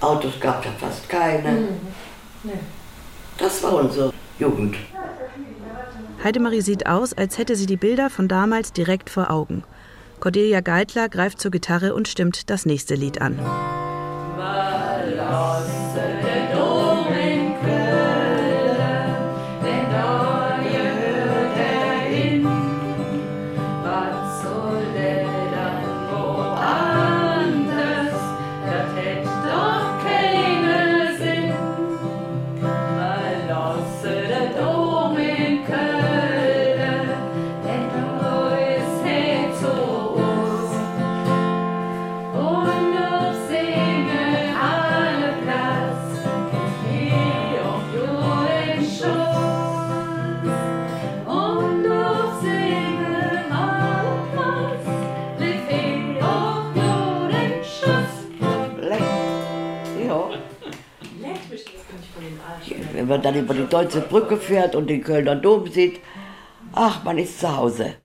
Autos 0.00 0.40
gab 0.40 0.60
es 0.60 0.66
ja 0.66 0.72
fast 0.80 1.08
keine. 1.08 1.50
Mhm. 1.52 1.68
Nee. 2.44 2.52
Das 3.38 3.62
war 3.62 3.74
unsere 3.74 4.12
Jugend. 4.38 4.76
Heidemarie 6.22 6.60
sieht 6.60 6.86
aus, 6.86 7.14
als 7.14 7.38
hätte 7.38 7.56
sie 7.56 7.66
die 7.66 7.76
Bilder 7.76 8.10
von 8.10 8.28
damals 8.28 8.72
direkt 8.72 9.08
vor 9.08 9.30
Augen. 9.30 9.64
Cordelia 10.20 10.60
Geitler 10.60 11.08
greift 11.08 11.40
zur 11.40 11.50
Gitarre 11.50 11.94
und 11.94 12.08
stimmt 12.08 12.50
das 12.50 12.66
nächste 12.66 12.94
Lied 12.94 13.22
an. 13.22 13.38
Man 63.10 63.20
dann 63.20 63.34
über 63.34 63.52
die 63.52 63.66
Deutsche 63.66 64.00
Brücke 64.00 64.38
fährt 64.38 64.74
und 64.74 64.88
den 64.88 65.02
Kölner 65.02 65.36
Dom 65.36 65.66
sieht, 65.66 66.00
ach, 66.72 67.04
man 67.04 67.18
ist 67.18 67.40
zu 67.40 67.54
Hause. 67.54 67.96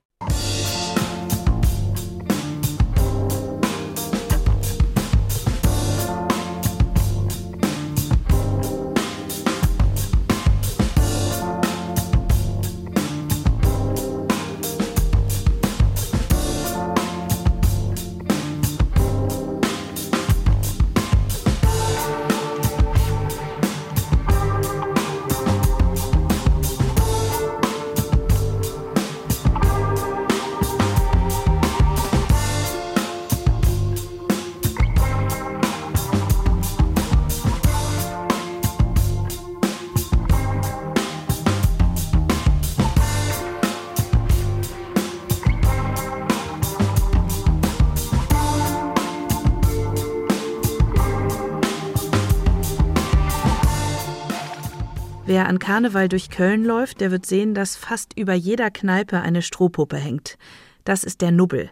Wer 55.46 55.52
an 55.52 55.60
Karneval 55.60 56.10
durch 56.10 56.32
Köln 56.32 56.66
läuft, 56.66 57.02
der 57.02 57.12
wird 57.12 57.28
sehen, 57.28 57.54
dass 57.54 57.76
fast 57.76 58.18
über 58.18 58.34
jeder 58.34 58.72
Kneipe 58.72 59.22
eine 59.22 59.44
Strohpuppe 59.44 59.96
hängt. 59.96 60.40
Das 60.86 61.04
ist 61.04 61.22
der 61.22 61.30
Nubbel. 61.30 61.70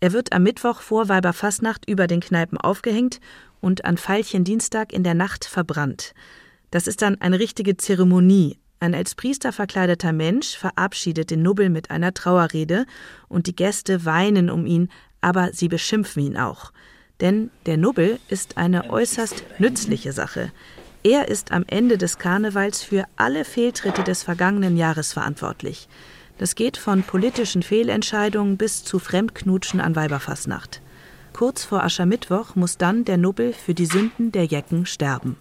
Er 0.00 0.12
wird 0.12 0.32
am 0.32 0.42
Mittwoch 0.42 0.80
vor 0.80 1.08
Weiberfastnacht 1.08 1.88
über 1.88 2.08
den 2.08 2.18
Kneipen 2.18 2.58
aufgehängt 2.58 3.20
und 3.60 3.84
an 3.84 3.98
Veilchendienstag 3.98 4.92
in 4.92 5.04
der 5.04 5.14
Nacht 5.14 5.44
verbrannt. 5.44 6.12
Das 6.72 6.88
ist 6.88 7.02
dann 7.02 7.20
eine 7.20 7.38
richtige 7.38 7.76
Zeremonie. 7.76 8.58
Ein 8.80 8.96
als 8.96 9.14
Priester 9.14 9.52
verkleideter 9.52 10.12
Mensch 10.12 10.56
verabschiedet 10.56 11.30
den 11.30 11.42
Nubbel 11.42 11.70
mit 11.70 11.92
einer 11.92 12.14
Trauerrede 12.14 12.84
und 13.28 13.46
die 13.46 13.54
Gäste 13.54 14.04
weinen 14.04 14.50
um 14.50 14.66
ihn, 14.66 14.88
aber 15.20 15.52
sie 15.52 15.68
beschimpfen 15.68 16.20
ihn 16.20 16.36
auch. 16.36 16.72
Denn 17.20 17.52
der 17.66 17.76
Nubbel 17.76 18.18
ist 18.28 18.56
eine 18.56 18.90
äußerst 18.90 19.44
nützliche 19.60 20.10
Sache. 20.10 20.50
Er 21.06 21.28
ist 21.28 21.52
am 21.52 21.66
Ende 21.66 21.98
des 21.98 22.16
Karnevals 22.16 22.82
für 22.82 23.04
alle 23.16 23.44
Fehltritte 23.44 24.02
des 24.04 24.22
vergangenen 24.22 24.78
Jahres 24.78 25.12
verantwortlich. 25.12 25.86
Das 26.38 26.54
geht 26.54 26.78
von 26.78 27.02
politischen 27.02 27.62
Fehlentscheidungen 27.62 28.56
bis 28.56 28.84
zu 28.84 28.98
Fremdknutschen 28.98 29.82
an 29.82 29.96
Weiberfastnacht. 29.96 30.80
Kurz 31.34 31.62
vor 31.62 31.84
Aschermittwoch 31.84 32.54
muss 32.54 32.78
dann 32.78 33.04
der 33.04 33.18
Nubbel 33.18 33.52
für 33.52 33.74
die 33.74 33.84
Sünden 33.84 34.32
der 34.32 34.46
Jecken 34.46 34.86
sterben. 34.86 35.36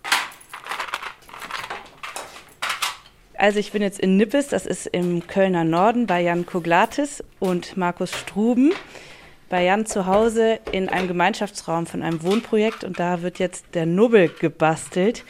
Also 3.35 3.59
ich 3.59 3.71
bin 3.71 3.81
jetzt 3.81 4.01
in 4.01 4.17
Nippes, 4.17 4.49
das 4.49 4.65
ist 4.65 4.87
im 4.87 5.27
Kölner 5.27 5.63
Norden 5.63 6.07
bei 6.07 6.21
Jan 6.21 6.45
Koglatis 6.45 7.23
und 7.39 7.77
Markus 7.77 8.11
Struben. 8.11 8.73
Bei 9.47 9.63
Jan 9.63 9.85
zu 9.85 10.07
Hause 10.07 10.59
in 10.73 10.89
einem 10.89 11.07
Gemeinschaftsraum 11.07 11.85
von 11.85 12.01
einem 12.01 12.21
Wohnprojekt 12.21 12.83
und 12.83 12.99
da 12.99 13.21
wird 13.21 13.39
jetzt 13.39 13.75
der 13.75 13.85
Nubbel 13.85 14.27
gebastelt 14.27 15.23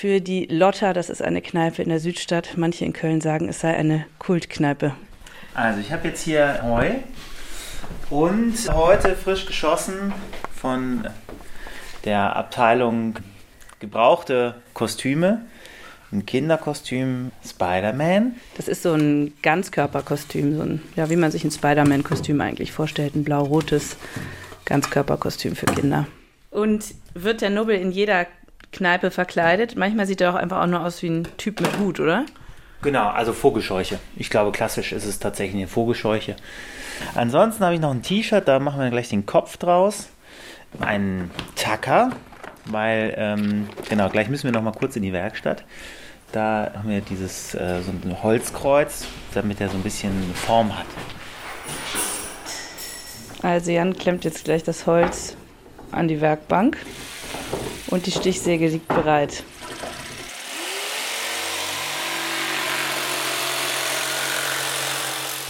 für 0.00 0.22
die 0.22 0.46
Lotta. 0.46 0.94
Das 0.94 1.10
ist 1.10 1.20
eine 1.20 1.42
Kneipe 1.42 1.82
in 1.82 1.90
der 1.90 2.00
Südstadt. 2.00 2.56
Manche 2.56 2.86
in 2.86 2.94
Köln 2.94 3.20
sagen, 3.20 3.50
es 3.50 3.60
sei 3.60 3.76
eine 3.76 4.06
Kultkneipe. 4.18 4.94
Also 5.52 5.80
ich 5.80 5.92
habe 5.92 6.08
jetzt 6.08 6.22
hier 6.22 6.60
Heu 6.62 6.88
und 8.08 8.54
heute 8.72 9.14
frisch 9.14 9.44
geschossen 9.44 10.14
von 10.56 11.06
der 12.06 12.34
Abteilung 12.34 13.16
gebrauchte 13.78 14.54
Kostüme. 14.72 15.42
Ein 16.12 16.24
Kinderkostüm 16.24 17.30
Spider-Man. 17.46 18.36
Das 18.56 18.68
ist 18.68 18.82
so 18.82 18.94
ein 18.94 19.34
Ganzkörperkostüm, 19.42 20.56
so 20.56 20.62
ein, 20.62 20.82
ja, 20.96 21.10
wie 21.10 21.16
man 21.16 21.30
sich 21.30 21.44
ein 21.44 21.50
Spider-Man-Kostüm 21.50 22.40
eigentlich 22.40 22.72
vorstellt. 22.72 23.14
Ein 23.14 23.24
blau-rotes 23.24 23.98
Ganzkörperkostüm 24.64 25.54
für 25.54 25.66
Kinder. 25.66 26.06
Und 26.50 26.94
wird 27.12 27.42
der 27.42 27.50
Nubbel 27.50 27.76
in 27.76 27.92
jeder 27.92 28.26
Kneipe 28.72 29.10
verkleidet. 29.10 29.76
Manchmal 29.76 30.06
sieht 30.06 30.20
er 30.20 30.30
auch 30.30 30.36
einfach 30.36 30.62
auch 30.62 30.66
nur 30.66 30.84
aus 30.84 31.02
wie 31.02 31.08
ein 31.08 31.28
Typ 31.36 31.60
mit 31.60 31.78
Hut, 31.78 32.00
oder? 32.00 32.24
Genau, 32.82 33.08
also 33.08 33.32
Vogelscheuche. 33.32 33.98
Ich 34.16 34.30
glaube, 34.30 34.52
klassisch 34.52 34.92
ist 34.92 35.04
es 35.04 35.18
tatsächlich 35.18 35.56
eine 35.56 35.68
Vogelscheuche. 35.68 36.36
Ansonsten 37.14 37.64
habe 37.64 37.74
ich 37.74 37.80
noch 37.80 37.90
ein 37.90 38.02
T-Shirt, 38.02 38.46
da 38.46 38.58
machen 38.58 38.80
wir 38.80 38.90
gleich 38.90 39.08
den 39.08 39.26
Kopf 39.26 39.56
draus. 39.56 40.08
Ein 40.80 41.30
Tacker, 41.56 42.10
weil, 42.66 43.14
ähm, 43.18 43.68
genau, 43.88 44.08
gleich 44.08 44.28
müssen 44.28 44.44
wir 44.44 44.52
noch 44.52 44.62
mal 44.62 44.72
kurz 44.72 44.96
in 44.96 45.02
die 45.02 45.12
Werkstatt. 45.12 45.64
Da 46.32 46.70
haben 46.74 46.88
wir 46.88 47.00
dieses 47.00 47.54
äh, 47.54 47.80
so 47.82 47.90
ein 47.90 48.22
Holzkreuz, 48.22 49.06
damit 49.34 49.60
er 49.60 49.68
so 49.68 49.76
ein 49.76 49.82
bisschen 49.82 50.32
Form 50.34 50.78
hat. 50.78 50.86
Also 53.42 53.72
Jan 53.72 53.96
klemmt 53.96 54.24
jetzt 54.24 54.44
gleich 54.44 54.62
das 54.62 54.86
Holz 54.86 55.36
an 55.92 56.08
die 56.08 56.20
Werkbank 56.20 56.76
und 57.88 58.06
die 58.06 58.12
Stichsäge 58.12 58.68
liegt 58.68 58.88
bereit. 58.88 59.42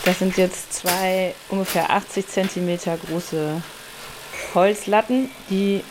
Das 0.05 0.19
sind 0.19 0.37
jetzt 0.39 0.73
zwei 0.73 1.35
ungefähr 1.51 1.91
80 1.91 2.27
cm 2.27 2.79
große 3.07 3.63
Holzlatten, 4.55 5.31
die 5.51 5.85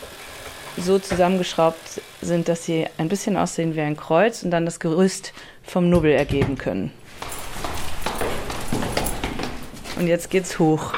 so 0.76 0.98
zusammengeschraubt 0.98 2.02
sind, 2.20 2.48
dass 2.48 2.64
sie 2.64 2.86
ein 2.98 3.08
bisschen 3.08 3.36
aussehen 3.36 3.74
wie 3.74 3.80
ein 3.80 3.96
Kreuz 3.96 4.42
und 4.42 4.50
dann 4.50 4.64
das 4.64 4.80
Gerüst 4.80 5.32
vom 5.62 5.88
Nubbel 5.88 6.12
ergeben 6.12 6.58
können. 6.58 6.92
Und 9.96 10.06
jetzt 10.06 10.30
geht's 10.30 10.58
hoch. 10.58 10.92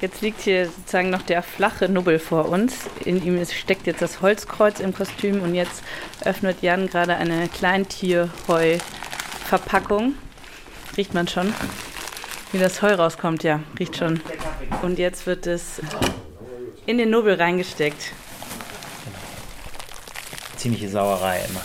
Jetzt 0.00 0.22
liegt 0.22 0.40
hier 0.40 0.66
sozusagen 0.66 1.10
noch 1.10 1.20
der 1.20 1.42
flache 1.42 1.90
Nubbel 1.90 2.18
vor 2.18 2.48
uns. 2.48 2.88
In 3.04 3.22
ihm 3.22 3.44
steckt 3.44 3.86
jetzt 3.86 4.00
das 4.00 4.22
Holzkreuz 4.22 4.80
im 4.80 4.94
Kostüm 4.94 5.42
und 5.42 5.54
jetzt 5.54 5.82
öffnet 6.24 6.62
Jan 6.62 6.88
gerade 6.88 7.16
eine 7.16 7.48
Kleintierheu-Verpackung. 7.48 10.14
Riecht 10.96 11.12
man 11.12 11.28
schon, 11.28 11.52
wie 12.52 12.58
das 12.58 12.80
Heu 12.80 12.94
rauskommt, 12.94 13.42
ja, 13.42 13.60
riecht 13.78 13.96
schon. 13.96 14.22
Und 14.80 14.98
jetzt 14.98 15.26
wird 15.26 15.46
es 15.46 15.82
in 16.86 16.96
den 16.96 17.10
Nubbel 17.10 17.34
reingesteckt. 17.34 18.12
Ziemliche 20.56 20.88
Sauerei 20.88 21.42
immer. 21.50 21.60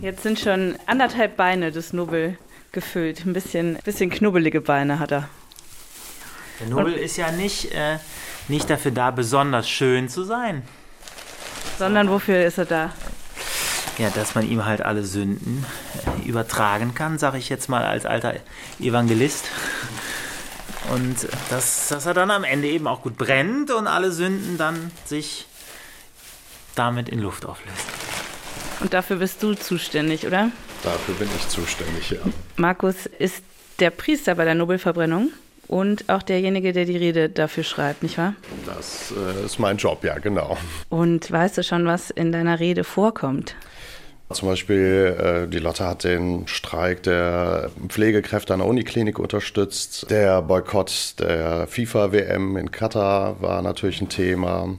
Jetzt 0.00 0.22
sind 0.22 0.40
schon 0.40 0.76
anderthalb 0.86 1.36
Beine 1.36 1.70
des 1.70 1.92
Nubbel 1.92 2.38
gefüllt. 2.72 3.26
Ein 3.26 3.34
bisschen, 3.34 3.76
bisschen 3.84 4.08
knubbelige 4.08 4.62
Beine 4.62 4.98
hat 4.98 5.12
er. 5.12 5.28
Der 6.60 6.68
Nubbel 6.68 6.92
ist 6.94 7.16
ja 7.16 7.32
nicht 7.32 7.72
äh, 7.72 7.98
nicht 8.48 8.68
dafür 8.68 8.90
da, 8.90 9.10
besonders 9.10 9.68
schön 9.68 10.08
zu 10.08 10.24
sein. 10.24 10.62
Sondern 11.78 12.10
wofür 12.10 12.44
ist 12.44 12.58
er 12.58 12.66
da? 12.66 12.92
Ja, 13.98 14.10
dass 14.10 14.34
man 14.34 14.48
ihm 14.48 14.64
halt 14.64 14.82
alle 14.82 15.04
Sünden 15.04 15.64
äh, 16.24 16.28
übertragen 16.28 16.94
kann, 16.94 17.18
sage 17.18 17.38
ich 17.38 17.48
jetzt 17.48 17.68
mal 17.68 17.84
als 17.84 18.06
alter 18.06 18.34
Evangelist. 18.78 19.46
Und 20.92 21.28
dass, 21.50 21.88
dass 21.88 22.06
er 22.06 22.14
dann 22.14 22.30
am 22.30 22.44
Ende 22.44 22.68
eben 22.68 22.86
auch 22.86 23.02
gut 23.02 23.16
brennt 23.16 23.70
und 23.70 23.86
alle 23.86 24.10
Sünden 24.10 24.58
dann 24.58 24.90
sich 25.04 25.46
damit 26.74 27.08
in 27.08 27.20
Luft 27.20 27.46
auflösen. 27.46 27.76
Und 28.80 28.94
dafür 28.94 29.16
bist 29.16 29.42
du 29.42 29.54
zuständig, 29.54 30.26
oder? 30.26 30.50
Dafür 30.82 31.14
bin 31.14 31.28
ich 31.36 31.48
zuständig, 31.48 32.10
ja. 32.10 32.18
Markus 32.56 33.06
ist 33.18 33.44
der 33.78 33.90
Priester 33.90 34.34
bei 34.34 34.44
der 34.44 34.54
Nobelverbrennung 34.54 35.30
und 35.70 36.08
auch 36.08 36.24
derjenige, 36.24 36.72
der 36.72 36.84
die 36.84 36.96
Rede 36.96 37.28
dafür 37.28 37.62
schreibt, 37.62 38.02
nicht 38.02 38.18
wahr? 38.18 38.34
Das 38.66 39.14
äh, 39.16 39.46
ist 39.46 39.60
mein 39.60 39.76
Job, 39.76 40.02
ja, 40.02 40.18
genau. 40.18 40.58
Und 40.88 41.30
weißt 41.30 41.58
du 41.58 41.62
schon, 41.62 41.86
was 41.86 42.10
in 42.10 42.32
deiner 42.32 42.58
Rede 42.58 42.82
vorkommt? 42.82 43.54
Zum 44.32 44.48
Beispiel, 44.48 45.44
äh, 45.46 45.48
die 45.48 45.60
Lotte 45.60 45.86
hat 45.86 46.02
den 46.02 46.48
Streik 46.48 47.04
der 47.04 47.70
Pflegekräfte 47.86 48.52
an 48.52 48.58
der 48.58 48.68
Uniklinik 48.68 49.20
unterstützt. 49.20 50.10
Der 50.10 50.42
Boykott 50.42 51.14
der 51.20 51.68
FIFA-WM 51.68 52.56
in 52.56 52.72
Katar 52.72 53.40
war 53.40 53.62
natürlich 53.62 54.00
ein 54.00 54.08
Thema. 54.08 54.76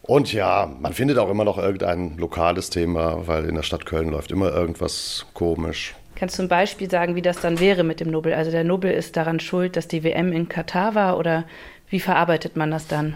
Und 0.00 0.32
ja, 0.32 0.70
man 0.80 0.94
findet 0.94 1.18
auch 1.18 1.28
immer 1.28 1.44
noch 1.44 1.58
irgendein 1.58 2.16
lokales 2.16 2.70
Thema, 2.70 3.26
weil 3.26 3.44
in 3.44 3.54
der 3.54 3.62
Stadt 3.62 3.84
Köln 3.84 4.08
läuft 4.08 4.32
immer 4.32 4.50
irgendwas 4.50 5.26
komisch. 5.34 5.94
Kannst 6.16 6.38
du 6.38 6.42
ein 6.42 6.48
Beispiel 6.48 6.90
sagen, 6.90 7.14
wie 7.14 7.22
das 7.22 7.40
dann 7.40 7.60
wäre 7.60 7.84
mit 7.84 8.00
dem 8.00 8.10
Nobel? 8.10 8.32
Also 8.32 8.50
der 8.50 8.64
Nobel 8.64 8.90
ist 8.90 9.18
daran 9.18 9.38
schuld, 9.38 9.76
dass 9.76 9.86
die 9.86 10.02
WM 10.02 10.32
in 10.32 10.48
Katar 10.48 10.94
war 10.94 11.18
oder 11.18 11.44
wie 11.90 12.00
verarbeitet 12.00 12.56
man 12.56 12.70
das 12.70 12.88
dann? 12.88 13.14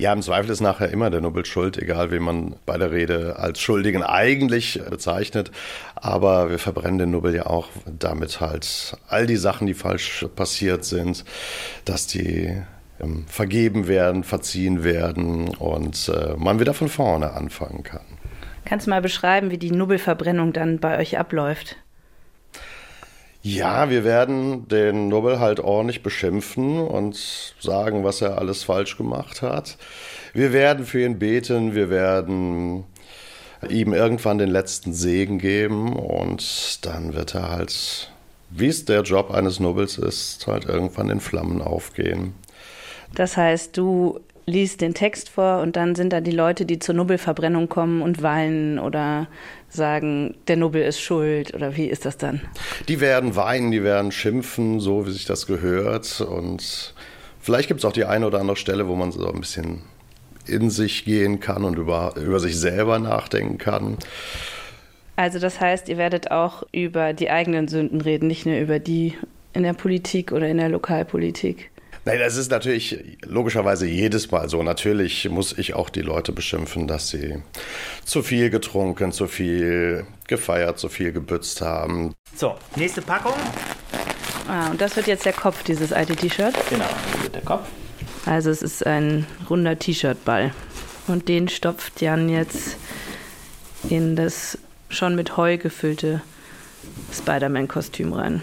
Ja, 0.00 0.12
im 0.12 0.20
Zweifel 0.20 0.50
ist 0.50 0.60
nachher 0.60 0.90
immer 0.90 1.10
der 1.10 1.20
Nobel 1.20 1.46
schuld, 1.46 1.78
egal 1.78 2.10
wen 2.10 2.24
man 2.24 2.56
bei 2.66 2.76
der 2.76 2.90
Rede 2.90 3.36
als 3.38 3.60
Schuldigen 3.60 4.02
eigentlich 4.02 4.80
bezeichnet. 4.90 5.52
Aber 5.94 6.50
wir 6.50 6.58
verbrennen 6.58 6.98
den 6.98 7.12
Nobel 7.12 7.36
ja 7.36 7.46
auch 7.46 7.68
damit 7.86 8.40
halt 8.40 8.96
all 9.08 9.26
die 9.26 9.36
Sachen, 9.36 9.68
die 9.68 9.74
falsch 9.74 10.26
passiert 10.34 10.84
sind, 10.84 11.24
dass 11.84 12.08
die 12.08 12.60
ähm, 13.00 13.26
vergeben 13.28 13.86
werden, 13.86 14.24
verziehen 14.24 14.82
werden 14.82 15.54
und 15.54 16.08
äh, 16.08 16.34
man 16.36 16.58
wieder 16.58 16.74
von 16.74 16.88
vorne 16.88 17.32
anfangen 17.32 17.84
kann. 17.84 18.04
Kannst 18.64 18.86
du 18.86 18.90
mal 18.90 19.02
beschreiben, 19.02 19.52
wie 19.52 19.58
die 19.58 19.70
Nobelverbrennung 19.70 20.52
dann 20.52 20.80
bei 20.80 20.98
euch 20.98 21.16
abläuft? 21.16 21.76
Ja, 23.46 23.90
wir 23.90 24.04
werden 24.04 24.68
den 24.68 25.08
Nobel 25.08 25.38
halt 25.38 25.60
ordentlich 25.60 26.02
beschimpfen 26.02 26.80
und 26.80 27.54
sagen, 27.60 28.02
was 28.02 28.22
er 28.22 28.38
alles 28.38 28.64
falsch 28.64 28.96
gemacht 28.96 29.42
hat. 29.42 29.76
Wir 30.32 30.54
werden 30.54 30.86
für 30.86 31.04
ihn 31.04 31.18
beten, 31.18 31.74
wir 31.74 31.90
werden 31.90 32.84
ihm 33.68 33.92
irgendwann 33.92 34.38
den 34.38 34.48
letzten 34.48 34.94
Segen 34.94 35.36
geben 35.38 35.94
und 35.94 36.86
dann 36.86 37.12
wird 37.12 37.34
er 37.34 37.50
halt, 37.50 38.10
wie 38.48 38.68
es 38.68 38.86
der 38.86 39.02
Job 39.02 39.30
eines 39.30 39.60
Nobels 39.60 39.98
ist, 39.98 40.46
halt 40.46 40.64
irgendwann 40.64 41.10
in 41.10 41.20
Flammen 41.20 41.60
aufgehen. 41.60 42.32
Das 43.14 43.36
heißt, 43.36 43.76
du 43.76 44.20
liest 44.46 44.80
den 44.80 44.94
Text 44.94 45.28
vor 45.28 45.60
und 45.60 45.76
dann 45.76 45.94
sind 45.94 46.14
da 46.14 46.22
die 46.22 46.30
Leute, 46.30 46.64
die 46.64 46.78
zur 46.78 46.94
Nobelverbrennung 46.94 47.68
kommen 47.68 48.00
und 48.00 48.22
weinen 48.22 48.78
oder 48.78 49.28
sagen, 49.74 50.34
der 50.48 50.56
Nobel 50.56 50.82
ist 50.82 51.00
schuld 51.00 51.54
oder 51.54 51.76
wie 51.76 51.86
ist 51.86 52.04
das 52.04 52.16
dann? 52.16 52.40
Die 52.88 53.00
werden 53.00 53.36
weinen, 53.36 53.70
die 53.70 53.82
werden 53.82 54.12
schimpfen, 54.12 54.80
so 54.80 55.06
wie 55.06 55.12
sich 55.12 55.24
das 55.26 55.46
gehört 55.46 56.20
und 56.20 56.94
vielleicht 57.40 57.68
gibt 57.68 57.80
es 57.80 57.84
auch 57.84 57.92
die 57.92 58.04
eine 58.04 58.26
oder 58.26 58.40
andere 58.40 58.56
Stelle, 58.56 58.88
wo 58.88 58.96
man 58.96 59.12
so 59.12 59.30
ein 59.30 59.40
bisschen 59.40 59.82
in 60.46 60.70
sich 60.70 61.04
gehen 61.04 61.40
kann 61.40 61.64
und 61.64 61.78
über, 61.78 62.14
über 62.16 62.40
sich 62.40 62.58
selber 62.58 62.98
nachdenken 62.98 63.58
kann. 63.58 63.98
Also 65.16 65.38
das 65.38 65.60
heißt, 65.60 65.88
ihr 65.88 65.96
werdet 65.96 66.30
auch 66.30 66.64
über 66.72 67.12
die 67.12 67.30
eigenen 67.30 67.68
Sünden 67.68 68.00
reden, 68.00 68.26
nicht 68.26 68.46
nur 68.46 68.56
über 68.56 68.78
die 68.78 69.14
in 69.52 69.62
der 69.62 69.72
Politik 69.72 70.32
oder 70.32 70.48
in 70.48 70.58
der 70.58 70.68
Lokalpolitik. 70.68 71.70
Nein, 72.06 72.18
das 72.18 72.36
ist 72.36 72.50
natürlich 72.50 73.16
logischerweise 73.22 73.86
jedes 73.86 74.30
Mal 74.30 74.48
so. 74.48 74.62
Natürlich 74.62 75.28
muss 75.30 75.56
ich 75.56 75.74
auch 75.74 75.88
die 75.88 76.02
Leute 76.02 76.32
beschimpfen, 76.32 76.86
dass 76.86 77.08
sie 77.08 77.42
zu 78.04 78.22
viel 78.22 78.50
getrunken, 78.50 79.10
zu 79.10 79.26
viel 79.26 80.06
gefeiert, 80.26 80.78
zu 80.78 80.90
viel 80.90 81.12
gebützt 81.12 81.62
haben. 81.62 82.14
So, 82.36 82.56
nächste 82.76 83.00
Packung. 83.00 83.34
Ah, 84.48 84.70
und 84.70 84.80
das 84.80 84.96
wird 84.96 85.06
jetzt 85.06 85.24
der 85.24 85.32
Kopf, 85.32 85.62
dieses 85.62 85.92
alte 85.92 86.14
T-Shirt? 86.14 86.54
Genau, 86.68 86.84
das 87.12 87.22
wird 87.22 87.34
der 87.36 87.42
Kopf. 87.42 87.66
Also 88.26 88.50
es 88.50 88.60
ist 88.60 88.86
ein 88.86 89.26
runder 89.48 89.78
T-Shirt-Ball. 89.78 90.52
Und 91.06 91.28
den 91.28 91.48
stopft 91.48 92.02
Jan 92.02 92.28
jetzt 92.28 92.76
in 93.88 94.16
das 94.16 94.58
schon 94.90 95.14
mit 95.14 95.36
Heu 95.36 95.56
gefüllte 95.56 96.20
Spider-Man-Kostüm 97.12 98.12
rein. 98.12 98.42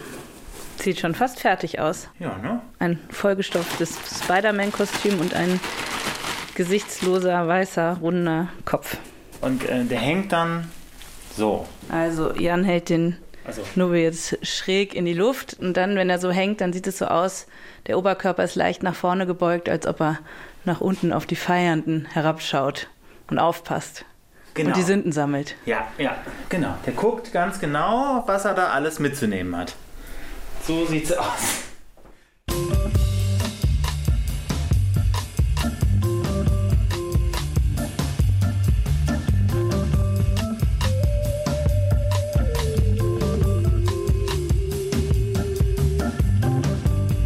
Sieht 0.82 1.00
schon 1.00 1.14
fast 1.14 1.40
fertig 1.40 1.80
aus. 1.80 2.10
Ja, 2.20 2.38
ne? 2.38 2.62
Ein 2.80 3.00
vollgestopftes 3.10 3.98
Spider-Man-Kostüm 4.24 5.20
und 5.20 5.34
ein 5.36 5.60
gesichtsloser, 6.56 7.48
weißer, 7.48 7.98
runder 8.02 8.48
Kopf. 8.66 8.98
Und 9.42 9.68
äh, 9.70 9.84
der 9.86 10.00
hängt 10.00 10.32
dann 10.32 10.72
so. 11.36 11.68
Also 11.90 12.34
Jan 12.34 12.64
hält 12.64 12.90
den 12.90 13.18
Also. 13.46 13.62
Nobel 13.76 14.00
jetzt 14.00 14.38
schräg 14.46 14.94
in 14.94 15.06
die 15.06 15.14
Luft 15.14 15.58
und 15.60 15.78
dann, 15.78 15.96
wenn 15.96 16.10
er 16.10 16.20
so 16.20 16.32
hängt, 16.32 16.62
dann 16.62 16.74
sieht 16.74 16.88
es 16.88 16.98
so 16.98 17.06
aus, 17.06 17.48
der 17.88 17.98
Oberkörper 17.98 18.44
ist 18.44 18.56
leicht 18.56 18.84
nach 18.84 18.96
vorne 18.96 19.26
gebeugt, 19.26 19.70
als 19.70 19.88
ob 19.88 20.02
er 20.02 20.20
nach 20.66 20.82
unten 20.82 21.14
auf 21.14 21.26
die 21.26 21.36
Feiernden 21.36 22.06
herabschaut 22.12 22.88
und 23.30 23.40
aufpasst. 23.40 24.06
Genau. 24.54 24.70
Und 24.70 24.78
die 24.78 24.84
Sünden 24.84 25.12
sammelt. 25.12 25.56
Ja, 25.66 25.88
ja, 25.98 26.16
genau. 26.50 26.76
Der 26.86 26.94
guckt 26.94 27.32
ganz 27.32 27.60
genau, 27.60 28.24
was 28.28 28.46
er 28.46 28.54
da 28.54 28.68
alles 28.70 29.00
mitzunehmen 29.00 29.56
hat. 29.56 29.76
So 30.72 30.86
sieht's 30.86 31.12
aus. 31.12 31.66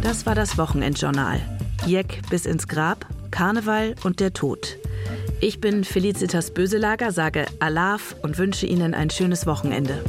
Das 0.02 0.26
war 0.26 0.34
das 0.34 0.58
Wochenendjournal. 0.58 1.40
Jeck 1.86 2.22
bis 2.28 2.46
ins 2.46 2.66
Grab, 2.66 3.06
Karneval 3.30 3.94
und 4.02 4.18
der 4.18 4.32
Tod. 4.32 4.76
Ich 5.40 5.60
bin 5.60 5.84
Felicitas 5.84 6.52
Böselager, 6.52 7.12
sage 7.12 7.46
Alaf 7.60 8.16
und 8.22 8.38
wünsche 8.38 8.66
Ihnen 8.66 8.92
ein 8.92 9.08
schönes 9.08 9.46
Wochenende. 9.46 10.02